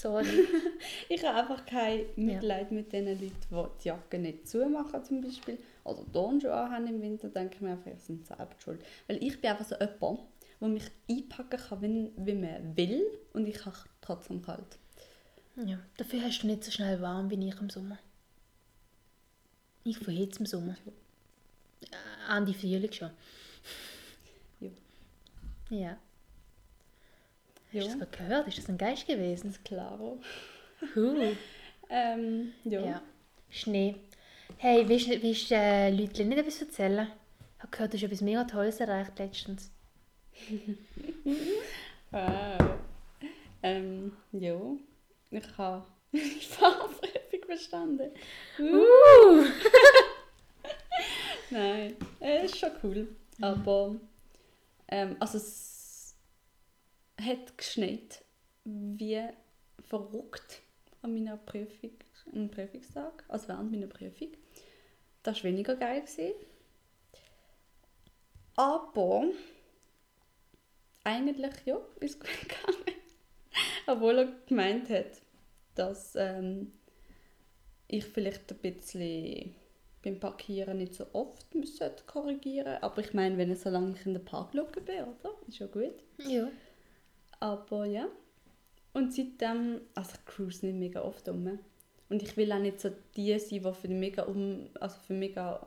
Sorry. 0.00 0.26
Ich 1.10 1.22
habe 1.24 1.40
einfach 1.40 1.66
kein 1.66 2.06
Mitleid 2.16 2.72
mit 2.72 2.90
den 2.92 3.06
Leuten, 3.06 3.20
die 3.20 3.82
die 3.82 3.88
Jacke 3.88 4.18
nicht 4.18 4.48
zumachen 4.48 5.04
zum 5.04 5.20
Beispiel. 5.20 5.58
Oder 5.84 6.10
Turnschuhe 6.10 6.70
haben 6.70 6.86
im 6.86 7.02
Winter, 7.02 7.28
denke 7.28 7.56
ich 7.56 7.60
mir 7.60 7.72
einfach, 7.72 7.90
sie 7.98 8.06
sind 8.06 8.26
selber 8.26 8.54
schuld. 8.62 8.82
Weil 9.06 9.22
ich 9.22 9.38
bin 9.40 9.50
einfach 9.50 9.66
so 9.66 9.74
jemand, 9.74 10.20
der 10.60 10.68
mich 10.68 10.90
einpacken 11.10 11.60
kann, 11.60 11.82
wie, 11.82 12.10
wie 12.16 12.34
man 12.34 12.76
will 12.76 13.02
und 13.34 13.46
ich 13.46 13.66
habe 13.66 13.76
trotzdem 14.00 14.40
kalt. 14.40 14.78
Ja, 15.56 15.78
dafür 15.98 16.22
hast 16.22 16.42
du 16.42 16.46
nicht 16.46 16.64
so 16.64 16.70
schnell 16.70 17.02
warm 17.02 17.30
wie 17.30 17.48
ich 17.48 17.60
im 17.60 17.68
Sommer. 17.68 17.98
Ich 19.84 19.98
verhitze 19.98 20.40
im 20.40 20.46
Sommer. 20.46 20.76
Äh, 21.82 22.36
Ende 22.36 22.54
Frühling 22.54 22.92
schon. 22.92 23.10
Ja. 24.60 24.70
Ja. 25.68 25.98
Hast 27.72 27.86
du 27.86 27.98
das 27.98 27.98
gerade 27.98 28.16
gehört? 28.16 28.48
Ist 28.48 28.58
das 28.58 28.68
ein 28.68 28.78
Geist 28.78 29.06
gewesen? 29.06 29.54
klaro. 29.64 30.20
Huh. 30.94 31.36
Ähm, 31.92 32.52
ja. 32.62 32.80
Ja. 32.82 33.02
Schnee. 33.48 33.96
Hey, 34.58 34.88
willst 34.88 35.08
du 35.50 35.54
äh, 35.56 35.90
Leute 35.90 36.24
nicht 36.24 36.38
etwas 36.38 36.62
erzählen? 36.62 37.08
Ich 37.56 37.62
habe 37.62 37.70
gehört, 37.72 37.92
du 37.92 37.96
hast 37.96 38.04
etwas 38.04 38.20
mega 38.20 38.44
Tolles 38.44 38.78
erreicht 38.78 39.18
letztens. 39.18 39.72
Ah. 42.12 42.56
Ähm, 43.62 44.16
ja. 44.32 44.58
Ich 45.30 45.58
habe 45.58 45.84
die 46.12 46.18
Fahrprüfung 46.18 47.40
bestanden. 47.46 48.10
Uh. 48.58 49.44
Nein, 51.50 51.94
äh, 52.20 52.46
ist 52.46 52.56
schon 52.56 52.70
cool. 52.82 53.08
Aber 53.42 53.96
ähm, 54.88 55.16
also 55.20 55.36
es 55.36 55.79
hat 57.20 57.56
geschneit 57.58 58.24
wie 58.64 59.22
verrückt 59.88 60.62
an 61.02 61.14
meiner 61.14 61.36
Prüfung, 61.36 61.92
am 62.32 62.50
Prüfungstag, 62.50 63.24
also 63.28 63.48
während 63.48 63.70
meiner 63.70 63.86
Prüfung. 63.86 64.28
Das 65.22 65.38
war 65.38 65.44
weniger 65.44 65.76
geil. 65.76 66.02
Gewesen. 66.02 66.32
Aber 68.56 69.24
eigentlich 71.04 71.54
ja, 71.64 71.78
ist 72.00 72.20
gut 72.20 72.30
gegangen. 72.40 73.00
Obwohl 73.86 74.18
er 74.18 74.32
gemeint 74.46 74.90
hat, 74.90 75.22
dass 75.74 76.14
ähm, 76.16 76.72
ich 77.88 78.04
vielleicht 78.04 78.52
ein 78.52 78.58
bisschen 78.58 79.54
beim 80.02 80.18
Parkieren 80.18 80.78
nicht 80.78 80.94
so 80.94 81.06
oft 81.12 81.54
müssen 81.54 81.90
korrigieren 82.06 82.78
Aber 82.82 83.00
ich 83.00 83.12
meine, 83.12 83.36
wenn 83.36 83.50
ich 83.50 83.60
solange 83.60 83.94
ich 83.94 84.06
in 84.06 84.14
der 84.14 84.20
Parklücke 84.20 84.80
bin, 84.80 85.04
oder? 85.04 85.34
Ist 85.46 85.58
ja 85.58 85.66
gut. 85.66 85.94
Ja. 86.18 86.48
Aber 87.40 87.86
ja. 87.86 88.08
Und 88.92 89.14
seitdem, 89.14 89.80
also 89.94 90.12
ich 90.14 90.24
cruise 90.26 90.64
nicht 90.64 90.78
mega 90.78 91.02
oft 91.02 91.28
um. 91.28 91.58
Und 92.08 92.22
ich 92.22 92.36
will 92.36 92.52
auch 92.52 92.58
nicht 92.58 92.80
so 92.80 92.90
die 93.16 93.38
sein, 93.38 93.62
die 93.62 93.72
für 93.72 93.88
mega, 93.88 94.24
um, 94.24 94.68
also 94.80 94.98
für 94.98 95.14
mega 95.14 95.66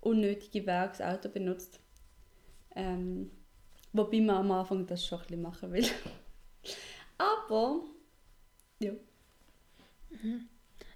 unnötige 0.00 0.60
Wege 0.60 0.88
das 0.88 1.00
Auto 1.00 1.28
benutzt. 1.28 1.80
Ähm, 2.74 3.30
wobei 3.92 4.20
man 4.20 4.36
am 4.36 4.52
Anfang 4.52 4.86
das 4.86 5.04
schon 5.04 5.18
ein 5.18 5.26
bisschen 5.26 5.42
machen 5.42 5.72
will. 5.72 5.86
Aber, 7.18 7.80
ja. 8.80 8.92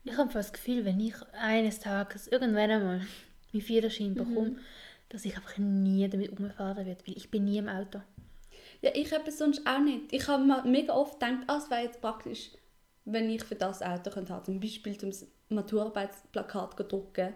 Ich 0.04 0.16
habe 0.16 0.32
das 0.32 0.52
Gefühl, 0.52 0.84
wenn 0.84 1.00
ich 1.00 1.14
eines 1.32 1.80
Tages 1.80 2.28
irgendwann 2.28 2.70
einmal 2.70 3.06
meinen 3.52 3.62
Führerschein 3.62 4.14
bekomme, 4.14 4.56
dass 5.08 5.24
ich 5.24 5.36
einfach 5.36 5.58
nie 5.58 6.08
damit 6.08 6.30
umfahren 6.30 6.86
werde, 6.86 7.02
weil 7.06 7.16
ich 7.16 7.30
bin 7.30 7.44
nie 7.44 7.58
im 7.58 7.68
Auto. 7.68 8.00
Ja, 8.82 8.90
ich 8.94 9.12
habe 9.12 9.28
es 9.28 9.38
sonst 9.38 9.66
auch 9.66 9.80
nicht. 9.80 10.12
Ich 10.12 10.26
habe 10.28 10.44
mir 10.44 10.64
mega 10.64 10.94
oft 10.94 11.20
gedacht, 11.20 11.44
ah, 11.48 11.58
es 11.58 11.70
wäre 11.70 11.82
jetzt 11.82 12.00
praktisch, 12.00 12.50
wenn 13.04 13.28
ich 13.30 13.44
für 13.44 13.54
das 13.54 13.82
Auto 13.82 14.10
könnte 14.10 14.32
haben. 14.32 14.44
Zum 14.44 14.60
Beispiel 14.60 14.96
zum 14.96 15.10
Maturarbeitsplakat 15.50 16.90
drucken, 16.90 17.34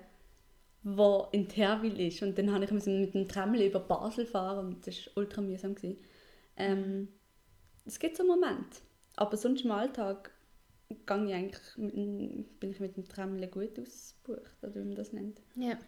wo 0.82 1.28
in 1.32 1.48
Terwil 1.48 1.98
ist. 2.00 2.22
Und 2.22 2.38
dann 2.38 2.52
habe 2.52 2.64
ich 2.64 2.70
mit 2.70 2.86
dem 2.86 3.28
Tramli 3.28 3.66
über 3.66 3.80
Basel 3.80 4.26
fahren 4.26 4.66
und 4.66 4.86
das 4.86 5.06
war 5.06 5.18
ultra 5.18 5.40
mühsam. 5.42 5.74
gewesen. 5.74 5.98
Ähm, 6.56 7.08
es 7.84 7.98
gibt 7.98 8.16
so 8.16 8.22
einen 8.22 8.30
Moment. 8.40 8.82
Aber 9.16 9.36
sonst 9.36 9.64
im 9.64 9.70
Alltag 9.70 10.30
gehe 10.88 11.26
ich 11.26 11.34
eigentlich 11.34 11.76
mit, 11.76 12.60
bin 12.60 12.70
ich 12.70 12.80
mit 12.80 12.96
dem 12.96 13.08
Tramli 13.08 13.46
gut 13.48 13.78
ausgebucht, 13.78 14.56
oder 14.62 14.74
wie 14.76 14.84
man 14.84 14.94
das 14.94 15.12
nennt. 15.12 15.40
Ja. 15.56 15.78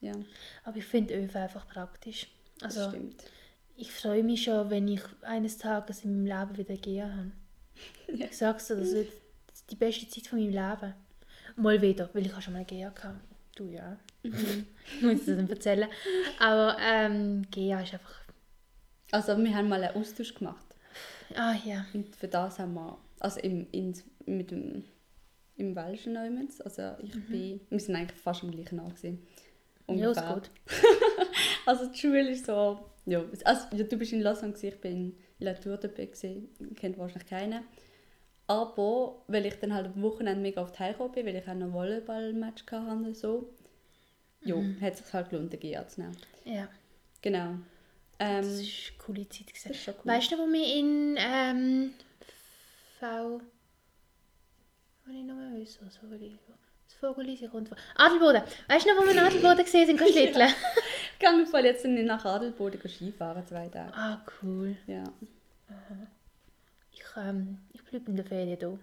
Ja, 0.00 0.12
Aber 0.64 0.76
ich 0.76 0.84
finde 0.84 1.14
ÖV 1.20 1.34
einfach 1.34 1.66
praktisch. 1.66 2.28
das 2.60 2.76
Also, 2.78 2.90
stimmt. 2.90 3.24
Ich 3.78 3.92
freue 3.92 4.24
mich 4.24 4.42
schon, 4.42 4.70
wenn 4.70 4.88
ich 4.88 5.02
eines 5.22 5.56
Tages 5.56 6.04
in 6.04 6.24
meinem 6.24 6.40
Leben 6.40 6.58
wieder 6.58 6.76
gehen 6.76 7.16
habe. 7.16 8.18
Ja. 8.18 8.26
Ich 8.26 8.36
sag's 8.36 8.66
dir, 8.66 8.76
das 8.76 8.92
wird 8.92 9.08
die 9.70 9.76
beste 9.76 10.08
Zeit 10.08 10.26
von 10.26 10.40
meinem 10.40 10.50
Leben. 10.50 10.94
Mal 11.56 11.80
wieder, 11.80 12.10
weil 12.12 12.26
ich 12.26 12.34
auch 12.34 12.42
schon 12.42 12.54
mal 12.54 12.64
gehen 12.64 12.86
hatte. 12.86 13.14
Du 13.54 13.70
ja. 13.70 13.96
Mhm. 14.24 14.66
ich 14.96 15.02
muss 15.02 15.24
das 15.26 15.38
nicht 15.38 15.50
erzählen. 15.50 15.88
Aber 16.40 16.76
ähm, 16.80 17.46
GEA 17.50 17.80
ist 17.80 17.94
einfach... 17.94 18.14
Also 19.12 19.38
wir 19.38 19.54
haben 19.54 19.68
mal 19.68 19.82
einen 19.82 19.94
Austausch 19.94 20.34
gemacht. 20.34 20.66
Ah 21.36 21.54
ja. 21.64 21.86
Und 21.94 22.14
für 22.16 22.28
das 22.28 22.58
haben 22.58 22.74
wir, 22.74 22.98
also 23.20 23.38
im, 23.40 23.68
in, 23.70 23.94
mit 24.26 24.50
dem, 24.50 24.84
im 25.56 25.76
Welschen 25.76 26.14
Neumens, 26.14 26.60
also 26.60 26.94
ich 27.00 27.12
bin, 27.28 27.60
wir 27.70 27.80
sind 27.80 27.94
eigentlich 27.94 28.18
fast 28.18 28.42
am 28.42 28.50
gleichen 28.50 28.80
Ort 28.80 28.96
gewesen. 28.96 29.26
Mhm. 29.86 29.98
Ja, 29.98 30.10
ist 30.10 30.26
gut. 30.26 30.50
Also 31.66 31.84
die 31.84 31.98
Schule 31.98 32.30
ist 32.30 32.46
so, 32.46 32.78
ja, 33.08 33.24
also 33.44 33.76
ja, 33.76 33.84
du 33.84 33.96
bist 33.96 34.12
in 34.12 34.22
Lausanne, 34.22 34.54
ich 34.60 34.80
bin 34.80 34.92
in 34.92 35.18
La 35.38 35.54
Tour 35.54 35.76
de 35.76 35.88
kennt 36.76 36.98
wahrscheinlich 36.98 37.28
keiner. 37.28 37.62
Aber 38.46 39.22
weil 39.28 39.44
ich 39.46 39.54
dann 39.60 39.74
halt 39.74 39.86
am 39.86 40.02
Wochenende 40.02 40.40
mega 40.40 40.62
oft 40.62 40.78
heimgekommen 40.78 41.12
bin, 41.12 41.26
weil 41.26 41.36
ich 41.36 41.46
auch 41.48 41.54
noch 41.54 41.66
ein 41.66 41.72
Volleyball-Match 41.72 42.64
hatte 42.70 43.14
so, 43.14 43.50
ja, 44.44 44.56
Mhm. 44.56 44.80
hat 44.80 44.94
es 44.94 45.00
sich 45.00 45.12
halt 45.12 45.30
gelohnt, 45.30 45.52
den 45.52 45.60
GA 45.60 45.86
zu 45.86 46.00
nehmen. 46.00 46.16
Ja, 46.44 46.68
Genau. 47.20 47.56
Ähm, 48.20 48.42
das 48.42 48.46
war 48.46 48.58
eine 48.58 48.98
coole 48.98 49.28
Zeit. 49.28 49.46
Gewesen. 49.48 49.68
das 49.72 49.88
cool. 49.88 49.94
Weißt 50.12 50.32
du, 50.32 50.38
wo 50.38 50.46
wir 50.52 50.76
in 50.76 51.16
ähm, 51.18 51.94
V... 52.98 53.40
Was 55.04 55.14
ich 55.14 55.24
noch 55.24 55.34
mal 55.34 55.54
wissen? 55.60 55.84
Das 55.84 55.96
Vogeli... 55.96 56.36
Das 56.86 56.94
Vogeli 56.96 57.36
sich 57.36 57.52
rund... 57.52 57.70
Adelboden! 57.96 58.42
Weißt 58.68 58.86
du 58.86 58.94
noch, 58.94 59.02
wo 59.02 59.04
wir 59.06 59.12
in 59.12 59.18
Adelboden 59.18 59.58
gesehen 59.64 59.86
sind, 59.86 59.98
kannst 59.98 60.14
du? 60.16 60.20
Ich 61.20 61.28
im 61.28 61.46
Fall 61.46 61.64
jetzt 61.64 61.84
nach 61.84 62.24
Adelboden 62.24 62.80
Skifahren, 62.88 63.44
zwei 63.46 63.68
Tage. 63.68 63.92
Ah, 63.94 64.24
cool. 64.42 64.76
Ja. 64.86 65.02
Ich, 66.92 67.02
ähm, 67.16 67.58
ich 67.72 67.82
bleibe 67.84 68.10
in 68.10 68.16
der 68.16 68.24
Ferien 68.24 68.56
hier. 68.56 68.78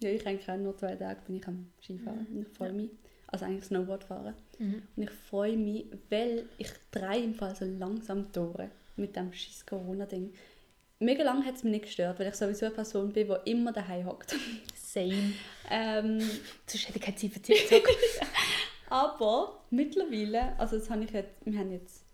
Ja, 0.00 0.08
ich 0.10 0.26
eigentlich 0.26 0.48
auch 0.48 0.56
nur 0.56 0.76
zwei 0.76 0.94
Tage 0.94 1.20
bin 1.26 1.36
ich 1.36 1.46
am 1.46 1.70
Skifahren. 1.82 2.26
Und 2.26 2.42
ich 2.42 2.56
freue 2.56 2.72
mich. 2.72 2.90
Also 3.26 3.46
eigentlich 3.46 3.64
Snowboard 3.64 4.04
fahren. 4.04 4.34
Mhm. 4.58 4.82
Und 4.94 5.02
ich 5.02 5.10
freue 5.10 5.56
mich, 5.56 5.86
weil 6.10 6.44
ich 6.58 6.70
drehe 6.90 7.24
im 7.24 7.34
Fall 7.34 7.56
so 7.56 7.64
langsam 7.64 8.30
durch 8.30 8.68
mit 8.96 9.16
dem 9.16 9.32
scheiß 9.32 9.66
Corona-Ding. 9.66 10.32
Mega 10.98 11.24
lange 11.24 11.44
hat 11.44 11.56
es 11.56 11.64
mich 11.64 11.72
nicht 11.72 11.84
gestört, 11.86 12.20
weil 12.20 12.28
ich 12.28 12.34
sowieso 12.34 12.66
eine 12.66 12.74
Person 12.74 13.12
bin, 13.12 13.26
die 13.26 13.50
immer 13.50 13.72
daheim 13.72 14.06
hockt. 14.06 14.36
Same. 14.74 15.32
ähm, 15.70 16.20
Sonst 16.66 16.88
hätte 16.88 16.98
ich 16.98 17.04
keine 17.04 17.16
Zeit 17.16 17.32
für 17.32 17.40
TikTok. 17.40 17.88
Aber 18.92 19.58
mittlerweile, 19.70 20.54
also 20.58 20.76
das 20.78 20.90
habe 20.90 21.04
ich 21.04 21.12
jetzt, 21.12 21.30
wir 21.46 21.58
haben 21.58 21.72
jetzt 21.72 22.04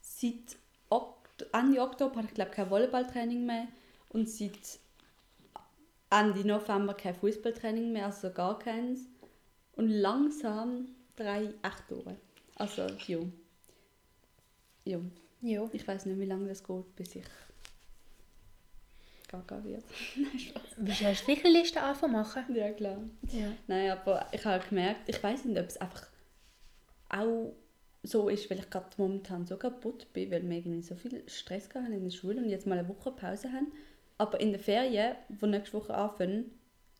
seit 0.00 0.56
Okt 0.90 1.46
Ende 1.52 1.80
Oktober 1.80 2.16
habe 2.16 2.26
ich 2.26 2.34
glaube 2.34 2.50
kein 2.50 2.68
Volleyballtraining 2.68 3.46
mehr 3.46 3.68
und 4.08 4.28
seit 4.28 4.80
Ende 6.10 6.44
November 6.44 6.94
kein 6.94 7.14
Fußballtraining 7.14 7.92
mehr, 7.92 8.06
also 8.06 8.32
gar 8.32 8.58
keins. 8.58 9.02
Und 9.76 9.88
langsam 9.88 10.88
drei 11.14 11.54
echt 11.62 11.84
durch. 11.90 12.16
Also, 12.56 12.88
ja. 13.06 13.20
Ja. 14.84 14.98
Ja. 15.42 15.70
Ich 15.72 15.86
weiß 15.86 16.06
nicht, 16.06 16.18
wie 16.18 16.26
lange 16.26 16.48
das 16.48 16.64
geht, 16.64 16.96
bis 16.96 17.14
ich 17.14 17.24
gaga 19.32 19.64
wird. 19.64 19.82
Nein, 20.16 20.38
Spaß. 20.38 20.62
Willst 20.76 21.00
du 21.00 21.06
eine 21.06 21.16
Strichliste 21.16 21.82
anfangen 21.82 22.12
machen? 22.12 22.44
Ja, 22.54 22.70
klar. 22.70 22.98
Ja. 23.32 23.52
Nein, 23.66 23.90
aber 23.90 24.26
ich 24.30 24.44
habe 24.44 24.64
gemerkt, 24.68 25.08
ich 25.08 25.22
weiß 25.22 25.46
nicht, 25.46 25.58
ob 25.58 25.66
es 25.66 25.78
einfach 25.78 26.06
auch 27.08 27.54
so 28.02 28.28
ist, 28.28 28.50
weil 28.50 28.58
ich 28.58 28.70
gerade 28.70 28.90
momentan 28.96 29.46
so 29.46 29.56
kaputt 29.56 30.12
bin, 30.12 30.30
weil 30.30 30.48
wir 30.48 30.56
irgendwie 30.58 30.82
so 30.82 30.94
viel 30.94 31.22
Stress 31.28 31.68
hatten 31.74 31.92
in 31.92 32.04
der 32.04 32.10
Schule 32.10 32.40
und 32.40 32.48
jetzt 32.48 32.66
mal 32.66 32.78
eine 32.78 32.88
Woche 32.88 33.12
Pause 33.12 33.52
haben. 33.52 33.72
Aber 34.18 34.40
in 34.40 34.52
den 34.52 34.60
Ferien, 34.60 35.16
die 35.28 35.46
nächste 35.46 35.78
Woche 35.78 35.94
anfangen, 35.94 36.50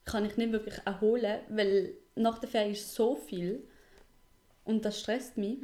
kann 0.04 0.24
ich 0.24 0.36
nicht 0.36 0.52
wirklich 0.52 0.74
erholen, 0.84 1.40
weil 1.48 1.94
nach 2.14 2.38
der 2.38 2.48
Ferien 2.48 2.72
ist 2.72 2.94
so 2.94 3.16
viel 3.16 3.62
und 4.64 4.84
das 4.84 5.00
stresst 5.00 5.36
mich. 5.36 5.58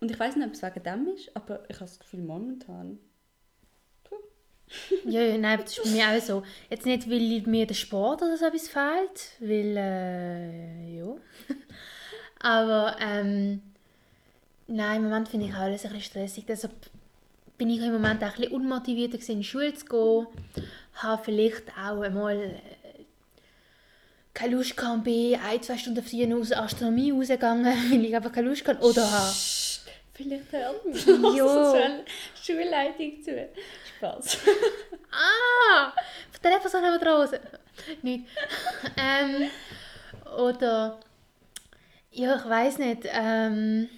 Und 0.00 0.10
ich 0.10 0.18
weiß 0.18 0.36
nicht, 0.36 0.46
ob 0.46 0.54
es 0.54 0.62
wegen 0.62 0.82
dem 0.82 1.08
ist, 1.14 1.34
aber 1.34 1.64
ich 1.68 1.76
habe 1.76 1.86
das 1.86 1.98
Gefühl, 1.98 2.20
momentan. 2.20 2.98
Ja, 5.04 5.20
ja, 5.20 5.38
nein, 5.38 5.60
das 5.62 5.78
ist 5.78 5.84
bei 5.84 5.90
mir 5.90 6.08
auch 6.08 6.22
so. 6.22 6.42
Jetzt 6.70 6.86
nicht, 6.86 7.10
weil 7.10 7.42
mir 7.46 7.66
der 7.66 7.74
Sport 7.74 8.22
oder 8.22 8.36
so 8.36 8.46
etwas 8.46 8.68
fehlt, 8.68 9.32
weil, 9.40 9.76
äh, 9.76 10.98
ja. 10.98 11.16
Aber, 12.40 12.96
ähm, 13.00 13.62
nein, 14.66 14.96
im 14.96 15.04
Moment 15.04 15.28
finde 15.28 15.46
ich 15.46 15.54
alles 15.54 15.84
ein 15.84 15.92
bisschen 15.92 16.10
stressig. 16.10 16.44
Deshalb 16.46 16.72
bin 17.56 17.70
ich 17.70 17.80
im 17.80 17.92
Moment 17.92 18.22
auch 18.22 18.28
ein 18.28 18.36
bisschen 18.36 18.52
unmotiviert, 18.52 19.12
gewesen, 19.12 19.32
in 19.32 19.38
die 19.38 19.44
Schule 19.44 19.74
zu 19.74 19.86
gehen. 19.86 20.26
Habe 20.94 21.24
vielleicht 21.24 21.64
auch 21.70 22.00
einmal 22.00 22.36
äh, 22.36 23.04
keine 24.34 24.56
Lust 24.56 24.76
gehabt, 24.76 25.04
bin 25.04 25.38
ein, 25.40 25.62
zwei 25.62 25.76
Stunden 25.76 26.02
früher 26.02 26.36
aus 26.36 26.50
der 26.50 26.62
Astronomie 26.62 27.10
rausgegangen, 27.10 27.64
weil 27.90 28.04
ich 28.04 28.14
einfach 28.14 28.32
keine 28.32 28.48
Lust 28.48 28.66
hatte. 28.66 28.84
Oder 28.84 29.10
habe 29.10 29.32
Vielleicht 30.18 30.50
hört 30.52 30.84
mich 30.84 31.06
Jo. 31.06 31.74
Schulleitung 32.42 33.22
zu. 33.22 33.48
Spaß. 33.98 34.38
Ah! 35.10 35.92
Von 36.40 36.50
der 36.50 36.58
Person 36.58 36.82
haben 36.82 37.00
wir 37.00 37.04
draußen. 37.06 37.38
Nicht. 38.02 38.26
ähm, 38.96 39.50
oder. 40.38 41.00
Ja, 42.10 42.36
ich 42.36 42.48
weiß 42.48 42.78
nicht. 42.78 43.02
Ähm, 43.12 43.88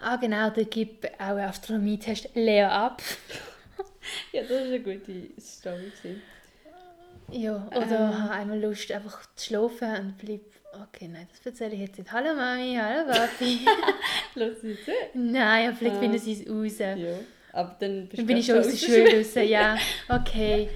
ah, 0.00 0.16
genau, 0.16 0.50
da 0.50 0.62
gibt 0.62 1.06
auch 1.14 1.20
einen 1.20 1.40
Astronomietest 1.48 2.28
leer 2.34 2.70
ab. 2.70 3.02
Ja, 4.32 4.40
das 4.42 4.50
war 4.50 4.58
eine 4.62 4.80
gute 4.80 5.28
Story. 5.40 5.92
Ja, 7.30 7.68
oder 7.68 7.90
Ähm. 8.00 8.22
habe 8.22 8.32
einmal 8.32 8.60
Lust, 8.60 8.90
einfach 8.90 9.20
zu 9.36 9.46
schlafen 9.46 9.96
und 10.00 10.18
bleib. 10.18 10.40
Okay, 10.88 11.06
nein, 11.06 11.28
das 11.30 11.44
erzähle 11.46 11.74
ich 11.74 11.80
jetzt 11.80 11.98
nicht. 11.98 12.10
Hallo 12.10 12.34
Mami, 12.34 12.76
hallo 12.80 13.06
Papi. 13.06 13.60
Lass 14.34 14.60
sie 14.62 14.76
zu. 14.84 14.90
nein, 15.14 15.68
aber 15.68 15.76
vielleicht 15.76 15.96
Ah. 15.96 16.00
finden 16.00 16.18
sie 16.18 16.32
es 16.42 16.48
raus. 16.50 16.78
Ja. 16.78 16.96
Aber 17.52 17.76
dann 17.80 18.08
Dann 18.08 18.26
bin 18.26 18.36
ich 18.36 18.46
schon 18.46 18.58
aus 18.58 18.68
der 18.68 18.76
Schule 18.76 19.18
raus, 19.18 19.34
ja. 19.34 19.76
Okay. 20.08 20.68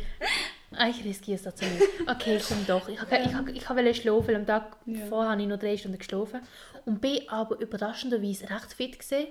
Ah, 0.77 0.89
ich 0.89 1.05
riskiere 1.05 1.37
es 1.37 1.43
dazu 1.45 1.65
nicht. 1.65 1.83
Okay, 2.11 2.41
komm 2.49 2.67
doch. 2.67 2.89
Ich 2.89 2.99
wollte 3.01 3.29
ich, 3.29 3.35
hab- 3.35 3.49
ich 3.49 3.69
wollte 3.71 3.95
schlafen, 3.95 4.27
weil 4.29 4.35
am 4.37 4.47
Tag 4.47 4.77
Ja. 4.87 5.07
vorher 5.07 5.31
habe 5.33 5.41
ich 5.43 5.47
noch 5.49 5.59
drei 5.59 5.77
Stunden 5.77 5.99
geschlafen. 5.99 6.41
Und 6.85 7.01
bin 7.01 7.29
aber 7.29 7.61
überraschenderweise 7.61 8.51
recht 8.51 8.73
fit 8.75 8.99
gewesen. 8.99 9.29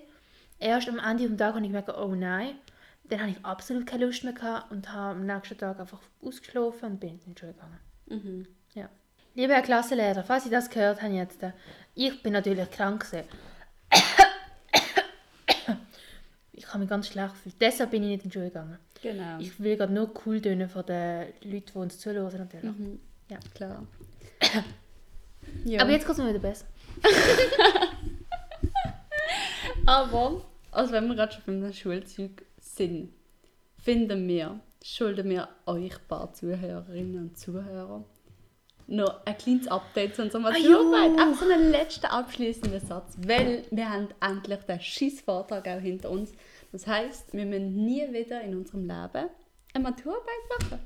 Erst 0.60 0.88
am 0.88 0.99
Ende 0.99 1.27
des 1.27 1.38
Tages 1.38 1.56
habe 1.56 1.65
ich 1.65 1.71
gemerkt, 1.71 1.89
oh 1.97 2.15
nein. 2.15 2.56
Dann 3.10 3.19
habe 3.19 3.32
ich 3.32 3.43
absolut 3.45 3.86
keine 3.86 4.06
Lust 4.06 4.23
mehr 4.23 4.32
gehabt 4.32 4.71
und 4.71 4.91
habe 4.93 5.19
am 5.19 5.25
nächsten 5.25 5.58
Tag 5.58 5.77
einfach 5.79 5.99
ausgeschlafen 6.25 6.91
und 6.91 6.99
bin 7.01 7.19
in 7.25 7.34
die 7.34 7.39
Schule 7.39 7.51
gegangen. 7.53 7.79
Mhm. 8.08 8.47
Ja. 8.73 8.89
Lieber 9.36 9.53
Herr 9.56 9.62
Klassenlehrer, 9.63 10.23
falls 10.23 10.45
Sie 10.45 10.49
das 10.49 10.69
gehört 10.69 11.01
haben 11.01 11.13
jetzt, 11.15 11.39
ich 11.95 12.23
bin 12.23 12.32
natürlich 12.34 12.71
krank 12.71 13.03
gewesen. 13.06 13.27
Ich 16.63 16.69
habe 16.69 16.80
mich 16.80 16.89
ganz 16.89 17.08
schlecht 17.08 17.34
gefühlt. 17.34 17.56
Deshalb 17.60 17.91
bin 17.91 18.04
ich 18.04 18.10
nicht 18.10 18.23
in 18.23 18.30
die 18.30 18.34
Schule 18.34 18.47
gegangen. 18.47 18.78
Genau. 19.02 19.38
Ich 19.39 19.60
will 19.60 19.76
gerade 19.76 19.91
nur 19.93 20.10
cool 20.26 20.41
tönen 20.41 20.69
von 20.69 20.86
den 20.86 21.28
Leuten, 21.43 21.65
die 21.73 21.78
uns 21.78 21.99
zuhören 21.99 22.38
natürlich. 22.38 22.63
mhm. 22.63 22.99
Ja. 23.30 23.38
Klar. 23.54 23.84
ja. 25.65 25.82
Aber 25.82 25.91
jetzt 25.91 26.06
geht 26.08 26.13
es 26.13 26.17
mir 26.23 26.30
wieder 26.30 26.39
besser. 26.39 26.65
Aber, 29.86 30.41
also 30.71 30.93
wenn 30.93 31.08
wir 31.08 31.15
gerade 31.15 31.34
schon 31.34 31.62
beim 31.62 31.73
Schulzeug 31.73 32.43
sind, 32.60 33.12
finden 33.78 34.28
wir, 34.28 34.60
schulden 34.82 35.30
wir 35.30 35.49
euch 35.65 35.93
ein 35.95 36.08
paar 36.08 36.34
Zuhörerinnen 36.34 37.17
und 37.17 37.38
Zuhörer 37.38 38.04
noch 38.88 39.26
ein 39.26 39.38
kleines 39.38 39.67
Update 39.67 40.15
zu 40.15 40.23
unserer 40.23 40.47
Ah, 40.47 40.52
Maturarbeit. 40.52 41.17
ja. 41.17 41.23
Einfach 41.28 41.45
so 41.45 41.52
einen 41.52 41.71
letzten 41.71 42.06
abschließenden 42.06 42.86
Satz, 42.86 43.15
weil 43.26 43.63
wir 43.71 43.89
haben 43.89 44.10
endlich 44.21 44.60
den 44.60 44.80
Schissvortrag 44.82 45.67
auch 45.67 45.80
hinter 45.80 46.10
uns. 46.10 46.32
Das 46.73 46.86
heißt, 46.88 47.33
wir 47.33 47.45
müssen 47.45 47.86
nie 47.86 48.05
wieder 48.12 48.41
in 48.41 48.57
unserem 48.57 48.81
Leben 48.81 49.29
eine 49.73 49.83
Maturarbeit 49.83 50.59
machen. 50.59 50.79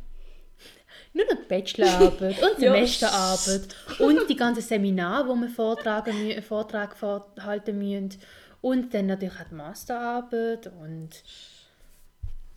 Nur 1.14 1.26
noch 1.26 1.38
die 1.42 1.48
Bachelorarbeit 1.48 2.44
und 2.44 2.60
Ja. 2.62 2.74
Semesterarbeit 2.74 3.76
und 4.00 4.30
die 4.30 4.36
ganzen 4.36 4.62
Seminare, 4.62 5.28
wo 5.28 5.36
wir 5.36 5.50
vortragen, 5.50 6.12
mü- 6.14 6.34
einen 6.34 6.44
Vortrag 6.44 6.96
vorhalten 6.96 7.78
müssen. 7.80 8.20
Und 8.62 8.94
dann 8.94 9.08
natürlich 9.08 9.34
auch 9.40 9.48
die 9.50 9.56
Masterarbeit 9.56 10.68
und 10.68 11.10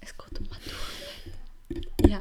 Es 0.00 0.12
geht 0.16 0.38
um 0.40 0.46
Maturarbeit. 0.48 1.86
Ja. 2.08 2.18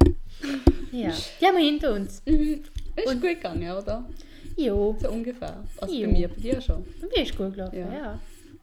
ja, 0.91 1.13
die 1.41 1.45
haben 1.45 1.57
wir 1.57 1.63
hinter 1.65 1.93
uns. 1.93 2.21
Mhm. 2.25 2.63
Ist 2.95 3.05
gut 3.13 3.21
gegangen, 3.21 3.71
oder? 3.71 4.07
Jo, 4.55 4.95
So 5.01 5.09
ungefähr. 5.09 5.63
Also 5.81 5.93
Jo. 5.95 6.07
bei 6.07 6.13
mir, 6.13 6.27
bei 6.27 6.35
dir 6.35 6.61
schon. 6.61 6.85
bei 7.01 7.07
mir 7.07 7.23
ist 7.23 7.35
gut 7.35 7.53
gelaufen, 7.55 7.79
Ja. 7.79 7.93
ja. 7.93 8.19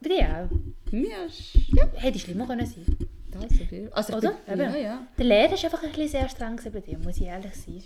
Bei 0.09 0.15
dir 0.15 0.49
auch. 0.51 0.93
Mir 0.93 1.27
ist 1.27 1.53
Hätte 1.95 2.19
schlimmer 2.19 2.47
können 2.47 2.67
sein 2.67 2.85
das 3.33 3.59
so 3.59 3.65
viel. 3.65 3.91
Also 3.93 4.15
Oder? 4.17 4.33
Bin, 4.47 4.59
ja, 4.61 4.77
ja. 4.77 5.07
Der 5.19 5.25
Lehrer 5.27 5.53
ist 5.53 5.65
einfach 5.65 5.83
ein 5.83 5.91
bisschen 5.91 6.09
sehr 6.09 6.29
streng 6.29 6.59
bei 6.73 6.81
dir, 6.81 6.97
muss 6.99 7.17
ich 7.19 7.25
ehrlich 7.27 7.55
sein. 7.55 7.83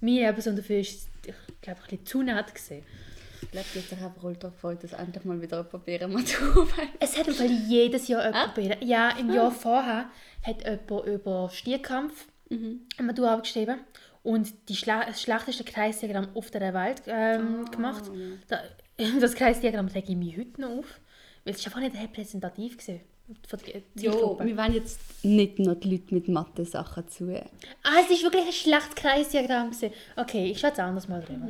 Mir 0.00 0.28
eben 0.28 0.40
so 0.40 0.52
dafür 0.52 0.78
ist 0.78 1.08
ich 1.26 1.34
glaube, 1.60 1.80
ein 1.80 1.84
bisschen 1.90 2.06
zu 2.06 2.22
nett 2.22 2.46
gewesen. 2.54 2.82
Ich 3.42 3.50
glaube, 3.50 3.66
jetzt 3.74 4.00
habe 4.00 4.14
ich 4.16 4.22
ultra 4.24 4.48
gefreut, 4.48 4.82
dass 4.84 4.92
endlich 4.94 5.24
mal 5.24 5.40
wieder 5.42 5.58
jemand 5.58 5.84
bei 5.86 5.96
einer 5.96 6.08
Maturarbeit. 6.08 6.88
Es 7.00 7.18
hat 7.18 7.26
Fall 7.26 7.50
jedes 7.68 8.08
Jahr 8.08 8.24
jemand 8.26 8.36
Ah? 8.36 8.48
probiert. 8.52 8.82
Ja, 8.82 9.10
im 9.18 9.32
Jahr 9.32 9.50
vorher 9.50 10.06
hat 10.44 10.64
jemand 10.64 11.06
über 11.06 11.50
Stierkampf 11.52 12.26
Mhm. 12.50 12.80
eine 12.96 13.06
Maturarbeit 13.08 13.42
geschrieben 13.44 13.80
und 14.22 14.50
die 14.70 14.76
Schla 14.76 15.04
das 15.04 15.20
schlechteste 15.20 15.64
Kreisdiagramm 15.64 16.28
auf 16.34 16.50
der 16.50 16.72
Welt 16.72 17.02
ähm, 17.06 17.64
Ah, 17.66 17.70
gemacht. 17.70 18.04
ja. 18.06 18.36
Da, 18.48 18.60
das 19.20 19.34
Kreisdiagramm 19.34 19.88
rege 19.88 20.12
ich 20.12 20.16
mich 20.16 20.38
heute 20.38 20.58
noch 20.62 20.70
auf, 20.78 20.98
weil 21.48 21.54
es 21.54 21.60
ist 21.60 21.66
einfach 21.66 21.80
nicht 21.80 21.96
repräsentativ 21.96 22.76
war 22.86 22.94
von 23.46 23.58
der 23.66 23.82
Jo, 24.02 24.38
wir 24.42 24.56
wollen 24.56 24.74
jetzt 24.74 25.00
nicht 25.22 25.58
noch 25.58 25.74
die 25.74 25.90
Leute 25.90 26.14
mit 26.14 26.28
Mathe-Sachen 26.28 27.08
zu. 27.08 27.30
Ah, 27.82 28.00
es 28.02 28.10
ist 28.10 28.22
wirklich 28.22 28.46
ein 28.46 28.52
schlechtes 28.52 28.94
Kreisdiagramm. 28.94 29.70
gewesen. 29.70 29.92
Okay, 30.16 30.50
ich 30.50 30.58
schätze 30.58 30.82
anders 30.82 31.08
mal 31.08 31.20
drüber. 31.20 31.48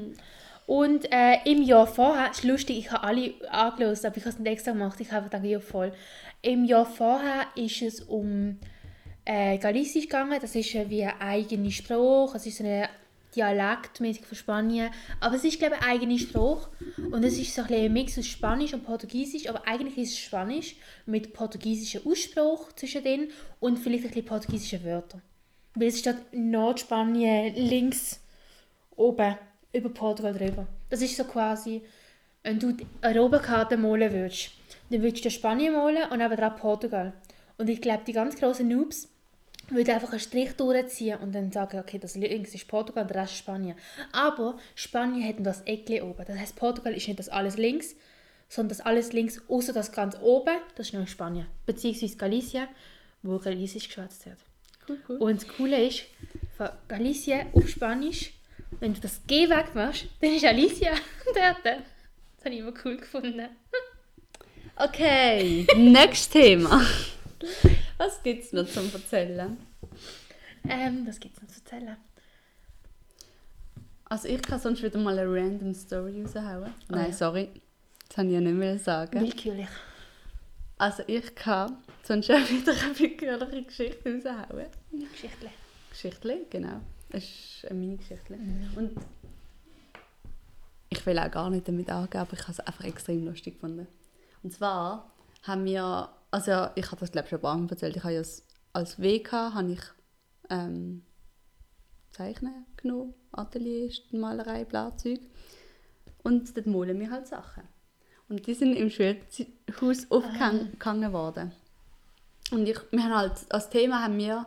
Und 0.66 1.10
äh, 1.12 1.38
im 1.44 1.62
Jahr 1.62 1.86
vorher, 1.86 2.30
es 2.30 2.38
ist 2.38 2.44
lustig, 2.44 2.78
ich 2.78 2.90
habe 2.90 3.04
alle 3.04 3.32
angelöst, 3.50 4.04
aber 4.04 4.16
ich 4.16 4.24
habe 4.24 4.30
es 4.30 4.38
nicht 4.38 4.50
extra 4.50 4.72
gemacht, 4.72 5.00
ich 5.00 5.10
habe 5.12 5.24
gedacht, 5.24 5.44
ja 5.44 5.60
voll. 5.60 5.92
Im 6.42 6.64
Jahr 6.64 6.84
vorher 6.84 7.46
ist 7.54 7.80
es 7.80 8.00
um 8.00 8.58
äh, 9.24 9.56
Galicisch 9.58 10.04
gegangen, 10.04 10.38
das 10.40 10.54
ist 10.54 10.74
äh, 10.74 10.90
wie 10.90 11.04
ein 11.04 11.20
eigener 11.20 11.70
Spruch, 11.70 12.34
es 12.34 12.44
ist 12.44 12.58
so 12.58 12.64
ein 12.64 12.88
Dialekt 13.38 14.00
mäßig 14.00 14.26
von 14.26 14.36
Spanien, 14.36 14.90
aber 15.20 15.36
es 15.36 15.44
ist 15.44 15.58
glaube 15.58 15.76
ich 15.76 15.82
ein 15.82 15.88
eigener 15.88 16.18
Spruch 16.18 16.68
und 17.12 17.22
es 17.22 17.38
ist 17.38 17.54
so 17.54 17.62
ein, 17.62 17.72
ein 17.72 17.92
Mix 17.92 18.18
aus 18.18 18.26
Spanisch 18.26 18.74
und 18.74 18.84
Portugiesisch, 18.84 19.48
aber 19.48 19.66
eigentlich 19.66 19.96
ist 19.96 20.12
es 20.12 20.18
Spanisch 20.18 20.74
mit 21.06 21.32
portugiesischem 21.32 22.02
Ausspruch 22.04 22.72
zwischendrin 22.72 23.28
und 23.60 23.78
vielleicht 23.78 24.04
ein 24.04 24.10
bisschen 24.10 24.26
portugiesische 24.26 24.84
Wörter. 24.84 25.22
Weil 25.74 25.88
es 25.88 26.00
steht 26.00 26.16
Nordspanien 26.32 27.54
links 27.54 28.20
oben 28.96 29.36
über 29.72 29.88
Portugal 29.90 30.34
drüber. 30.34 30.66
Das 30.90 31.00
ist 31.00 31.16
so 31.16 31.24
quasi, 31.24 31.82
wenn 32.42 32.58
du 32.58 32.72
die 32.72 32.86
Europakarte 33.02 33.76
malen 33.76 34.12
würdest, 34.12 34.50
dann 34.90 35.02
würdest 35.02 35.24
du 35.24 35.30
Spanien 35.30 35.74
malen 35.74 36.10
und 36.10 36.18
nebenan 36.18 36.56
Portugal. 36.56 37.12
Und 37.56 37.68
ich 37.68 37.80
glaube, 37.80 38.02
die 38.04 38.12
ganz 38.12 38.36
grossen 38.36 38.68
Noobs 38.68 39.08
würden 39.68 39.94
einfach 39.94 40.10
einen 40.10 40.20
Strich 40.20 40.52
durchziehen 40.52 41.18
und 41.18 41.34
dann 41.34 41.52
sagen, 41.52 41.78
okay, 41.78 41.98
das 41.98 42.14
links 42.16 42.54
ist 42.54 42.68
Portugal 42.68 43.02
und 43.02 43.10
der 43.10 43.22
Rest 43.22 43.32
ist 43.32 43.38
Spanien. 43.38 43.76
Aber 44.12 44.58
Spanien 44.74 45.26
hat 45.28 45.36
das 45.46 45.62
Eckli 45.62 46.00
oben. 46.00 46.24
Das 46.26 46.38
heißt, 46.38 46.56
Portugal 46.56 46.94
ist 46.94 47.06
nicht 47.06 47.18
das 47.18 47.28
alles 47.28 47.56
links, 47.56 47.94
sondern 48.48 48.70
das 48.70 48.80
alles 48.80 49.12
links, 49.12 49.40
außer 49.48 49.72
das 49.72 49.92
ganz 49.92 50.16
oben, 50.20 50.56
das 50.76 50.88
ist 50.88 50.94
noch 50.94 51.06
Spanien. 51.06 51.46
Beziehungsweise 51.66 52.16
Galicien, 52.16 52.68
wo 53.22 53.38
Galicisch 53.38 53.88
geschwätzt 53.88 54.26
wird. 54.26 54.38
Cool, 54.88 54.98
cool. 55.08 55.16
Und 55.18 55.42
das 55.42 55.48
Coole 55.48 55.86
ist, 55.86 56.04
von 56.56 56.70
Galicien 56.88 57.46
auf 57.52 57.68
Spanisch, 57.68 58.32
wenn 58.80 58.94
du 58.94 59.00
das 59.00 59.20
G 59.26 59.48
wegmachst, 59.48 60.06
dann 60.20 60.34
ist 60.34 60.44
Alicia 60.44 60.92
dort. 61.26 61.64
Das 61.64 62.44
habe 62.44 62.54
ich 62.54 62.60
immer 62.60 62.74
cool 62.84 62.96
gefunden. 62.96 63.48
Okay, 64.80 65.66
nächstes 65.76 66.28
Thema. 66.28 66.80
Was 67.98 68.22
gibt 68.22 68.44
es 68.44 68.52
noch 68.52 68.66
zum 68.66 68.90
Erzählen? 68.92 69.56
Ähm, 70.68 71.06
was 71.06 71.20
gibt 71.20 71.36
es 71.36 71.42
noch 71.42 71.48
zu 71.48 71.60
erzählen? 71.60 71.96
Also 74.04 74.28
ich 74.28 74.40
kann 74.40 74.58
sonst 74.58 74.82
wieder 74.82 74.98
mal 74.98 75.18
eine 75.18 75.30
random 75.30 75.74
Story 75.74 76.22
raushauen. 76.22 76.72
Oh 76.88 76.94
Nein, 76.94 77.10
ja. 77.10 77.12
sorry. 77.12 77.50
Das 78.08 78.18
wollte 78.18 78.28
ich 78.28 78.34
ja 78.34 78.40
nicht 78.40 78.54
mehr 78.54 78.78
sagen. 78.78 79.20
Willkürlich. 79.20 79.68
Also 80.78 81.02
ich 81.06 81.34
kann 81.34 81.76
sonst 82.04 82.30
auch 82.30 82.36
wieder 82.48 82.72
eine 82.72 82.98
willkürliche 82.98 83.62
Geschichte 83.64 84.14
raushauen. 84.14 84.66
Geschichtlich. 85.12 85.52
Geschichte, 85.90 86.46
genau. 86.48 86.80
Das 87.10 87.24
ist 87.24 87.66
eine 87.68 87.80
Mini-Geschichte. 87.80 88.34
Und 88.76 88.96
ich 90.88 91.04
will 91.04 91.18
auch 91.18 91.30
gar 91.30 91.50
nicht 91.50 91.66
damit 91.68 91.90
angeben, 91.90 92.20
aber 92.20 92.32
ich 92.32 92.42
habe 92.42 92.52
es 92.52 92.60
einfach 92.60 92.84
extrem 92.84 93.26
lustig 93.26 93.54
gefunden. 93.54 93.86
Und 94.42 94.52
zwar 94.52 95.10
haben 95.42 95.64
wir, 95.64 96.08
also 96.30 96.68
ich 96.74 96.86
habe 96.86 97.00
das 97.00 97.12
glaube 97.12 97.26
ich 97.26 97.30
schon 97.30 97.38
ein 97.38 97.42
paar 97.42 97.56
Mal 97.56 97.70
erzählt, 97.70 97.96
ich 97.96 98.02
habe 98.02 98.14
ja 98.14 98.20
als, 98.20 98.46
als 98.72 99.00
WK 99.00 99.32
habe 99.32 99.72
ich 99.72 99.80
ähm, 100.50 101.04
Zeichnen 102.10 102.66
genommen, 102.76 103.14
Atelier, 103.32 103.92
Malerei, 104.10 104.64
Blattzeug. 104.64 105.20
Und 106.22 106.56
dort 106.56 106.66
malen 106.66 106.98
wir 106.98 107.10
halt 107.10 107.26
Sachen. 107.26 107.62
Und 108.28 108.46
die 108.46 108.54
sind 108.54 108.74
im 108.74 108.90
Schulhaus 108.90 110.10
aufgehangen 110.10 111.12
worden. 111.12 111.52
Und 112.50 112.68
ich, 112.68 112.78
wir 112.90 113.02
haben 113.04 113.16
halt, 113.16 113.46
als 113.50 113.70
Thema 113.70 114.02
haben 114.02 114.18
wir 114.18 114.46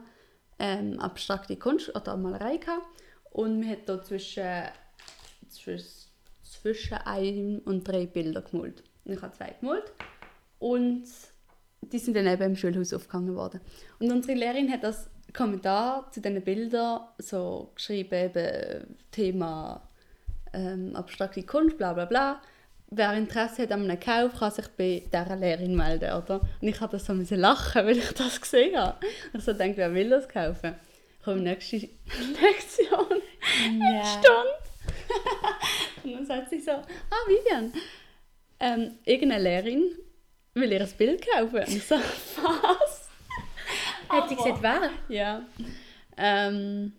ähm, 0.60 1.00
abstrakte 1.00 1.56
Kunst 1.56 1.96
oder 1.96 2.18
Malerei 2.18 2.58
gehabt. 2.58 2.86
Und 3.32 3.62
wir 3.62 3.70
haben 3.70 3.86
da 3.86 4.04
zwischen, 4.04 4.64
zwischen, 5.48 5.88
zwischen 6.44 6.98
ein 7.06 7.60
und 7.60 7.88
drei 7.88 8.06
Bilder 8.06 8.42
gemalt. 8.42 8.84
Und 9.06 9.14
ich 9.14 9.22
habe 9.22 9.36
zwei 9.36 9.56
gemalt. 9.60 9.92
Und 10.60 11.06
die 11.82 12.00
sind 12.00 12.16
dann 12.16 12.28
eben 12.28 12.44
im 12.44 12.56
Schulhaus 12.56 12.94
aufgehangen 12.94 13.36
worden. 13.36 13.60
Und 14.00 14.12
unsere 14.12 14.38
Lehrerin 14.38 14.72
hat 14.72 14.84
das 14.84 15.10
Kommentar 15.34 16.12
zu 16.12 16.22
diesen 16.22 16.42
Bildern 16.42 17.02
so 17.18 17.72
geschrieben, 17.76 18.14
eben 18.14 18.98
Thema 19.12 19.88
ähm, 20.54 20.96
abstrakte 20.96 21.44
Kunst, 21.44 21.78
bla 21.78 21.94
bla 21.94 22.06
bla. 22.06 22.42
Wer 22.94 23.14
Interesse 23.14 23.64
hat 23.64 23.72
an 23.72 23.90
einem 23.90 24.00
Kauf, 24.00 24.38
kann 24.38 24.52
sich 24.52 24.68
bei 24.78 25.04
dieser 25.06 25.36
Lehrerin 25.38 25.76
melden, 25.76 26.12
oder? 26.12 26.42
Und 26.62 26.68
ich 26.68 26.82
habe 26.82 26.92
das 26.92 27.06
so 27.06 27.14
müssen 27.14 27.40
lachen, 27.40 27.86
weil 27.86 27.98
ich 27.98 28.12
das 28.12 28.42
gesehen 28.42 28.78
habe. 28.78 28.98
Und 29.32 29.40
ich 29.40 29.46
so 29.46 29.54
denke, 29.54 29.78
wer 29.78 29.94
will 29.94 30.10
das 30.10 30.28
kaufen? 30.28 30.76
Ich 31.18 31.26
komme 31.26 31.42
nächste 31.42 31.78
Lektion 32.42 33.22
Ja. 33.80 34.04
Stunde. 34.04 34.52
Und 36.04 36.14
dann 36.14 36.26
sagt 36.26 36.50
sie 36.50 36.60
so, 36.60 36.72
ah 36.72 37.28
Vivian, 37.28 37.72
ähm, 38.60 38.98
irgendeine 39.06 39.44
Lehrerin 39.44 39.92
will 40.54 40.72
ihr 40.72 40.82
ein 40.82 40.90
Bild 40.98 41.26
kaufen. 41.26 41.58
Und 41.60 41.68
ich 41.68 41.86
so, 41.86 41.96
was? 42.44 43.10
Hat 44.10 44.30
sie 44.30 44.36
gesagt, 44.36 44.62
wer? 44.62 44.90
Ja. 45.10 45.46
Ähm, 46.18 46.94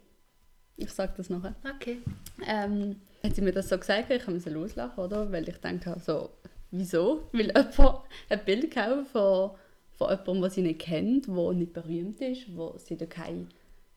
ich 0.77 0.91
sage 0.91 1.13
das 1.17 1.31
nachher. 1.31 1.55
Okay. 1.77 1.99
Ähm, 2.47 2.97
hat 3.23 3.35
sie 3.35 3.43
mir 3.43 3.53
das 3.53 3.69
so 3.69 3.79
gesagt, 3.79 4.11
ich 4.11 4.27
musste 4.27 4.51
loslachen, 4.51 5.05
oder? 5.05 5.31
Weil 5.31 5.49
ich 5.49 5.59
denke 5.59 5.97
so, 6.05 6.31
wieso? 6.71 7.29
Will 7.33 7.53
jemand 7.55 8.01
ein 8.29 8.45
Bild 8.45 8.75
kaufen 8.75 9.07
von, 9.07 9.51
von 9.97 10.11
jemandem, 10.11 10.43
den 10.43 10.51
sie 10.51 10.63
nicht 10.63 10.81
kennt, 10.81 11.27
der 11.29 11.53
nicht 11.53 11.73
berühmt 11.73 12.21
ist, 12.21 12.57
wo 12.57 12.77
sie 12.79 12.97
da 12.97 13.07
keine, 13.07 13.47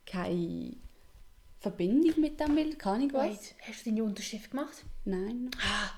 keine 0.05 0.75
Verbindung 1.59 2.19
mit 2.21 2.39
dem 2.39 2.55
Bild, 2.55 2.77
keine 2.77 2.95
Ahnung 2.97 3.13
was. 3.13 3.23
Wait, 3.23 3.55
hast 3.61 3.85
du 3.85 3.89
deine 3.89 4.03
Unterschrift 4.03 4.51
gemacht? 4.51 4.83
Nein. 5.05 5.49
Ah, 5.59 5.91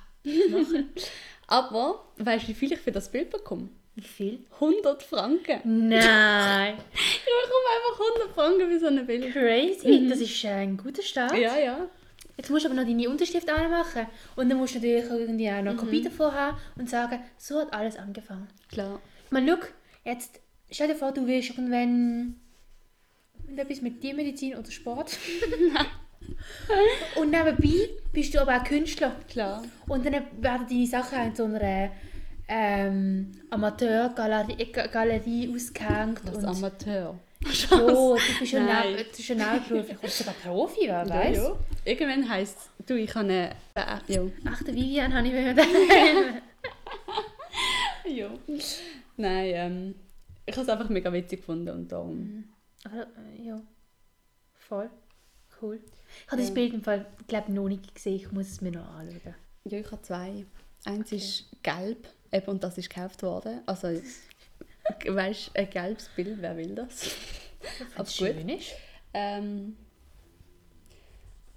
Aber, 1.48 2.06
weißt 2.18 2.44
du, 2.44 2.48
wie 2.50 2.54
viel 2.54 2.74
ich 2.74 2.80
für 2.80 2.92
das 2.92 3.10
Bild 3.12 3.30
bekomme? 3.30 3.70
Wie 3.96 4.02
viel? 4.02 4.46
100 4.56 5.02
Franken. 5.02 5.88
Nein. 5.88 6.78
Ich 6.94 7.24
bekomme 7.44 7.68
einfach 7.76 8.00
100 8.22 8.36
Franken 8.36 8.70
für 8.70 8.80
so 8.80 8.88
ein 8.88 9.06
Bild. 9.06 9.34
Crazy. 9.34 10.08
Das 10.10 10.20
ist 10.20 10.44
äh, 10.44 10.50
ein 10.50 10.78
guter 10.78 11.02
Start. 11.02 11.38
Ja, 11.38 11.58
ja. 11.58 11.90
Jetzt 12.38 12.50
musst 12.50 12.66
du 12.66 12.70
aber 12.70 12.80
noch 12.80 12.88
deine 12.88 13.10
Unterschrift 13.10 13.50
anmachen. 13.50 14.06
Und 14.36 14.50
dann 14.50 14.58
musst 14.58 14.76
du 14.76 14.80
natürlich 14.80 15.10
irgendwie 15.10 15.50
auch 15.50 15.62
noch 15.62 15.72
eine 15.72 15.76
Kopie 15.76 16.02
davon 16.04 16.32
haben 16.32 16.58
und 16.76 16.90
sagen, 16.90 17.20
so 17.38 17.60
hat 17.60 17.74
alles 17.74 17.98
angefangen. 17.98 18.48
Klar. 18.70 19.02
Meine, 19.30 19.52
schau, 19.52 19.68
jetzt 20.06 20.40
stell 20.70 20.88
dir 20.88 20.96
vor, 20.96 21.12
du 21.12 21.26
willst 21.26 21.50
irgendwann 21.50 22.40
etwas 23.56 23.82
mit 23.82 24.02
Tiermedizin 24.02 24.56
oder 24.56 24.70
Sport. 24.70 25.18
und 27.16 27.32
nebenbei 27.32 27.90
bist 28.12 28.34
du 28.34 28.42
aber 28.42 28.58
auch 28.58 28.64
Künstler. 28.64 29.16
Klar. 29.30 29.64
Und 29.88 30.06
dann 30.06 30.14
werden 30.42 30.68
deine 30.70 30.88
Sachen 30.88 31.20
in 31.28 31.36
so 31.36 31.46
einer 31.46 31.92
ähm, 32.48 33.32
Amateurgalerie 33.50 34.72
Ga- 34.72 34.88
Galerie 34.88 35.52
ausgehängt. 35.54 36.22
Als 36.28 36.38
und 36.38 36.46
Amateur. 36.46 37.20
ja, 37.42 37.78
du 37.78 38.18
bist 38.40 38.52
schon 39.24 39.38
nebenberuflich. 39.38 39.96
Du 39.96 40.02
bist 40.02 40.18
sogar 40.18 40.34
Profi, 40.44 40.82
wer 40.84 41.06
Ja, 41.06 41.10
weiß. 41.10 41.38
ja. 41.38 41.58
Irgendwann 41.86 42.30
heisst 42.30 42.58
es, 42.80 42.86
du, 42.86 42.96
ich 42.98 43.10
habe 43.16 43.26
eine... 43.26 43.50
Äh, 43.76 44.14
ja. 44.14 44.22
Ach, 44.46 44.64
der 44.64 44.74
Vivian 44.74 45.14
habe 45.14 45.28
ich 45.28 45.34
mir 45.34 45.56
ja. 48.12 48.30
Nein, 49.18 49.46
ähm, 49.54 49.96
ich 50.46 50.56
habe 50.56 50.64
es 50.64 50.70
einfach 50.70 50.90
mega 50.90 51.12
witzig 51.14 51.40
gefunden 51.40 51.70
und 51.70 51.92
darum... 51.92 52.46
Aber, 52.86 53.02
äh, 53.04 53.42
ja, 53.48 53.62
voll. 54.54 54.90
Cool. 55.62 55.80
Ich 56.26 56.32
habe 56.32 56.42
das 56.42 56.50
Ja. 56.50 56.56
Bild 56.56 56.74
im 56.74 56.84
Fall, 56.84 57.06
glaube 57.28 57.52
noch 57.52 57.68
nicht 57.68 57.94
gesehen. 57.94 58.16
Ich 58.16 58.32
muss 58.32 58.48
es 58.48 58.62
mir 58.62 58.72
noch 58.72 58.88
anschauen. 58.96 59.36
Ja, 59.66 59.80
ich 59.80 59.92
habe 59.92 60.02
zwei. 60.02 60.46
Eins 60.86 61.12
ist 61.12 61.46
gelb, 61.64 62.08
eben, 62.32 62.48
und 62.48 62.64
das 62.64 62.78
ist 62.78 62.90
gekauft 62.90 63.22
worden. 63.24 63.62
Also, 63.66 63.88
weißt 65.08 65.52
ein 65.56 65.70
gelbes 65.70 66.10
Bild, 66.16 66.38
wer 66.42 66.56
will 66.56 66.76
das? 66.76 67.16
Gut. 67.98 68.10
schön 68.10 68.50
ist. 68.50 68.72
Ähm, 69.14 69.76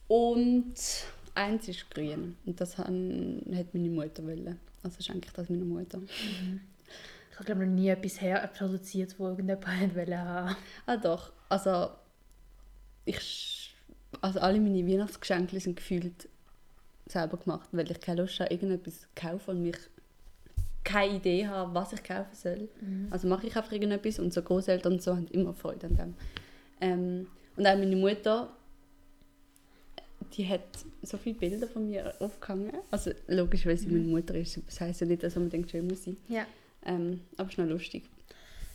und 0.08 0.74
eins 1.34 1.68
ist 1.68 1.90
grün. 1.90 2.36
Und 2.44 2.60
das 2.60 2.78
han, 2.78 3.42
hat 3.54 3.72
meine 3.74 3.90
Mutter 3.90 4.24
wollen. 4.24 4.58
Also 4.82 4.98
ist 4.98 5.10
eigentlich 5.10 5.32
das 5.32 5.48
meine 5.48 5.64
Mutter. 5.64 6.00
Ich 7.30 7.36
habe 7.36 7.44
glaube 7.44 7.66
noch 7.66 7.72
nie 7.72 7.88
etwas 7.88 8.20
her 8.20 8.50
produziert, 8.56 9.14
wo 9.18 9.28
irgendjemand 9.28 9.94
wollte 9.94 10.18
haben. 10.18 10.56
Ah 10.86 10.96
doch, 10.96 11.32
also 11.48 11.90
ich... 13.04 13.59
Also 14.20 14.40
alle 14.40 14.60
meine 14.60 14.86
Weihnachtsgeschenke 14.86 15.58
sind 15.60 15.76
gefühlt 15.76 16.28
selber 17.06 17.36
gemacht, 17.36 17.68
weil 17.72 17.90
ich 17.90 18.00
keine 18.00 18.22
Lust 18.22 18.40
habe, 18.40 18.52
irgendetwas 18.52 19.00
zu 19.00 19.06
kaufen 19.14 19.50
und 19.50 19.62
mich 19.62 19.76
keine 20.84 21.16
Idee 21.16 21.46
habe, 21.46 21.74
was 21.74 21.92
ich 21.92 22.02
kaufen 22.02 22.34
soll. 22.34 22.68
Also 23.10 23.28
mache 23.28 23.46
ich 23.46 23.56
einfach 23.56 23.72
irgendetwas 23.72 24.18
und 24.18 24.32
so 24.32 24.42
Großeltern 24.42 24.94
und 24.94 25.02
so 25.02 25.14
haben 25.14 25.28
immer 25.28 25.52
Freude 25.52 25.86
an 25.86 25.96
dem. 25.96 26.14
Ähm, 26.80 27.26
und 27.56 27.66
auch 27.66 27.76
meine 27.76 27.96
Mutter, 27.96 28.48
die 30.32 30.48
hat 30.48 30.62
so 31.02 31.16
viele 31.18 31.36
Bilder 31.36 31.66
von 31.66 31.88
mir 31.88 32.14
aufgehangen. 32.20 32.72
Also 32.90 33.10
logisch, 33.26 33.66
weil 33.66 33.76
sie 33.76 33.88
meine 33.88 34.06
Mutter 34.06 34.34
ist. 34.34 34.60
Das 34.66 34.80
heisst 34.80 35.00
ja 35.00 35.06
nicht, 35.06 35.22
dass 35.22 35.34
man 35.36 35.50
denkt, 35.50 35.70
schön 35.70 35.86
muss 35.86 36.04
sein. 36.04 36.16
Ja. 36.28 36.46
Ähm, 36.84 37.20
aber 37.36 37.48
es 37.48 37.54
ist 37.54 37.58
noch 37.58 37.66
lustig. 37.66 38.04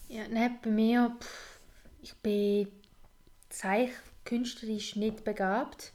Ja, 0.09 0.23
nein, 0.29 0.57
bei 0.63 0.69
mir, 0.69 1.15
pff, 1.19 1.59
ich 2.03 2.13
bin 2.15 2.67
zeichkünstlerisch 4.25 4.95
nicht 4.95 5.23
begabt. 5.23 5.93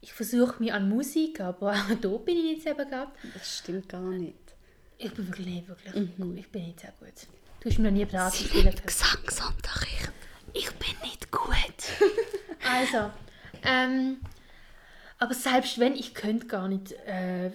Ich 0.00 0.12
versuche 0.12 0.60
mich 0.60 0.72
an 0.72 0.88
Musik, 0.88 1.40
aber 1.40 1.72
auch 1.72 1.94
da 2.00 2.08
bin 2.08 2.36
ich 2.36 2.44
nicht 2.44 2.62
sehr 2.62 2.74
begabt. 2.74 3.16
Das 3.34 3.58
stimmt 3.58 3.88
gar 3.88 4.00
nicht. 4.00 4.36
Ich 4.98 5.12
bin 5.12 5.28
wirklich 5.28 5.46
nicht 5.46 5.68
wirklich 5.68 6.16
gut. 6.16 6.38
Ich 6.38 6.48
bin 6.48 6.66
nicht 6.66 6.80
sehr 6.80 6.92
gut. 6.98 7.28
Du 7.60 7.70
hast 7.70 7.78
mir 7.78 7.90
noch 7.90 7.96
nie 7.96 8.04
Beratung 8.04 8.46
spielen 8.46 8.74
können. 8.74 8.86
Gesangsunterricht. 8.86 10.12
Ich 10.54 10.70
bin 10.72 10.94
nicht 11.02 11.30
gut. 11.30 11.48
also, 12.68 13.10
ähm, 13.62 14.18
aber 15.18 15.34
selbst 15.34 15.78
wenn, 15.78 15.94
ich 15.94 16.14
könnte 16.14 16.46
gar 16.46 16.68
nicht 16.68 16.92
äh, 17.06 17.52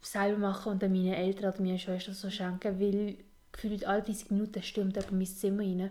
selber 0.00 0.38
machen 0.38 0.72
und 0.72 0.82
dann 0.82 0.92
meinen 0.92 1.12
Eltern 1.12 1.52
oder 1.52 1.62
meiner 1.62 1.78
Schwester 1.78 2.14
so 2.14 2.30
schenken, 2.30 2.80
weil 2.80 3.18
gefühlt 3.52 3.84
alle 3.84 4.02
30 4.02 4.30
Minuten 4.30 4.62
stürmt 4.62 4.96
jemand 4.96 5.12
in 5.12 5.18
mein 5.18 5.26
Zimmer 5.26 5.62
rein. 5.62 5.90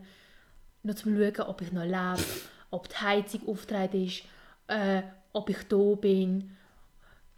Nur 0.81 0.95
zum 0.95 1.15
schauen, 1.15 1.47
ob 1.47 1.61
ich 1.61 1.71
noch 1.71 1.83
lebe, 1.83 2.23
ob 2.71 2.89
die 2.89 2.95
Heizung 2.95 3.47
aufgetreten 3.47 4.05
ist, 4.05 4.23
äh, 4.67 5.01
ob 5.33 5.49
ich 5.49 5.67
da 5.67 5.95
bin. 5.95 6.55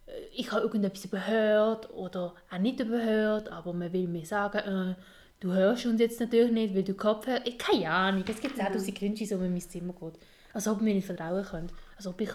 Äh, 0.06 0.10
Ich 0.36 0.50
habe 0.52 0.62
irgendetwas 0.62 1.04
überhört 1.04 1.90
oder 1.90 2.34
auch 2.50 2.58
nicht 2.58 2.80
überhört, 2.80 3.48
aber 3.50 3.72
man 3.72 3.92
will 3.92 4.08
mir 4.08 4.26
sagen, 4.26 4.58
äh, 4.58 4.94
du 5.40 5.52
hörst 5.52 5.86
uns 5.86 6.00
jetzt 6.00 6.20
natürlich 6.20 6.52
nicht, 6.52 6.74
weil 6.74 6.84
du 6.84 6.94
Kopfhörer... 6.94 7.46
Ich, 7.46 7.58
keine 7.58 7.90
Ahnung, 7.90 8.24
es 8.28 8.40
gibt 8.40 8.60
auch 8.60 8.72
tausend 8.72 9.00
wieso 9.00 9.36
man 9.36 9.46
in 9.46 9.52
mein 9.52 9.60
Zimmer 9.60 9.92
geht. 9.92 10.18
Als 10.52 10.68
ob 10.68 10.80
mir 10.80 10.94
nicht 10.94 11.06
vertrauen 11.06 11.44
könnt. 11.44 11.72
Als 11.96 12.06
ob 12.06 12.20
ich 12.20 12.30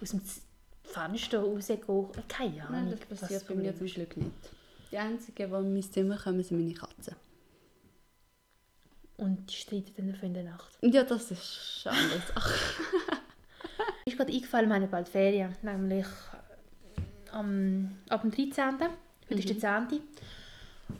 aus 0.00 0.10
dem 0.10 0.20
Fenster 0.84 1.40
rausgehe. 1.40 1.78
Keine 2.28 2.62
Ahnung. 2.66 2.88
Nein, 2.88 2.98
das 3.08 3.18
passiert 3.20 3.46
bei 3.48 3.54
mir 3.54 3.76
zum. 3.76 3.86
Glück 3.86 4.16
nicht. 4.16 4.30
Die 4.90 4.96
einzigen, 4.96 5.50
die 5.50 5.56
in 5.56 5.72
mein 5.74 5.82
Zimmer 5.82 6.16
kommen, 6.16 6.42
sind 6.42 6.58
meine 6.58 6.72
Katzen. 6.72 7.14
Und 9.18 9.50
die 9.50 9.54
streiten 9.54 9.92
dann 9.96 10.14
in 10.22 10.34
der 10.34 10.44
Nacht. 10.44 10.78
Ja, 10.80 11.02
das 11.02 11.30
ist 11.30 11.82
schon 11.82 11.92
eine 11.92 12.20
Sache. 12.34 12.54
Ist 14.06 14.16
gerade 14.16 14.32
eingefallen, 14.32 14.68
wir 14.68 14.76
haben 14.76 14.90
bald 14.90 15.08
Ferien. 15.08 15.54
Nämlich 15.60 16.06
äh, 16.06 17.30
am, 17.32 17.98
ab 18.08 18.22
dem 18.22 18.30
13. 18.30 18.76
Heute 19.28 19.34
ist 19.34 19.62
der 19.62 19.88
10. 19.88 20.00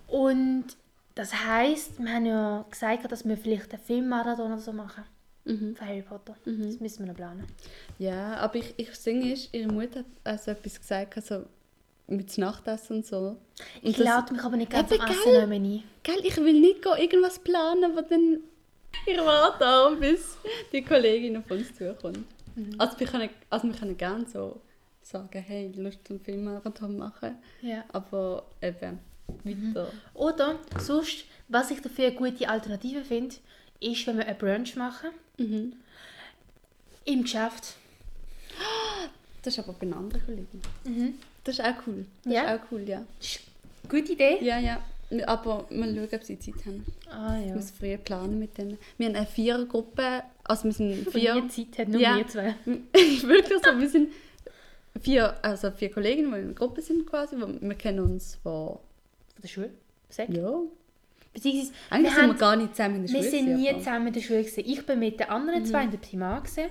Und 0.09 0.66
das 1.14 1.33
heisst, 1.33 1.98
wir 1.98 2.12
haben 2.12 2.26
ja 2.26 2.66
gesagt, 2.70 3.11
dass 3.11 3.26
wir 3.26 3.38
vielleicht 3.38 3.72
einen 3.72 3.83
Filmmarathon 3.83 4.52
oder 4.52 4.61
so 4.61 4.72
machen. 4.72 5.04
Mhm. 5.44 5.74
Von 5.74 5.88
Harry 5.88 6.02
Potter. 6.02 6.37
Das 6.44 6.81
müssen 6.81 6.98
wir 7.00 7.07
noch 7.07 7.14
planen. 7.14 7.46
Ja, 7.98 8.37
aber 8.37 8.57
ich, 8.57 8.74
ich 8.76 8.94
singe 8.94 9.33
ist, 9.33 9.54
ihre 9.54 9.72
Mutter 9.72 10.00
hat 10.00 10.07
also 10.24 10.50
etwas 10.50 10.78
gesagt, 10.78 11.16
also 11.16 11.46
mit 12.09 12.37
Nachtessen 12.38 12.97
und 12.97 13.07
so. 13.07 13.37
Ich 13.83 13.85
Und 13.85 13.99
das- 13.99 14.05
lade 14.05 14.33
mich 14.35 14.42
aber 14.42 14.57
nicht 14.57 14.71
ganz 14.71 14.90
am 14.92 15.01
Essen 15.01 15.23
gell? 15.25 15.53
ein. 15.53 15.83
Gell, 16.03 16.21
ich 16.25 16.37
will 16.37 16.61
nicht 16.61 16.83
go 16.83 16.94
irgendwas 16.94 17.38
planen, 17.38 17.85
aber 17.85 18.03
dann... 18.03 18.40
Ich 19.07 19.18
warte 19.18 19.66
auch, 19.66 19.94
bis 19.97 20.37
die 20.73 20.83
Kollegin 20.83 21.37
auf 21.37 21.51
uns 21.51 21.75
zukommt. 21.75 22.21
Also, 22.79 22.99
wir 22.99 23.07
können, 23.07 23.31
also 23.51 23.68
wir 23.68 23.75
können 23.79 23.97
gerne 23.97 24.27
so 24.27 24.61
sagen, 25.03 25.38
hey, 25.47 25.71
Lust 25.77 26.01
zum 26.07 26.18
Filmmarathon 26.21 26.97
machen. 26.99 27.37
Ja. 27.62 27.85
Aber 27.92 28.47
eben, 28.61 28.99
weiter. 29.44 29.92
Oder 30.14 30.59
sonst, 30.79 31.25
was 31.49 31.71
ich 31.71 31.81
dafür 31.81 32.07
eine 32.07 32.16
gute 32.16 32.49
Alternative 32.49 33.05
finde, 33.05 33.37
ist, 33.81 34.07
wenn 34.07 34.16
wir 34.18 34.27
einen 34.27 34.38
Brunch 34.38 34.75
machen. 34.77 35.11
Mhm. 35.37 35.75
Im 37.05 37.23
Geschäft. 37.23 37.75
Das 39.42 39.57
ist 39.57 39.61
aber 39.64 39.75
bei 39.75 39.87
einer 39.87 39.97
anderen 39.99 40.25
Kollegin. 40.25 41.18
Das 41.48 41.58
ist 41.58 41.64
auch 41.64 41.87
cool. 41.87 42.04
Das 42.24 42.32
Ja? 42.34 42.42
ist 42.42 42.61
auch 42.61 42.64
cool, 42.72 42.82
ja. 42.87 43.02
Gute 43.88 44.12
Idee. 44.12 44.37
Ja, 44.42 44.58
ja. 44.58 44.82
Aber 45.26 45.64
mal 45.70 45.88
schauen, 45.94 46.08
ob 46.12 46.22
sie 46.22 46.38
Zeit 46.38 46.66
haben. 46.66 46.84
Ah 47.11 47.38
Ich 47.40 47.48
ja. 47.48 47.54
muss 47.54 47.70
früher 47.70 47.96
planen 47.96 48.38
mit 48.38 48.58
denen. 48.58 48.76
Wir 48.98 49.06
haben 49.06 49.16
eine 49.16 49.24
Vierergruppe, 49.24 50.24
also 50.44 50.64
wir 50.64 50.72
sind 50.72 51.08
Vier 51.11 51.32
vier... 51.32 51.48
Zeit 51.48 51.78
hat 51.78 51.88
nur 51.88 52.00
Ja. 52.02 52.16
wir 52.18 52.28
zwei. 52.28 52.54
Wirklich 52.66 53.58
so, 53.64 53.80
wir 53.80 53.88
sind 53.88 54.12
vier, 55.00 55.42
also 55.42 55.70
vier 55.70 55.90
Kolleginnen, 55.90 56.30
die 56.32 56.38
in 56.38 56.44
einer 56.44 56.52
Gruppe 56.52 56.82
sind 56.82 57.06
quasi. 57.06 57.37
Wir 57.38 57.74
kennen 57.76 58.00
uns 58.00 58.34
von... 58.42 58.72
Von 58.74 58.80
der 59.42 59.48
Schule. 59.48 59.70
Sag. 60.11 60.28
Ja. 60.28 60.52
Beziehungsweise, 61.32 61.72
Eigentlich 61.88 62.12
wir, 62.14 62.20
sind 62.20 62.28
wir 62.30 62.34
gar 62.38 62.56
nicht 62.56 62.76
zusammen 62.76 62.96
in 62.96 63.06
der 63.06 63.14
wir 63.14 63.20
Schule. 63.22 63.30
sind 63.30 63.46
gewesen, 63.46 63.62
nie 63.62 63.70
aber- 63.70 63.78
zusammen 63.78 64.06
in 64.08 64.12
der 64.12 64.20
Schule. 64.20 64.42
Gewesen. 64.42 64.64
Ich 64.66 64.84
bin 64.84 64.98
mit 64.98 65.18
den 65.20 65.28
anderen 65.30 65.64
zwei 65.64 65.84
in 65.84 65.90
der 65.92 65.98
Primar. 65.98 66.42
Gewesen. 66.42 66.64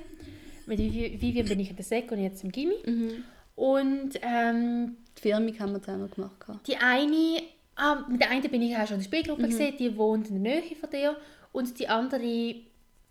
Mit 0.67 0.79
Vivi- 0.79 1.19
Vivian 1.19 1.47
bin 1.47 1.59
ich 1.61 1.71
in 1.71 1.75
der 1.77 1.85
Sek 1.85 2.11
und 2.11 2.19
jetzt 2.21 2.43
im 2.43 2.51
Gimmi. 2.51 2.75
Mhm. 2.85 3.23
Und 3.57 4.11
ähm, 4.21 4.97
Die 5.17 5.21
Firmung 5.23 5.59
haben 5.59 5.73
wir 5.73 5.81
zusammen 5.81 6.09
gemacht. 6.11 6.45
die 6.67 6.77
eine, 6.77 7.41
ah, 7.75 8.05
mit 8.07 8.21
der 8.21 8.29
einen 8.29 8.43
bin 8.51 8.61
ich 8.61 8.75
auch 8.77 8.85
schon 8.85 8.97
in 8.97 8.99
der 9.01 9.05
Spielgruppe 9.05 9.41
Mhm. 9.41 9.49
gesehen, 9.49 9.75
die 9.79 9.97
wohnt 9.97 10.29
in 10.29 10.43
der 10.43 10.53
Nähe 10.61 10.75
von 10.79 10.89
dir. 10.91 11.17
Und 11.51 11.77
die 11.79 11.87
andere 11.89 12.55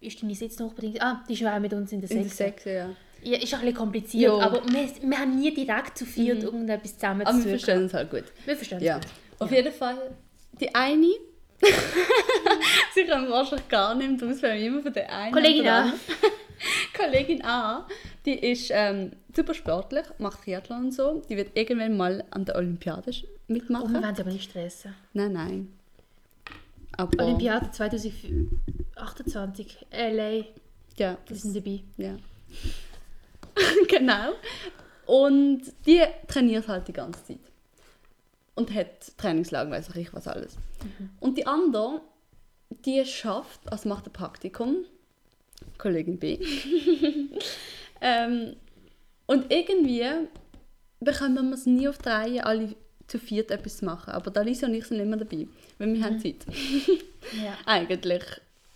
ist 0.00 0.22
deine 0.22 0.34
Sitznachbarin. 0.36 1.00
Ah, 1.00 1.24
die 1.28 1.32
ist 1.32 1.44
auch 1.44 1.58
mit 1.58 1.72
uns 1.72 1.90
in 1.90 2.00
der 2.00 2.08
In 2.12 2.18
der 2.22 2.28
Sek. 2.28 2.36
Sechse, 2.60 2.72
ja. 2.72 2.88
Ja, 3.24 3.38
ist 3.38 3.52
auch 3.54 3.58
ein 3.58 3.62
bisschen 3.64 3.76
kompliziert, 3.76 4.30
Jo. 4.30 4.40
aber 4.40 4.62
wir, 4.68 4.88
wir 5.10 5.18
haben 5.18 5.36
nie 5.36 5.52
direkt 5.52 5.98
zu 5.98 6.06
viert 6.06 6.44
irgendetwas 6.44 6.94
zusammen 6.94 7.20
Mhm. 7.22 7.26
Aber 7.26 7.38
zu 7.38 7.44
wir 7.44 7.50
verstehen 7.50 7.82
uns 7.82 7.92
halt 7.94 8.10
gut. 8.10 8.24
Wir 8.44 8.54
verstehen 8.56 8.80
Ja. 8.80 8.98
es 8.98 9.02
gut. 9.04 9.12
Auf 9.40 9.50
jeden 9.50 9.72
Fall, 9.72 9.98
die 10.60 10.72
eine... 10.72 11.06
Sie 12.94 13.04
können 13.04 13.28
wahrscheinlich 13.30 13.68
gar 13.68 13.94
nicht 13.96 14.22
aus, 14.22 14.42
weil 14.42 14.58
wir 14.60 14.66
immer 14.68 14.82
von 14.82 14.92
der 14.92 15.10
einen... 15.12 15.32
Kollegin 15.32 15.66
A. 15.66 15.92
Kollegin 16.96 17.44
A, 17.44 17.86
die 18.26 18.34
ist 18.34 18.70
ähm, 18.74 19.12
super 19.34 19.54
sportlich, 19.54 20.04
macht 20.18 20.42
Triathlon 20.44 20.86
und 20.86 20.92
so. 20.92 21.22
Die 21.28 21.36
wird 21.36 21.56
irgendwann 21.56 21.96
mal 21.96 22.24
an 22.30 22.44
der 22.44 22.56
Olympiade 22.56 23.10
sch- 23.12 23.24
Und 23.48 23.54
mitmachen. 23.54 23.92
wir 23.94 24.02
wollen 24.02 24.14
sie 24.14 24.22
aber 24.22 24.32
nicht 24.32 24.50
stressen. 24.50 24.94
Nein, 25.12 25.32
nein. 25.32 25.72
Aber... 26.96 27.24
Olympiade 27.24 27.70
2028, 27.70 29.86
LA, 29.92 30.44
Ja, 30.96 31.18
das 31.28 31.42
sind 31.42 31.54
dabei. 31.56 31.82
Ja. 31.96 32.16
genau. 33.88 34.32
Und 35.06 35.62
die 35.86 36.02
trainiert 36.26 36.66
halt 36.68 36.88
die 36.88 36.92
ganze 36.92 37.22
Zeit. 37.24 37.38
Und 38.54 38.72
hat 38.74 39.16
Trainingslagen, 39.18 39.70
weiß 39.70 39.94
ich 39.96 40.12
was 40.14 40.26
alles. 40.26 40.56
Und 41.20 41.36
die 41.38 41.46
andere, 41.46 42.00
die 42.84 43.04
schafft, 43.04 43.60
also 43.70 43.88
macht 43.88 44.06
ein 44.06 44.12
Praktikum, 44.12 44.84
Kollegin 45.78 46.18
B. 46.18 46.38
ähm, 48.00 48.56
und 49.26 49.52
irgendwie 49.52 50.04
bekommen 51.00 51.48
wir 51.48 51.54
es 51.54 51.66
nie 51.66 51.88
auf 51.88 51.98
die 51.98 52.08
Reihe, 52.08 52.46
alle 52.46 52.74
zu 53.06 53.18
viert 53.18 53.50
etwas 53.50 53.78
zu 53.78 53.84
machen. 53.84 54.10
Aber 54.12 54.30
da 54.30 54.42
Lisa 54.42 54.66
und 54.66 54.74
ich 54.74 54.84
sind 54.86 54.98
immer 55.00 55.16
dabei, 55.16 55.46
weil 55.78 55.94
wir 55.94 56.04
haben 56.04 56.18
Zeit. 56.20 56.44
Ja. 57.44 57.54
Eigentlich 57.66 58.22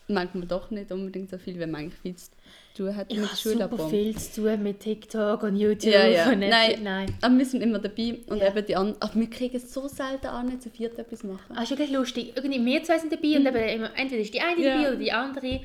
merkt 0.08 0.34
man 0.34 0.48
doch 0.48 0.72
nicht 0.72 0.90
unbedingt 0.90 1.30
so 1.30 1.38
viel, 1.38 1.56
wenn 1.60 1.70
man 1.70 1.82
eigentlich 1.82 2.00
viel 2.00 2.16
zu 2.16 2.30
tun 2.76 2.96
hat 2.96 3.06
Ich 3.12 3.16
mit 3.18 3.30
der 3.30 3.36
Schule. 3.36 3.54
super 3.54 3.64
aber- 3.74 3.88
viel 3.88 4.16
zu 4.18 4.40
tun 4.42 4.60
mit 4.64 4.80
TikTok 4.80 5.44
und 5.44 5.54
YouTube 5.54 5.92
Ja, 5.94 6.04
ja. 6.04 6.28
und 6.32 6.40
Netflix. 6.40 6.80
Nein. 6.80 6.82
Nein. 6.82 7.14
Aber 7.20 7.38
wir 7.38 7.46
sind 7.46 7.62
immer 7.62 7.78
dabei 7.78 8.16
und 8.26 8.38
Ja. 8.38 8.48
eben 8.48 8.66
die 8.66 8.74
anderen. 8.74 9.00
Aber 9.00 9.14
wir 9.14 9.30
kriegen 9.30 9.56
es 9.56 9.72
so 9.72 9.86
selten 9.86 10.26
an, 10.26 10.46
nicht 10.46 10.62
zu 10.62 10.70
viert 10.70 10.98
etwas 10.98 11.22
machen. 11.22 11.54
Ah, 11.56 11.62
ist 11.62 11.70
wirklich 11.70 11.92
lustig. 11.92 12.32
Irgendwie 12.34 12.64
wir 12.64 12.82
zwei 12.82 12.98
sind 12.98 13.12
dabei 13.12 13.36
und 13.36 13.46
eben 13.46 13.84
entweder 13.94 14.20
ist 14.20 14.34
die 14.34 14.40
eine 14.40 14.56
Mhm. 14.56 14.64
Dabei 14.64 14.88
oder 14.88 14.96
die 14.96 15.12
andere. 15.12 15.60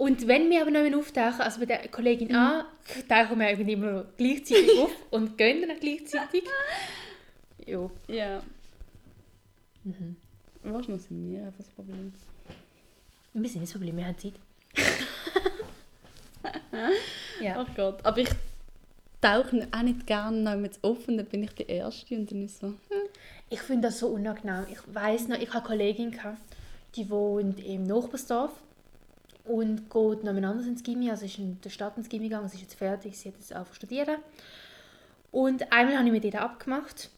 Und 0.00 0.26
wenn 0.26 0.48
wir 0.48 0.62
aber 0.62 0.70
noch 0.70 0.98
auftauchen, 0.98 1.42
also 1.42 1.60
bei 1.60 1.66
der 1.66 1.86
Kollegin 1.88 2.34
A, 2.34 2.62
Mhm. 2.62 3.06
tauchen 3.06 3.38
wir 3.38 3.50
irgendwie 3.50 3.72
immer 3.74 3.92
noch 3.92 4.04
gleichzeitig 4.16 4.78
auf 4.78 4.90
und 5.10 5.36
gehen 5.36 5.68
dann 5.68 5.78
gleichzeitig. 5.78 6.44
Jo. 7.66 7.90
Ja. 8.08 8.42
Mhm. 9.84 10.16
Wahrscheinlich 10.62 11.02
sind 11.02 11.30
wir 11.30 11.40
einfach 11.44 11.58
das 11.58 11.68
Problem. 11.68 12.14
Wir 13.34 13.48
sind 13.50 13.60
nicht 13.60 13.74
das 13.74 13.78
Problem, 13.78 13.98
wir 13.98 14.06
haben 14.06 14.16
Zeit. 14.16 14.32
ja. 17.42 17.56
Ach 17.58 17.74
Gott. 17.76 18.02
Aber 18.02 18.16
ich 18.18 18.30
tauche 19.20 19.68
auch 19.70 19.82
nicht 19.82 20.06
gerne 20.06 20.38
noch 20.40 20.56
mit 20.56 20.82
auf 20.82 21.06
und 21.08 21.18
dann 21.18 21.26
bin 21.26 21.42
ich 21.42 21.50
die 21.50 21.66
Erste 21.66 22.14
und 22.16 22.30
dann 22.30 22.46
ist 22.46 22.60
so. 22.60 22.72
Ich 23.50 23.60
finde 23.60 23.88
das 23.88 23.98
so 23.98 24.08
unangenehm. 24.08 24.64
Ich 24.72 24.78
weiß 24.94 25.28
noch, 25.28 25.38
ich 25.38 25.52
hatte 25.52 25.68
eine 25.68 25.78
Kollegin, 25.78 26.12
gehabt, 26.12 26.40
die 26.96 27.10
wohnt 27.10 27.62
im 27.62 27.82
Nachbarsdorf 27.84 28.52
und 29.50 29.90
geht 29.90 30.28
anders 30.28 30.66
ins 30.66 30.82
Gimmi, 30.82 31.10
also 31.10 31.24
ist 31.26 31.38
in 31.38 31.60
der 31.60 31.70
Stadt 31.70 31.96
ins 31.96 32.08
Gimmi 32.08 32.28
gegangen, 32.28 32.48
sie 32.48 32.56
ist 32.56 32.62
jetzt 32.62 32.74
fertig, 32.74 33.18
sie 33.18 33.28
hat 33.28 33.34
jetzt 33.36 33.48
zu 33.48 33.74
studieren. 33.74 34.16
Und 35.32 35.72
einmal 35.72 35.98
habe 35.98 36.06
ich 36.06 36.12
mit 36.12 36.24
ihr 36.24 36.40
abgemacht 36.40 37.10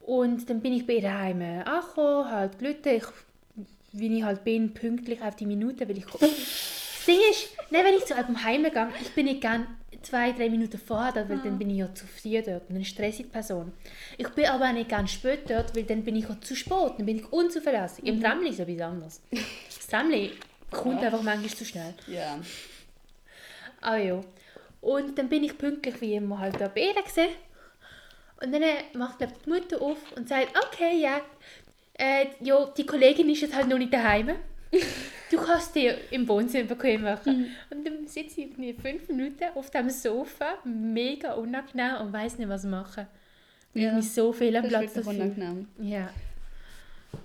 und 0.00 0.48
dann 0.48 0.60
bin 0.60 0.72
ich 0.72 0.86
bei 0.86 0.94
ihr 0.94 1.02
daheim 1.02 1.42
angekommen, 1.42 2.30
halt 2.30 2.58
gelitten, 2.58 2.96
ich, 2.96 3.04
wie 3.92 4.18
ich 4.18 4.24
halt 4.24 4.44
bin, 4.44 4.72
pünktlich 4.72 5.20
auf 5.22 5.36
die 5.36 5.46
Minute, 5.46 5.86
weil 5.88 5.98
ich... 5.98 6.06
Das 6.06 7.06
Ding 7.06 7.18
ist, 7.30 7.48
nein, 7.70 7.84
wenn 7.84 7.94
ich 7.94 8.04
zu 8.04 8.14
jemandem 8.14 8.44
heimgehe, 8.44 8.88
ich 9.00 9.10
bin 9.10 9.26
nicht 9.26 9.40
gerne 9.40 9.66
zwei, 10.02 10.30
drei 10.32 10.48
Minuten 10.48 10.78
vorher 10.78 11.12
dort, 11.12 11.28
weil 11.28 11.38
dann 11.38 11.58
bin 11.58 11.68
ich 11.68 11.78
ja 11.78 11.92
zu 11.92 12.06
früh 12.06 12.40
dort 12.40 12.68
und 12.68 12.76
dann 12.76 12.84
stresse 12.84 13.22
ich 13.22 13.26
die 13.26 13.32
Person. 13.32 13.72
Ich 14.18 14.28
bin 14.28 14.46
aber 14.46 14.68
auch 14.68 14.72
nicht 14.72 14.88
ganz 14.88 15.10
spät 15.10 15.50
dort, 15.50 15.74
weil 15.74 15.82
dann 15.82 16.04
bin 16.04 16.14
ich 16.14 16.28
auch 16.28 16.38
zu 16.40 16.54
spät, 16.54 16.94
dann 16.96 17.06
bin 17.06 17.18
ich 17.18 17.32
unzuverlässig. 17.32 18.06
Im 18.06 18.22
Tramli 18.22 18.50
ist 18.50 18.60
etwas 18.60 18.80
anderes. 18.80 19.20
Das 19.30 19.86
Tramli 19.88 20.30
kommt 20.72 21.02
einfach 21.02 21.22
manchmal 21.22 21.50
zu 21.50 21.64
schnell. 21.64 21.94
Ja. 22.06 22.38
Ah 23.80 23.96
ja. 23.96 24.20
Und 24.80 25.16
dann 25.18 25.28
bin 25.28 25.44
ich 25.44 25.56
pünktlich 25.56 26.00
wie 26.00 26.14
immer 26.14 26.38
halt 26.38 26.60
da 26.60 26.68
bei 26.68 26.80
ihr 26.82 26.94
gewesen. 26.94 27.28
Und 28.42 28.52
dann 28.52 28.62
äh, 28.62 28.74
macht 28.94 29.20
die 29.20 29.48
Mutter 29.50 29.80
auf 29.80 29.98
und 30.16 30.28
sagt, 30.28 30.48
okay, 30.66 31.00
ja, 31.00 31.20
äh, 31.98 32.26
ja, 32.40 32.66
die 32.76 32.84
Kollegin 32.86 33.28
ist 33.30 33.42
jetzt 33.42 33.54
halt 33.54 33.68
noch 33.68 33.78
nicht 33.78 33.92
daheim. 33.92 34.30
Du 35.30 35.38
kannst 35.38 35.74
dir 35.74 35.96
im 36.10 36.28
Wohnzimmer 36.28 36.64
bequem 36.68 37.02
machen. 37.04 37.54
Und 37.70 37.86
dann 37.86 38.06
sitze 38.06 38.42
ich 38.42 38.50
irgendwie 38.50 38.74
fünf 38.74 39.08
Minuten 39.08 39.44
auf 39.54 39.70
dem 39.70 39.88
Sofa, 39.88 40.58
mega 40.64 41.32
unangenehm 41.32 42.02
und 42.02 42.12
weiß 42.12 42.36
nicht, 42.36 42.50
was 42.50 42.64
machen. 42.64 43.06
Weil 43.72 43.82
Ja, 43.82 43.88
ich 43.90 43.94
mich 43.96 44.12
so 44.12 44.30
viel 44.34 44.54
am 44.54 44.68
Das 44.68 44.72
ist 44.72 44.92
Platz 44.92 44.92
dafür. 45.06 45.12
unangenehm. 45.24 45.68
Ja. 45.80 46.10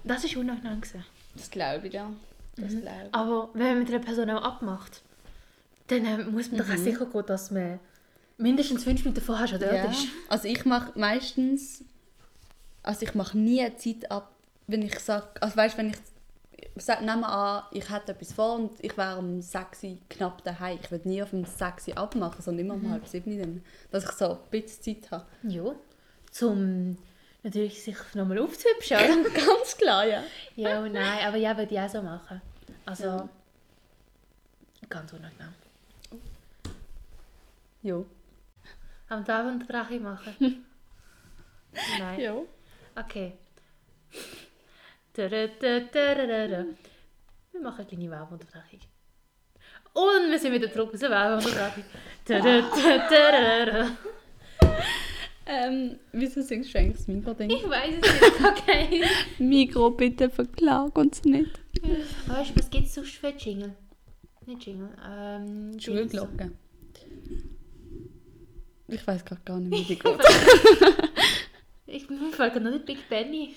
Das 0.06 0.24
ist 0.24 0.38
unangenehm 0.38 0.80
gewesen. 0.80 1.04
Das 1.36 1.52
glaube 1.52 1.88
ich, 1.88 1.94
ja. 1.96 2.10
Das 2.58 2.74
Mhm. 2.74 2.88
Aber 3.12 3.50
wenn 3.54 3.68
man 3.68 3.80
mit 3.80 3.90
einer 3.90 4.00
Person 4.00 4.30
auch 4.32 4.42
abmacht, 4.44 5.02
dann 5.88 6.06
äh, 6.06 6.24
muss 6.26 6.52
man 6.52 6.60
doch 6.60 6.70
auch 6.70 6.78
sicher 6.78 7.06
gehen, 7.06 7.26
dass 7.26 7.52
man 7.52 7.80
mindestens 8.38 8.84
fünf 8.84 9.04
Minuten 9.06 9.22
vorher 9.24 9.48
schon 9.48 9.60
dort 9.60 9.74
Ja. 9.74 9.86
ist. 9.86 10.08
Also 10.30 10.48
ich 10.48 10.66
mache 10.66 10.98
meistens, 11.00 11.84
also 12.84 13.04
ich 13.06 13.16
mache 13.16 13.38
nie 13.38 13.62
eine 13.62 13.76
Zeit 13.78 14.10
ab, 14.12 14.32
wenn 14.68 14.82
ich 14.82 15.00
sage, 15.00 15.28
also 15.40 15.56
weißt, 15.56 15.78
wenn 15.78 15.90
ich 15.90 15.98
nehmen 17.02 17.22
wir 17.22 17.30
an, 17.30 17.64
ich 17.72 17.90
hätte 17.90 18.12
etwas 18.12 18.34
vor 18.34 18.56
und 18.56 18.72
ich 18.84 18.96
wäre 18.98 19.18
um 19.18 19.42
6 19.42 19.84
Uhr 19.84 19.98
knapp 20.10 20.44
daheim. 20.44 20.78
Ich 20.82 20.92
würde 20.92 21.08
nie 21.08 21.22
auf 21.24 21.34
um 21.34 21.44
6 21.46 21.88
Uhr 21.88 21.98
abmachen, 21.98 22.42
sondern 22.42 22.66
immer 22.66 22.76
um 22.76 22.90
halb 22.92 23.08
7 23.08 23.40
Uhr. 23.40 23.62
Dass 23.92 24.04
ich 24.06 24.12
so 24.12 24.32
ein 24.32 24.38
bisschen 24.52 25.02
Zeit 25.02 25.12
habe. 25.12 25.26
Ja. 25.44 25.74
Zum 26.32 26.98
natürlich 27.48 27.82
sich 27.84 27.96
nochmal 28.14 28.40
aufzuhübschen. 28.40 28.98
oder? 28.98 29.30
Ganz 29.46 29.78
klar, 29.78 30.06
ja. 30.06 30.24
ja, 30.56 30.82
nein, 30.82 31.26
aber 31.26 31.38
ja, 31.38 31.58
würde 31.58 31.74
ich 31.74 31.80
auch 31.80 31.90
so 31.90 32.02
machen. 32.02 32.42
Also, 32.86 33.06
Ja. 33.06 33.30
ganz 34.90 35.12
unangenehm. 35.14 35.54
Jo. 37.82 38.06
Haben 39.10 39.22
wir 39.22 39.26
da 39.26 39.48
eine 39.48 39.66
Drache 39.66 40.00
machen? 40.00 40.36
nein. 42.00 42.20
Jo. 42.20 42.48
Okay. 42.96 43.34
Wir 45.14 45.30
machen 47.62 47.80
eine 47.80 47.88
kleine 47.88 48.12
Werbeunterbrechung. 48.12 48.80
Und 49.94 50.30
wir 50.32 50.40
sind 50.40 50.54
wieder 50.54 50.72
zurück 50.72 50.94
aus 50.94 51.00
der 51.00 51.10
Werbeunterbrechung. 51.10 51.84
Ähm, 55.50 55.98
wieso 56.12 56.42
singst 56.42 56.74
du 56.74 56.80
eigentlich 56.80 56.98
das 56.98 57.08
Mikro-Ding? 57.08 57.50
Ich 57.50 57.70
weiß 57.70 57.96
es 58.02 58.22
nicht, 58.22 58.46
okay. 58.46 59.04
Mikro, 59.40 59.92
bitte 59.92 60.30
verklag 60.30 60.98
uns 60.98 61.24
nicht. 61.24 61.60
weißt 62.28 62.50
du, 62.52 62.56
was 62.60 62.70
gibt 62.70 62.88
es 62.88 62.96
sonst 62.96 63.16
für 63.16 63.30
Jingle? 63.30 63.74
Nicht 64.46 64.66
Jingle, 64.66 64.90
ähm... 65.10 65.80
Schulglocke. 65.80 66.52
Ich 68.90 69.06
weiß 69.06 69.26
gerade 69.26 69.42
gar 69.44 69.60
nicht, 69.60 69.90
wie 69.90 69.96
die 69.96 70.00
geht. 70.00 70.20
Ich 71.88 72.08
bin 72.08 72.18
folge 72.32 72.60
noch 72.62 72.72
nicht 72.72 72.86
Big 72.86 73.08
Benny. 73.10 73.54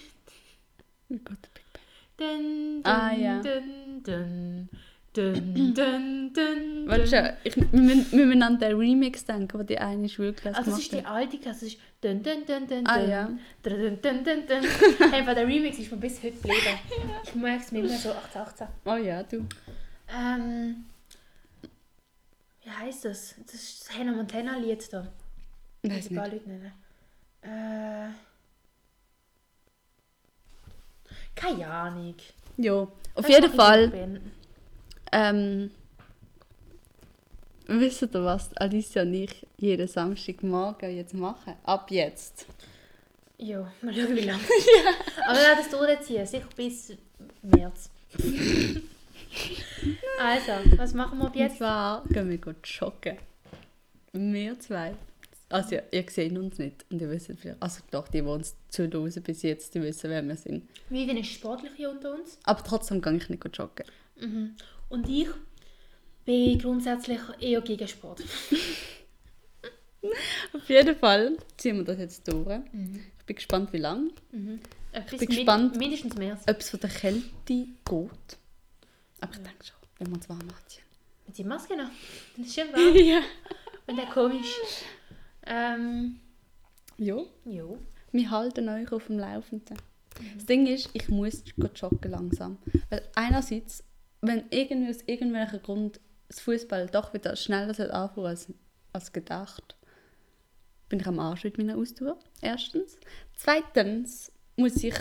Wie 1.09 1.17
geht 1.19 1.29
der 1.29 1.35
Big 1.55 1.65
Bang? 1.73 1.83
Dun, 2.43 2.83
dun, 2.83 2.93
Ah, 2.93 3.13
ja. 3.15 3.41
dun, 3.41 4.03
dun, 4.05 4.69
dun, 5.13 5.35
dun, 5.75 6.33
dun, 6.33 6.89
Warte 6.89 7.07
schon, 7.07 7.31
ich, 7.45 7.57
wir, 7.57 8.13
wir 8.13 8.27
müssen 8.27 8.43
an 8.43 8.59
den 8.59 8.77
Remix 8.77 9.25
denken, 9.25 9.59
den 9.59 9.67
die 9.67 9.79
eine 9.79 10.09
Schulklasse 10.09 10.57
Also 10.59 10.71
gemacht 10.71 10.83
ist 10.83 10.93
die 10.93 10.99
hat. 10.99 11.07
alte 11.07 11.39
Klasse, 11.39 11.65
das 11.67 11.75
ist 11.75 11.81
dun 12.01 12.23
dun 12.23 12.47
dun 12.47 12.67
dun 12.67 12.87
Ah, 12.87 13.01
ja. 13.01 13.31
dun 13.63 13.99
dun 14.03 14.25
dun 14.25 14.47
dun. 14.47 14.65
Hey, 15.13 15.27
weil 15.27 15.35
der 15.35 15.47
Remix 15.47 15.79
ist 15.79 15.91
mir 15.91 15.99
bis 15.99 16.23
heute 16.23 16.33
geblieben. 16.37 16.79
Ich 17.25 17.35
merke 17.35 17.63
es 17.65 17.73
mir 17.73 17.81
immer 17.81 17.89
so 17.97 18.11
18, 18.13 18.41
18. 18.43 18.67
Oh 18.87 18.97
ja, 18.97 19.23
du. 19.23 19.47
Ähm, 20.17 20.85
wie 22.65 22.71
heißt 22.71 23.05
das? 23.07 23.35
Das 23.47 23.55
ist 23.55 23.89
das 23.89 23.99
Hannah 23.99 24.13
Montana 24.13 24.57
Lied 24.59 24.93
da. 24.93 25.07
Ich 25.83 25.91
Weiß 25.91 26.11
nicht. 26.11 26.19
Leute 26.33 26.49
nennen. 26.49 26.73
Äh, 27.43 28.11
keine 31.35 31.67
Ahnung. 31.67 32.15
Ja, 32.57 32.73
auf 32.83 32.91
Das 33.15 33.29
jeden 33.29 33.53
Fall. 33.53 34.21
Ähm, 35.13 35.71
wisst 37.67 38.03
ihr, 38.03 38.13
was 38.13 38.57
Alicia 38.57 39.03
und 39.03 39.15
ich 39.15 39.47
jeden 39.59 39.89
Samstagmorgen 39.89 40.97
jetzt 40.97 41.15
machen? 41.15 41.55
Ab 41.65 41.91
jetzt. 41.91 42.47
Ja, 43.39 43.73
mal 43.81 43.95
schauen, 43.95 44.17
wie 44.17 44.21
lange. 44.21 44.43
Aber 45.27 45.39
wir 45.39 45.43
werden 45.43 45.65
es 45.65 45.71
durchziehen, 45.71 46.27
sicher 46.27 46.49
bis 46.55 46.93
März. 47.43 47.91
also, 50.21 50.53
was 50.77 50.93
machen 50.93 51.19
wir 51.19 51.27
ab 51.27 51.35
Jetzt 51.35 51.53
jetzt? 51.53 51.59
zwar 51.59 52.05
gehen 52.09 52.29
wir 52.29 52.39
gut 52.39 52.67
joggen. 52.67 53.17
Wir 54.13 54.59
zwei. 54.61 54.95
Also, 55.49 55.77
ihr, 55.77 55.85
ihr 55.91 56.05
seht 56.09 56.37
uns 56.37 56.59
nicht. 56.59 56.85
Und 56.91 57.01
ihr 57.01 57.09
wisst 57.09 57.33
vielleicht, 57.39 57.63
also 57.63 57.81
doch, 57.91 58.09
die, 58.09 58.21
die 58.21 58.27
uns 58.27 58.57
zuhören 58.69 59.23
bis 59.23 59.43
jetzt, 59.43 59.75
die 59.75 59.83
wissen, 59.83 60.11
wer 60.11 60.23
wir 60.23 60.37
sind. 60.37 60.69
Vivian 60.91 61.17
ist 61.17 61.33
Sportliche 61.33 61.89
unter 61.91 62.15
uns. 62.15 62.39
Aber 62.45 62.63
trotzdem 62.63 63.01
gehe 63.01 63.17
ich 63.17 63.29
nicht 63.31 63.43
gut 63.43 63.57
joggen. 63.57 63.87
Mhm. 64.21 64.55
Und 64.91 65.09
ich 65.09 65.29
bin 66.27 66.59
grundsätzlich 66.59 67.21
eher 67.41 67.63
gegen 67.63 67.89
Sport. 67.89 68.23
Auf 70.55 70.69
jeden 70.69 70.97
Fall 70.97 71.37
ziehen 71.57 71.77
wir 71.79 71.85
das 71.85 71.99
jetzt 71.99 72.27
durch. 72.27 72.61
Ich 73.19 73.25
bin 73.27 73.37
gespannt, 73.37 73.73
wie 73.73 73.79
lange. 73.79 74.11
Etwas 74.93 75.21
bin 75.21 75.29
gespannt. 75.29 75.77
mindestens 75.77 76.17
März. 76.17 76.43
Ob 76.49 76.59
es 76.61 76.71
von 76.71 76.81
der 76.81 76.91
Kälte 76.91 77.27
geht. 77.47 77.69
Aber 77.87 79.33
ich 79.33 79.39
denke 79.39 79.65
schon, 79.65 79.77
wenn 79.99 80.09
wir 80.09 80.15
uns 80.15 80.29
warm 80.29 80.41
anziehen. 80.41 80.85
Mit 81.27 81.39
der 81.39 81.47
Maske 81.47 81.77
noch. 81.77 81.91
Das 82.37 82.47
ist 82.47 82.55
schon 82.55 82.73
warm. 82.73 82.97
ja. 83.07 83.21
Und 83.87 83.97
der 83.97 84.07
komisch. 84.07 84.55
Ähm, 85.47 86.19
Ja. 86.97 87.19
ja. 87.45 87.65
Wir 88.13 88.31
halten 88.31 88.69
euch 88.69 88.91
auf 88.93 89.07
dem 89.07 89.19
Laufenden. 89.19 89.77
Das 90.35 90.47
Ding 90.47 90.67
ist, 90.67 90.91
ich 90.95 91.09
muss 91.09 91.45
joggen 91.77 92.11
langsam. 92.11 92.59
Weil 92.89 93.03
einerseits, 93.15 93.85
wenn 94.21 94.45
irgendwie 94.51 94.91
aus 94.91 95.03
irgendwelchem 95.07 95.63
Grund 95.63 96.01
das 96.29 96.41
Fußball 96.41 96.87
doch 96.87 97.13
wieder 97.15 97.35
schneller 97.37 97.75
soll 97.75 97.91
anfangen 97.91 98.27
als, 98.27 98.53
als 98.93 99.13
gedacht, 99.13 99.77
bin 100.89 101.01
ich 101.01 101.07
am 101.07 101.19
Arsch 101.19 101.45
mit 101.45 101.59
meiner 101.59 101.77
Ausdauer. 101.77 102.19
Erstens. 102.41 102.99
Zweitens 103.35 104.33
muss 104.57 104.83
ich 104.83 104.95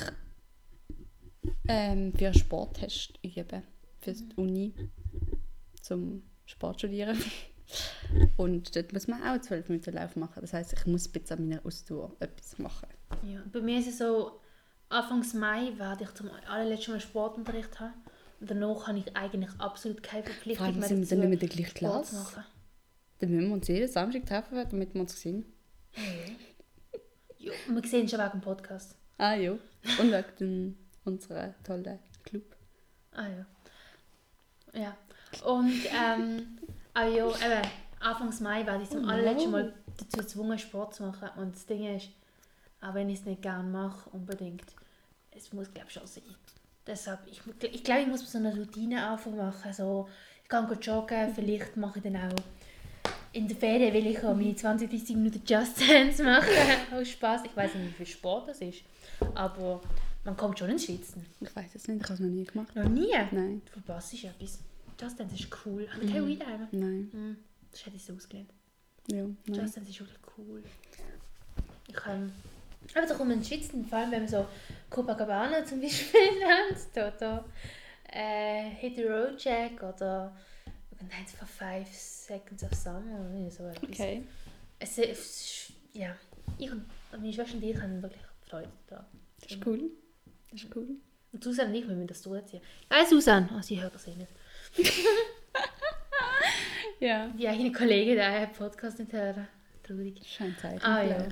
ähm, 1.67 2.13
für 2.13 2.27
einen 2.27 2.33
Sporttest 2.33 3.19
üben. 3.23 3.63
Für 3.99 4.13
die 4.13 4.35
Uni. 4.35 4.73
Zum 5.81 6.23
Sport 6.45 6.79
studieren. 6.79 7.17
Und 8.37 8.75
dort 8.75 8.93
muss 8.93 9.07
man 9.07 9.21
auch 9.23 9.39
12 9.39 9.69
Minuten 9.69 9.93
Lauf 9.93 10.15
machen. 10.15 10.41
Das 10.41 10.53
heißt, 10.53 10.73
ich 10.73 10.85
muss 10.85 11.07
bisschen 11.07 11.39
an 11.39 11.47
meiner 11.49 11.65
Ausdauer 11.65 12.15
etwas 12.19 12.57
machen. 12.57 12.87
ja. 13.23 13.41
Bei 13.51 13.61
mir 13.61 13.79
ist 13.79 13.87
es 13.87 13.97
so, 13.99 14.39
Anfangs 14.89 15.35
Mai 15.35 15.71
werde 15.77 16.05
ich 16.05 16.13
zum 16.15 16.31
allerletzten 16.47 16.93
Mal 16.93 16.99
Sportunterricht 16.99 17.79
haben. 17.79 17.93
Danach 18.41 18.87
habe 18.87 18.99
ich 18.99 19.15
eigentlich 19.15 19.51
absolut 19.59 20.01
keine 20.01 20.23
Verpflichtung 20.23 20.65
allem 20.65 20.79
mehr 20.79 20.87
sind 20.87 20.99
wir 20.99 21.05
dazu, 21.05 21.15
dann 21.21 21.29
nicht 21.29 21.43
in 21.43 21.47
der 21.49 21.57
gleichen 21.57 21.73
Klasse. 21.73 22.15
machen. 22.15 22.45
Dann 23.19 23.29
müssen 23.31 23.47
wir 23.47 23.53
uns 23.53 23.67
jeden 23.67 23.87
Samstag 23.89 24.25
treffen, 24.25 24.55
damit 24.69 24.93
wir 24.93 25.01
uns 25.01 25.19
sehen. 25.19 25.45
Ja, 27.37 27.51
wir 27.67 27.83
sehen 27.87 28.07
schon 28.07 28.19
wegen 28.19 28.31
dem 28.31 28.41
Podcast. 28.41 28.95
Ah 29.17 29.33
ja. 29.33 29.51
Und 29.51 30.11
wegen 30.11 30.77
unserem 31.03 31.53
tollen 31.63 31.99
Club. 32.23 32.55
Ah 33.11 33.27
ja. 33.27 33.45
Ja. 34.73 34.97
Und 35.45 35.81
ähm, 35.93 36.59
ah 36.93 37.05
ja, 37.07 37.27
eben, 37.27 37.69
Anfangs 37.99 38.39
Mai 38.39 38.65
werde 38.65 38.83
ich 38.83 38.89
zum 38.89 39.03
Oh, 39.03 39.07
allerletzten. 39.09 39.51
Mal 39.51 39.73
dazu 39.97 40.17
gezwungen, 40.17 40.57
Sport 40.57 40.95
zu 40.95 41.03
machen. 41.03 41.29
Und 41.37 41.55
das 41.55 41.65
Ding 41.65 41.95
ist, 41.95 42.09
auch 42.81 42.93
wenn 42.93 43.09
ich 43.09 43.19
es 43.19 43.25
nicht 43.25 43.41
gerne 43.41 43.67
mache, 43.69 44.09
unbedingt, 44.11 44.63
es 45.31 45.51
muss 45.51 45.73
glaube 45.73 45.87
ich 45.89 45.93
schon 45.93 46.07
sein. 46.07 46.23
Deshalb, 46.89 47.19
ich, 47.27 47.39
ich 47.71 47.83
glaube, 47.83 48.01
ich 48.01 48.07
muss 48.07 48.29
so 48.29 48.39
eine 48.39 48.55
Routine 48.55 49.05
anfangen 49.05 49.37
machen. 49.37 49.71
So, 49.71 50.09
ich 50.43 50.49
kann 50.49 50.67
gut 50.67 50.83
joggen, 50.83 51.33
vielleicht 51.33 51.77
mache 51.77 51.99
ich 51.99 52.03
dann 52.03 52.15
auch 52.15 52.35
in 53.31 53.47
der 53.47 53.57
Ferien 53.57 53.93
will 53.93 54.07
ich 54.07 54.23
auch 54.23 54.35
meine 54.35 54.55
20, 54.55 54.89
30 54.89 55.15
Minuten 55.15 55.41
Just 55.45 55.79
Dance 55.81 56.23
machen. 56.23 56.49
Aus 56.91 57.09
Spaß. 57.09 57.41
Ich 57.45 57.55
weiß 57.55 57.75
nicht, 57.75 57.91
wie 57.91 57.93
viel 57.93 58.05
Sport 58.07 58.49
das 58.49 58.61
ist. 58.61 58.81
Aber 59.35 59.81
man 60.23 60.35
kommt 60.35 60.57
schon 60.57 60.69
ins 60.69 60.85
Schwitzen. 60.85 61.25
Ich 61.39 61.55
weiß 61.55 61.75
es 61.75 61.87
nicht, 61.87 62.01
ich 62.01 62.03
habe 62.05 62.13
es 62.15 62.19
noch 62.19 62.27
nie 62.27 62.43
gemacht. 62.43 62.75
Noch 62.75 62.89
nie? 62.89 63.11
Nein. 63.31 63.61
Du 63.65 63.73
verpasst 63.73 64.13
etwas. 64.23 64.59
Just 64.99 65.19
Dance 65.19 65.35
ist 65.35 65.47
cool. 65.65 65.87
Haben 65.91 66.01
wir 66.01 66.11
keine 66.11 66.27
Weed? 66.27 66.43
Nein. 66.71 67.09
Mhm. 67.11 67.37
Das 67.71 67.85
hätte 67.85 67.95
ich 67.95 68.03
so 68.03 68.13
ausgelernt. 68.13 68.51
Ja, 69.07 69.23
nein. 69.23 69.37
Just 69.47 69.77
Dance 69.77 69.89
ist 69.91 69.99
wirklich 69.99 70.19
cool. 70.37 70.63
Ich 71.87 71.93
kann... 71.93 72.31
Aber 72.95 73.05
da 73.05 73.13
kommt 73.15 73.29
man 73.29 73.43
Schwitzen, 73.43 73.85
vor 73.85 73.99
allem 73.99 74.11
wenn 74.11 74.21
wir 74.21 74.27
so 74.29 74.45
Copacabana 74.89 75.63
zum 75.65 75.81
Beispiel 75.81 76.19
da, 76.93 77.11
da 77.11 77.45
äh, 78.11 78.69
Hit 78.71 78.95
the 78.95 79.03
Road 79.03 79.35
Jack 79.43 79.81
oder 79.83 80.35
nein, 80.99 81.25
von 81.37 81.47
Five 81.47 81.87
Seconds 81.93 82.63
of 82.63 82.73
Summer 82.73 83.29
oder 83.31 83.51
so 83.51 83.65
etwas. 83.65 83.83
Okay. 83.89 84.23
Es, 84.79 84.97
ist- 84.97 85.71
ja, 85.93 86.15
ich 86.57 86.71
und 86.71 86.85
meine 87.11 87.31
Schwester 87.33 87.55
und 87.55 87.63
ich 87.63 87.79
haben 87.79 88.01
wirklich 88.01 88.21
Freude 88.49 88.69
da. 88.87 89.05
Das 89.41 89.51
ist 89.51 89.65
cool. 89.65 89.91
Das 90.51 90.61
ist 90.63 90.75
cool. 90.75 90.87
Und 91.31 91.43
Susanne 91.43 91.69
und 91.69 91.75
ich, 91.75 91.87
wir 91.87 91.93
müssen 91.95 92.07
das 92.07 92.21
durchziehen. 92.23 92.61
Nein, 92.89 93.05
Susanne! 93.05 93.47
Oh, 93.55 93.61
sie 93.61 93.79
hört 93.81 93.93
das 93.93 94.07
eh 94.07 94.15
nicht. 94.15 94.31
Ja. 96.99 97.27
Die 97.27 97.47
eigene 97.47 97.71
Kollegin, 97.71 98.15
die 98.15 98.19
einen 98.21 98.51
Podcast 98.51 98.99
nicht 98.99 99.13
hören. 99.13 99.47
Traurig. 99.83 100.21
Ein 100.39 100.55
Zeichen. 100.61 100.83
Ah, 100.83 101.01
ja. 101.01 101.27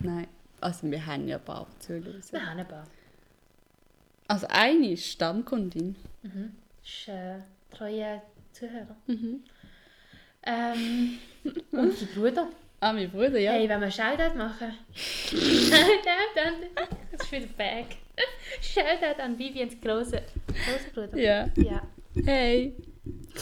Nein. 0.00 0.26
Also 0.62 0.90
wir 0.90 1.04
haben 1.04 1.28
ja 1.28 1.36
ein 1.36 1.44
paar 1.44 1.66
zuhören. 1.80 2.22
Wir 2.30 2.46
haben 2.46 2.58
ein 2.60 2.68
paar. 2.68 2.86
Also 4.28 4.46
eine 4.48 4.92
ist 4.92 5.06
Stammkundin. 5.06 5.96
Mhm. 6.22 6.56
Das 6.80 6.90
ist 6.90 7.08
äh, 7.08 7.38
treue 7.76 8.22
Zuhörer. 8.52 8.96
Mhm. 9.06 9.42
Ähm, 10.44 11.18
und 11.72 12.00
die 12.00 12.04
Bruder. 12.06 12.48
Ah, 12.80 12.92
mein 12.92 13.10
Bruder, 13.10 13.38
ja. 13.38 13.52
Hey, 13.52 13.68
wenn 13.68 13.80
wir 13.80 13.90
Shoutout 13.90 14.36
machen. 14.36 14.74
Shoutout 14.94 16.40
an. 16.44 16.54
Das 17.12 17.22
ist 17.22 17.32
wieder 17.32 17.46
Bag. 17.56 17.86
Shoutout 18.60 19.22
an 19.22 19.38
Vivians 19.38 19.74
große, 19.80 20.20
große 20.46 20.90
Bruder. 20.94 21.16
Ja. 21.18 21.48
Ja, 21.56 21.82
Hey. 22.24 22.74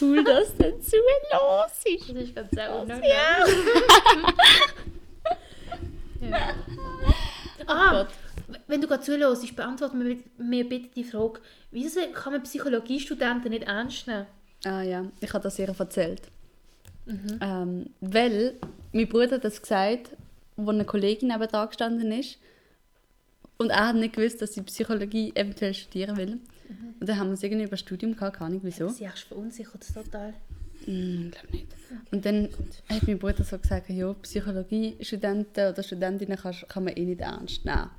Cool, 0.01 0.23
dass 0.25 0.57
du 0.57 0.63
dazu 0.63 0.97
los 0.97 1.85
ist. 1.85 2.09
das 2.11 2.23
ist 2.23 2.35
ganz 2.35 2.51
sehr 2.53 2.75
unnormal. 2.75 3.03
Ja. 3.07 3.45
Ja. 6.21 6.55
Ah, 7.67 7.93
Gott. 7.93 8.09
wenn 8.67 8.81
du 8.81 8.89
gerade 8.89 9.03
zuhörst, 9.03 9.55
beantworte 9.55 9.97
mir, 9.97 10.17
mir 10.39 10.69
bitte 10.69 10.89
die 10.95 11.05
Frage, 11.05 11.41
wieso 11.71 12.01
kann 12.13 12.33
man 12.33 12.43
Psychologiestudenten 12.43 13.51
nicht 13.51 13.65
ernst 13.65 14.07
nehmen? 14.07 14.27
Ah 14.65 14.83
ja, 14.83 15.05
ich 15.21 15.33
habe 15.33 15.43
das 15.43 15.59
ihr 15.59 15.69
erzählt. 15.69 16.23
Ähm, 17.41 17.91
weil 18.01 18.55
mein 18.93 19.09
Bruder 19.09 19.37
hat 19.37 19.45
das 19.45 19.61
gesagt, 19.61 20.11
wo 20.57 20.71
eine 20.71 20.85
Kollegin 20.85 21.29
neben 21.29 21.49
dran 21.49 21.69
gestanden 21.69 22.13
ist. 22.13 22.39
Und 23.59 23.71
er 23.71 23.89
hat 23.89 23.97
nicht 23.97 24.15
gewusst, 24.15 24.41
dass 24.41 24.55
sie 24.55 24.63
Psychologie 24.63 25.33
eventuell 25.35 25.75
studieren 25.75 26.17
will. 26.17 26.39
Und 27.01 27.09
dann 27.09 27.19
haben 27.19 27.29
wir 27.29 27.35
es 27.35 27.43
irgendwie 27.43 27.65
über 27.65 27.77
Studium 27.77 28.15
gehabt, 28.15 28.37
keine 28.37 28.51
Ahnung 28.51 28.61
wieso. 28.63 28.89
Sie 28.89 29.05
ist 29.05 29.21
verunsichert 29.21 29.85
total. 29.93 30.35
Mm, 30.87 31.31
glaube 31.31 31.49
nicht. 31.53 31.67
Und 32.13 32.25
dann 32.25 32.49
hat 32.89 33.03
mein 33.07 33.19
Bruder 33.19 33.43
so 33.45 33.59
gesagt, 33.59 33.89
ja, 33.91 34.13
Psychologiestudenten 34.15 35.73
oder 35.73 35.83
Studentinnen 35.83 36.39
kann, 36.39 36.55
kann 36.69 36.85
man 36.85 36.97
eh 36.97 37.05
nicht 37.05 37.21
ernst 37.21 37.65
nehmen. 37.65 37.91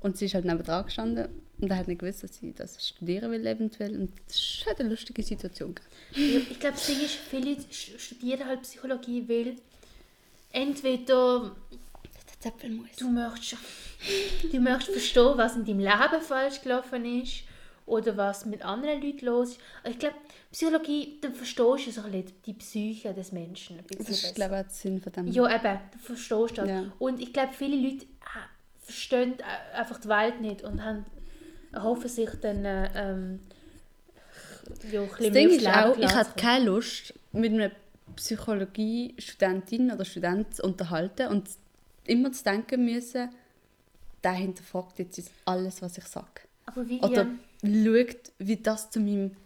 Und 0.00 0.16
sie 0.16 0.26
ist 0.26 0.34
halt 0.34 0.44
neben 0.44 0.62
dran 0.62 0.84
gestanden 0.84 1.28
und 1.60 1.70
er 1.70 1.76
hat 1.78 1.88
nicht 1.88 2.00
gewusst, 2.00 2.22
dass 2.22 2.36
sie 2.36 2.52
das 2.54 2.86
studieren 2.88 3.30
will 3.32 3.46
eventuell. 3.46 3.96
Und 3.98 4.12
das 4.26 4.36
ist 4.36 4.64
halt 4.66 4.80
eine 4.80 4.88
lustige 4.90 5.22
Situation. 5.22 5.74
Ja, 6.14 6.38
ich 6.50 6.58
glaube, 6.60 6.76
das 6.76 6.86
Ding 6.86 7.00
ist, 7.00 7.14
viele 7.14 7.52
st- 7.52 7.98
studieren 7.98 8.46
halt 8.46 8.62
Psychologie, 8.62 9.24
weil 9.28 9.56
entweder 10.52 11.54
du 12.98 13.08
möchtest, 13.10 13.56
du 14.52 14.60
möchtest 14.60 14.90
verstehen, 14.92 15.32
was 15.36 15.56
in 15.56 15.64
deinem 15.64 15.80
Leben 15.80 16.22
falsch 16.22 16.60
gelaufen 16.62 17.04
ist 17.22 17.42
oder 17.86 18.16
was 18.16 18.46
mit 18.46 18.62
anderen 18.64 19.02
Leuten 19.02 19.26
los 19.26 19.50
ist. 19.52 19.60
Also 19.82 19.92
Ich 19.94 19.98
glaube, 19.98 20.14
Psychologie, 20.50 21.18
dann 21.20 21.34
verstehst 21.34 21.86
du 21.86 21.90
so 21.90 22.00
ein 22.02 22.10
bisschen 22.10 22.32
die 22.46 22.54
Psyche 22.54 23.12
des 23.12 23.32
Menschen 23.32 23.78
ein 23.78 23.84
bisschen 23.84 24.04
Das 24.04 24.14
ist, 24.14 24.22
besser. 24.22 24.34
glaube 24.34 24.54
ich, 24.54 24.60
auch 24.60 24.66
der 24.66 24.74
Sinn 24.74 25.00
von 25.00 25.12
dem. 25.12 25.26
Ja, 25.28 25.56
eben, 25.56 25.78
du 25.92 25.98
verstehst 25.98 26.58
das. 26.58 26.68
Ja. 26.68 26.84
Und 26.98 27.20
ich 27.20 27.32
glaube, 27.32 27.52
viele 27.52 27.76
Leute 27.76 28.04
äh, 28.04 28.08
verstehen 28.80 29.34
äh, 29.40 29.76
einfach 29.76 29.98
die 30.00 30.08
Welt 30.08 30.40
nicht 30.40 30.62
und 30.62 30.82
haben, 30.82 31.04
hoffen 31.76 32.08
sich 32.08 32.30
dann 32.40 32.64
äh, 32.64 32.90
ähm, 32.94 33.40
ja, 34.90 35.02
ein 35.02 35.08
Das 35.08 35.18
Ding 35.18 35.48
mehr 35.48 35.56
ist 35.56 35.66
auch, 35.66 35.96
ich 35.98 36.14
hatte 36.14 36.40
keine 36.40 36.64
Lust, 36.66 37.12
mit 37.32 37.52
einer 37.52 37.70
Psychologie-Studentin 38.16 39.90
oder 39.92 40.04
Student 40.04 40.54
zu 40.54 40.62
unterhalten 40.62 41.28
und 41.28 41.48
immer 42.04 42.32
zu 42.32 42.42
denken 42.42 42.84
müssen, 42.84 43.28
der 44.24 44.32
hinterfragt 44.32 44.98
jetzt 44.98 45.30
alles, 45.44 45.82
was 45.82 45.98
ich 45.98 46.04
sage. 46.04 46.26
Aber 46.66 46.80
Oder 46.80 47.26
Vivian, 47.62 48.06
schaut, 48.06 48.32
wie 48.38 48.56
das 48.56 48.90
zu 48.90 49.00
meinem 49.00 49.36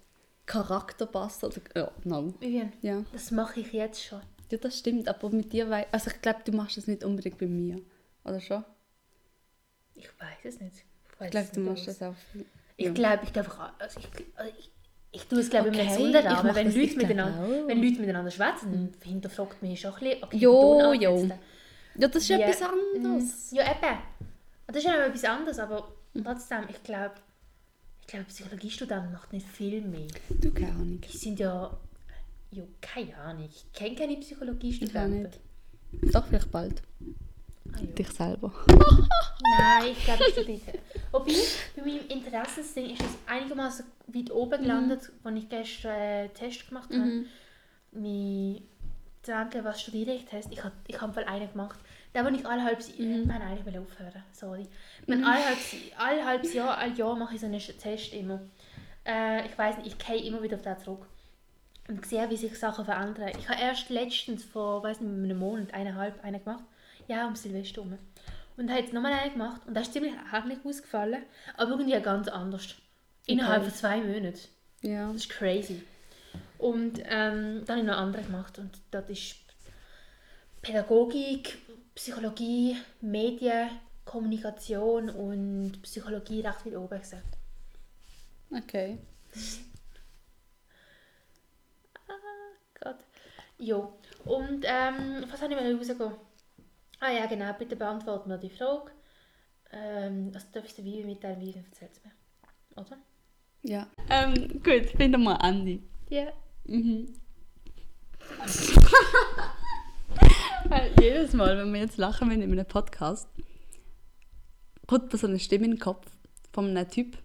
Charakter 0.47 1.07
passt. 1.07 1.45
Oder, 1.45 1.57
ja, 1.76 1.90
no. 2.05 2.34
Vivian, 2.40 2.72
ja. 2.82 3.05
das 3.12 3.30
mache 3.30 3.61
ich 3.61 3.72
jetzt 3.72 4.03
schon. 4.05 4.20
ja, 4.51 4.59
das 4.59 4.78
stimmt. 4.78 5.09
Aber 5.09 5.30
mit 5.30 5.53
dir, 5.53 5.70
wei- 5.70 5.86
also 5.93 6.11
ich 6.11 6.20
glaube, 6.20 6.40
du 6.45 6.53
machst 6.53 6.76
das 6.76 6.86
nicht 6.86 7.05
unbedingt 7.05 7.38
bei 7.38 7.47
mir. 7.47 7.80
Oder 8.24 8.40
schon? 8.40 8.64
Ich 9.95 10.09
weiß 10.18 10.45
es 10.45 10.61
nicht. 10.61 10.76
Ich, 11.05 11.20
weiß 11.20 11.26
Ich 11.26 11.30
glaube, 11.30 11.49
du 11.55 11.61
machst 11.61 11.88
das 11.88 12.03
auch. 12.03 12.14
Ich 12.76 12.86
ja. 12.86 12.93
glaube, 12.93 13.20
ich 13.24 13.32
glaube, 13.32 13.51
also 13.78 14.01
ich, 14.01 14.09
also 14.34 14.53
ich, 14.59 14.70
ich 15.12 15.26
tue 15.26 15.40
es 15.40 15.51
glaube 15.51 15.68
ich 15.68 15.74
Okay, 15.74 15.84
mit 15.84 15.93
ich 15.93 15.99
Sonderrahmen. 15.99 16.47
mach 16.47 16.55
Wenn 16.55 16.66
das, 16.66 16.74
Leute, 16.74 16.86
ich 16.90 16.97
miteinander, 16.97 17.38
auch. 17.45 17.68
wenn 17.68 17.82
Leute 17.82 18.01
miteinander 18.01 18.30
schwätzen, 18.30 18.93
hinterfragt 19.03 19.62
mich 19.62 19.80
schon 19.80 19.93
ein 19.95 20.01
bisschen, 20.01 20.22
okay, 20.24 20.36
Jo, 20.38 20.93
jo. 20.95 21.28
Ja, 21.99 22.09
das 22.09 22.16
ist 22.22 22.28
wie- 22.30 22.32
etwas 22.40 22.62
anderes. 22.62 23.53
Mm, 23.53 23.57
Ja, 23.57 23.62
eben. 23.70 23.99
Das 24.66 24.76
ist 24.76 24.84
ja 24.84 25.05
etwas 25.05 25.24
anderes, 25.24 25.59
aber 25.59 25.88
Mhm. 26.14 26.24
trotzdem, 26.24 26.64
ich 26.70 26.82
glaube, 26.82 27.12
ich 27.16 27.32
glaube, 28.13 28.27
Psychologiestudenten 28.27 29.13
macht 29.13 29.33
nicht 29.33 29.47
viel 29.47 29.81
mehr. 29.81 30.07
Du, 30.29 30.51
keine 30.53 30.73
Ahnung. 30.73 31.01
Die 31.01 31.17
sind 31.17 31.41
ja, 31.41 31.77
ja, 32.51 32.63
keine 32.81 33.17
Ahnung, 33.17 33.49
ich 33.51 33.73
kenne 33.73 33.95
keine 33.97 34.13
Ich 34.15 34.21
Psychologiestudenten. 34.21 35.23
nicht. 35.23 36.15
Doch, 36.15 36.27
vielleicht 36.27 36.51
bald. 36.51 36.83
Ah, 37.73 37.79
ja. 37.81 37.87
Dich 37.87 38.09
selber. 38.11 38.53
Nein, 39.59 39.93
ich 39.93 40.05
glaube, 40.05 40.25
ich 40.27 40.33
studiere. 40.33 40.61
Wobei, 41.13 41.33
bei 41.77 41.83
meinem 41.83 42.09
Interessensding 42.09 42.91
ist 42.91 43.01
es 43.03 43.17
einigermaßen 43.27 43.85
weit 44.09 44.31
oben 44.31 44.61
gelandet, 44.61 45.11
als 45.25 45.37
ich 45.37 45.49
gestern 45.49 45.91
äh, 45.91 46.21
einen 46.25 46.35
Test 46.35 46.69
gemacht 46.69 46.91
habe. 46.93 47.05
Mhm. 47.05 47.27
Mein 47.93 48.63
Danke, 49.25 49.63
was 49.63 49.81
studiere 49.81 50.15
ich 50.15 50.25
Test? 50.25 50.49
Ich 50.51 50.63
habe 50.65 50.75
ich 50.89 51.01
hab 51.01 51.17
einen 51.17 51.49
gemacht. 51.53 51.79
Den, 52.15 52.25
den 52.25 52.35
ich 52.35 52.47
alle 52.47 52.63
halbes 52.63 52.89
Jahr... 52.97 53.09
Mhm. 53.09 53.27
Nein, 53.27 53.43
eigentlich 53.43 53.67
will 53.67 53.75
ich 53.75 53.79
aufhören, 53.79 54.23
sorry. 54.33 54.67
Mhm. 55.07 55.25
Alle, 55.25 56.25
halbes, 56.25 56.55
Jahr, 56.55 56.77
alle 56.77 56.95
Jahr 56.95 57.17
mache 57.17 57.35
ich 57.35 57.41
so 57.41 57.47
einen 57.47 57.59
Test 57.59 58.13
immer. 58.13 58.41
Äh, 59.07 59.47
ich 59.47 59.57
weiß 59.57 59.79
nicht, 59.79 59.87
ich 59.89 59.99
gehe 59.99 60.23
immer 60.23 60.43
wieder 60.43 60.57
auf 60.57 60.63
den 60.63 60.79
zurück. 60.79 61.07
Und 61.89 62.07
sehe, 62.07 62.29
wie 62.31 62.37
sich 62.37 62.57
Sachen 62.59 62.85
verändern. 62.85 63.33
Ich 63.39 63.49
habe 63.49 63.61
erst 63.61 63.91
letztens, 63.91 64.45
vor, 64.45 64.83
weiß 64.83 65.01
nicht, 65.01 65.25
einem 65.25 65.39
Monat, 65.39 65.75
eineinhalb, 65.75 66.23
einen 66.23 66.43
gemacht. 66.43 66.65
Ja, 67.09 67.27
um 67.27 67.35
Silvester 67.35 67.83
herum. 67.83 67.99
Und 68.57 68.71
habe 68.71 68.81
jetzt 68.81 68.93
nochmal 68.93 69.13
einen 69.13 69.33
gemacht. 69.33 69.63
Und 69.67 69.75
das 69.75 69.89
ist 69.89 69.93
ziemlich 69.95 70.13
ähnlich 70.33 70.59
ausgefallen. 70.65 71.23
Aber 71.57 71.71
irgendwie 71.71 72.01
ganz 72.01 72.29
anders. 72.29 72.77
Innerhalb 73.27 73.63
Okay. 73.63 73.71
von 73.71 73.79
zwei 73.79 73.97
Monaten. 74.01 74.39
Ja. 74.83 75.07
Das 75.09 75.17
ist 75.17 75.31
crazy. 75.31 75.83
Und 76.59 77.01
ähm, 77.05 77.65
dann 77.65 77.69
habe 77.69 77.81
ich 77.81 77.85
noch 77.87 77.97
andere 77.97 78.23
gemacht. 78.23 78.59
Und 78.59 78.71
das 78.91 79.09
ist 79.09 79.37
Pädagogik, 80.61 81.59
Psychologie, 81.95 82.76
Medien, 83.01 83.70
Kommunikation 84.05 85.11
und 85.11 85.82
Psychologie 85.82 86.40
recht 86.40 86.66
weit 86.66 86.76
oben 86.76 87.01
gesagt. 87.01 87.36
Okay. 88.51 88.99
Gott. 92.80 92.97
Jo. 93.59 93.93
Und 94.24 94.64
ähm, 94.66 95.24
was 95.30 95.40
habe 95.40 95.53
ich 95.53 95.61
mal 95.61 95.74
rausgehen? 95.74 96.12
Ah 97.01 97.11
ja, 97.11 97.26
genau. 97.26 97.53
Bitte 97.55 97.76
beantworten 97.76 98.28
mir 98.28 98.38
die 98.38 98.51
Frage. 98.51 98.90
Ähm, 99.72 100.30
also 100.34 100.47
darfst 100.53 100.78
du 100.78 100.84
wie 100.84 101.05
mitteilen, 101.05 101.40
wie 101.40 101.55
erzählt 101.55 101.93
es 101.93 102.05
mir. 102.05 102.12
Oder? 102.76 102.99
Ja. 103.62 103.86
Ähm, 104.11 104.61
gut, 104.62 104.86
finden 104.97 105.22
wir 105.22 105.40
Andi. 105.40 105.82
Ja. 106.09 106.32
Mhm. 106.64 107.14
Weil 110.69 110.91
jedes 111.01 111.33
Mal, 111.33 111.57
wenn 111.59 111.73
wir 111.73 111.81
jetzt 111.81 111.97
lachen 111.99 112.31
wenn 112.31 112.43
in 112.43 112.53
einem 112.53 112.67
Podcast, 112.67 113.29
kommt 114.87 115.13
da 115.13 115.19
so 115.19 115.27
eine 115.27 115.39
Stimme 115.39 115.65
in 115.67 115.73
den 115.73 115.81
Kopf 115.81 116.07
von 116.53 116.67
einem 116.77 116.89
Typ, 116.89 117.17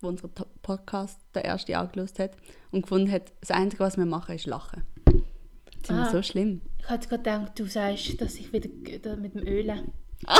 der 0.00 0.08
unseren 0.08 0.30
Podcast 0.62 1.18
der 1.34 1.44
erste 1.44 1.76
angelöst 1.78 2.18
hat 2.18 2.32
und 2.70 2.82
gefunden 2.82 3.10
hat, 3.10 3.32
das 3.40 3.50
Einzige, 3.50 3.82
was 3.84 3.96
wir 3.96 4.06
machen, 4.06 4.34
ist 4.34 4.46
lachen. 4.46 4.82
Das 5.04 5.14
ist 5.82 5.90
immer 5.90 6.08
Ah. 6.08 6.10
so 6.10 6.22
schlimm. 6.22 6.60
Ich 6.80 6.88
hatte 6.88 7.08
gerade 7.08 7.22
gedacht, 7.22 7.58
du 7.58 7.66
sagst, 7.66 8.20
dass 8.20 8.34
ich 8.36 8.52
wieder 8.52 9.16
mit 9.16 9.34
dem 9.34 9.46
Ölen. 9.46 9.92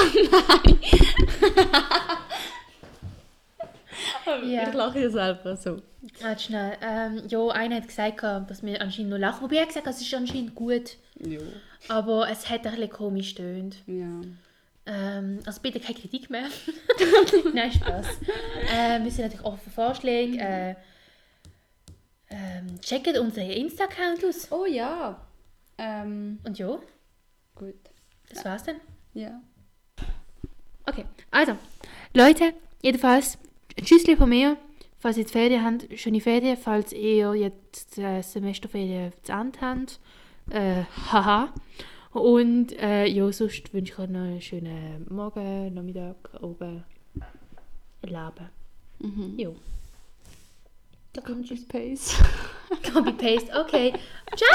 Ja. 4.46 4.68
Ich 4.68 4.74
lache 4.74 5.00
ja 5.00 5.10
selber 5.10 5.56
so. 5.56 5.76
Warte 6.20 6.42
schnell. 6.42 6.76
Ähm, 6.80 7.22
ja, 7.28 7.48
einer 7.48 7.76
hat 7.76 7.88
gesagt, 7.88 8.22
dass 8.22 8.62
wir 8.62 8.80
anscheinend 8.80 9.10
noch 9.10 9.18
lachen. 9.18 9.42
Wobei 9.42 9.56
er 9.56 9.66
gesagt 9.66 9.86
hat, 9.86 9.94
es 9.94 10.00
ist 10.00 10.14
anscheinend 10.14 10.54
gut. 10.54 10.96
Ja. 11.20 11.38
Aber 11.88 12.28
es 12.30 12.48
hat 12.48 12.66
ein 12.66 12.72
bisschen 12.74 12.90
komisch 12.90 13.34
tönt. 13.34 13.82
Ja. 13.86 14.20
Ähm, 14.84 15.40
also 15.46 15.60
bitte 15.60 15.80
keine 15.80 15.98
Kritik 15.98 16.30
mehr. 16.30 16.48
Nein, 17.54 17.72
Spaß. 17.72 18.06
ähm, 18.72 19.04
wir 19.04 19.10
sind 19.10 19.24
natürlich 19.24 19.46
offen 19.46 19.60
für 19.64 19.70
Vorschläge. 19.70 20.38
Äh, 20.38 20.74
ähm, 22.30 22.80
checkt 22.80 23.16
unseren 23.18 23.50
Insta-Account 23.50 24.24
aus. 24.24 24.50
Oh 24.50 24.64
ja. 24.64 25.20
Ähm, 25.78 26.38
Und 26.44 26.58
ja, 26.58 26.78
gut. 27.54 27.74
das 28.28 28.44
war's 28.44 28.64
dann. 28.64 28.76
Ja. 29.14 29.40
Okay, 30.86 31.04
also, 31.30 31.56
Leute, 32.14 32.54
jedenfalls, 32.82 33.38
Tschüssli 33.80 34.16
von 34.16 34.28
mir. 34.28 34.56
Falls 34.98 35.16
ihr 35.16 35.22
jetzt 35.22 35.32
Ferien 35.32 35.64
habt, 35.64 35.98
schöne 35.98 36.20
Ferien. 36.20 36.56
Falls 36.56 36.92
ihr 36.92 37.34
jetzt 37.34 37.98
äh, 37.98 38.22
Semesterferien 38.22 39.12
zu 39.22 39.32
Ende 39.32 39.60
habt, 39.60 40.00
äh, 40.50 40.84
haha. 41.10 41.52
Und 42.12 42.72
äh, 42.78 43.06
ja, 43.06 43.32
sonst 43.32 43.72
wünsche 43.72 43.92
ich 43.92 43.98
euch 43.98 44.08
noch 44.10 44.20
einen 44.20 44.40
schönen 44.40 45.06
Morgen, 45.08 45.72
Nachmittag, 45.74 46.16
Abend, 46.34 46.84
Leben. 48.02 48.50
Mhm. 48.98 49.38
Jo. 49.38 49.56
Kommt 51.24 51.68
Pace. 51.68 52.16
Copy-Paste. 52.92 53.52
Okay. 53.60 53.92
Ciao! 54.36 54.48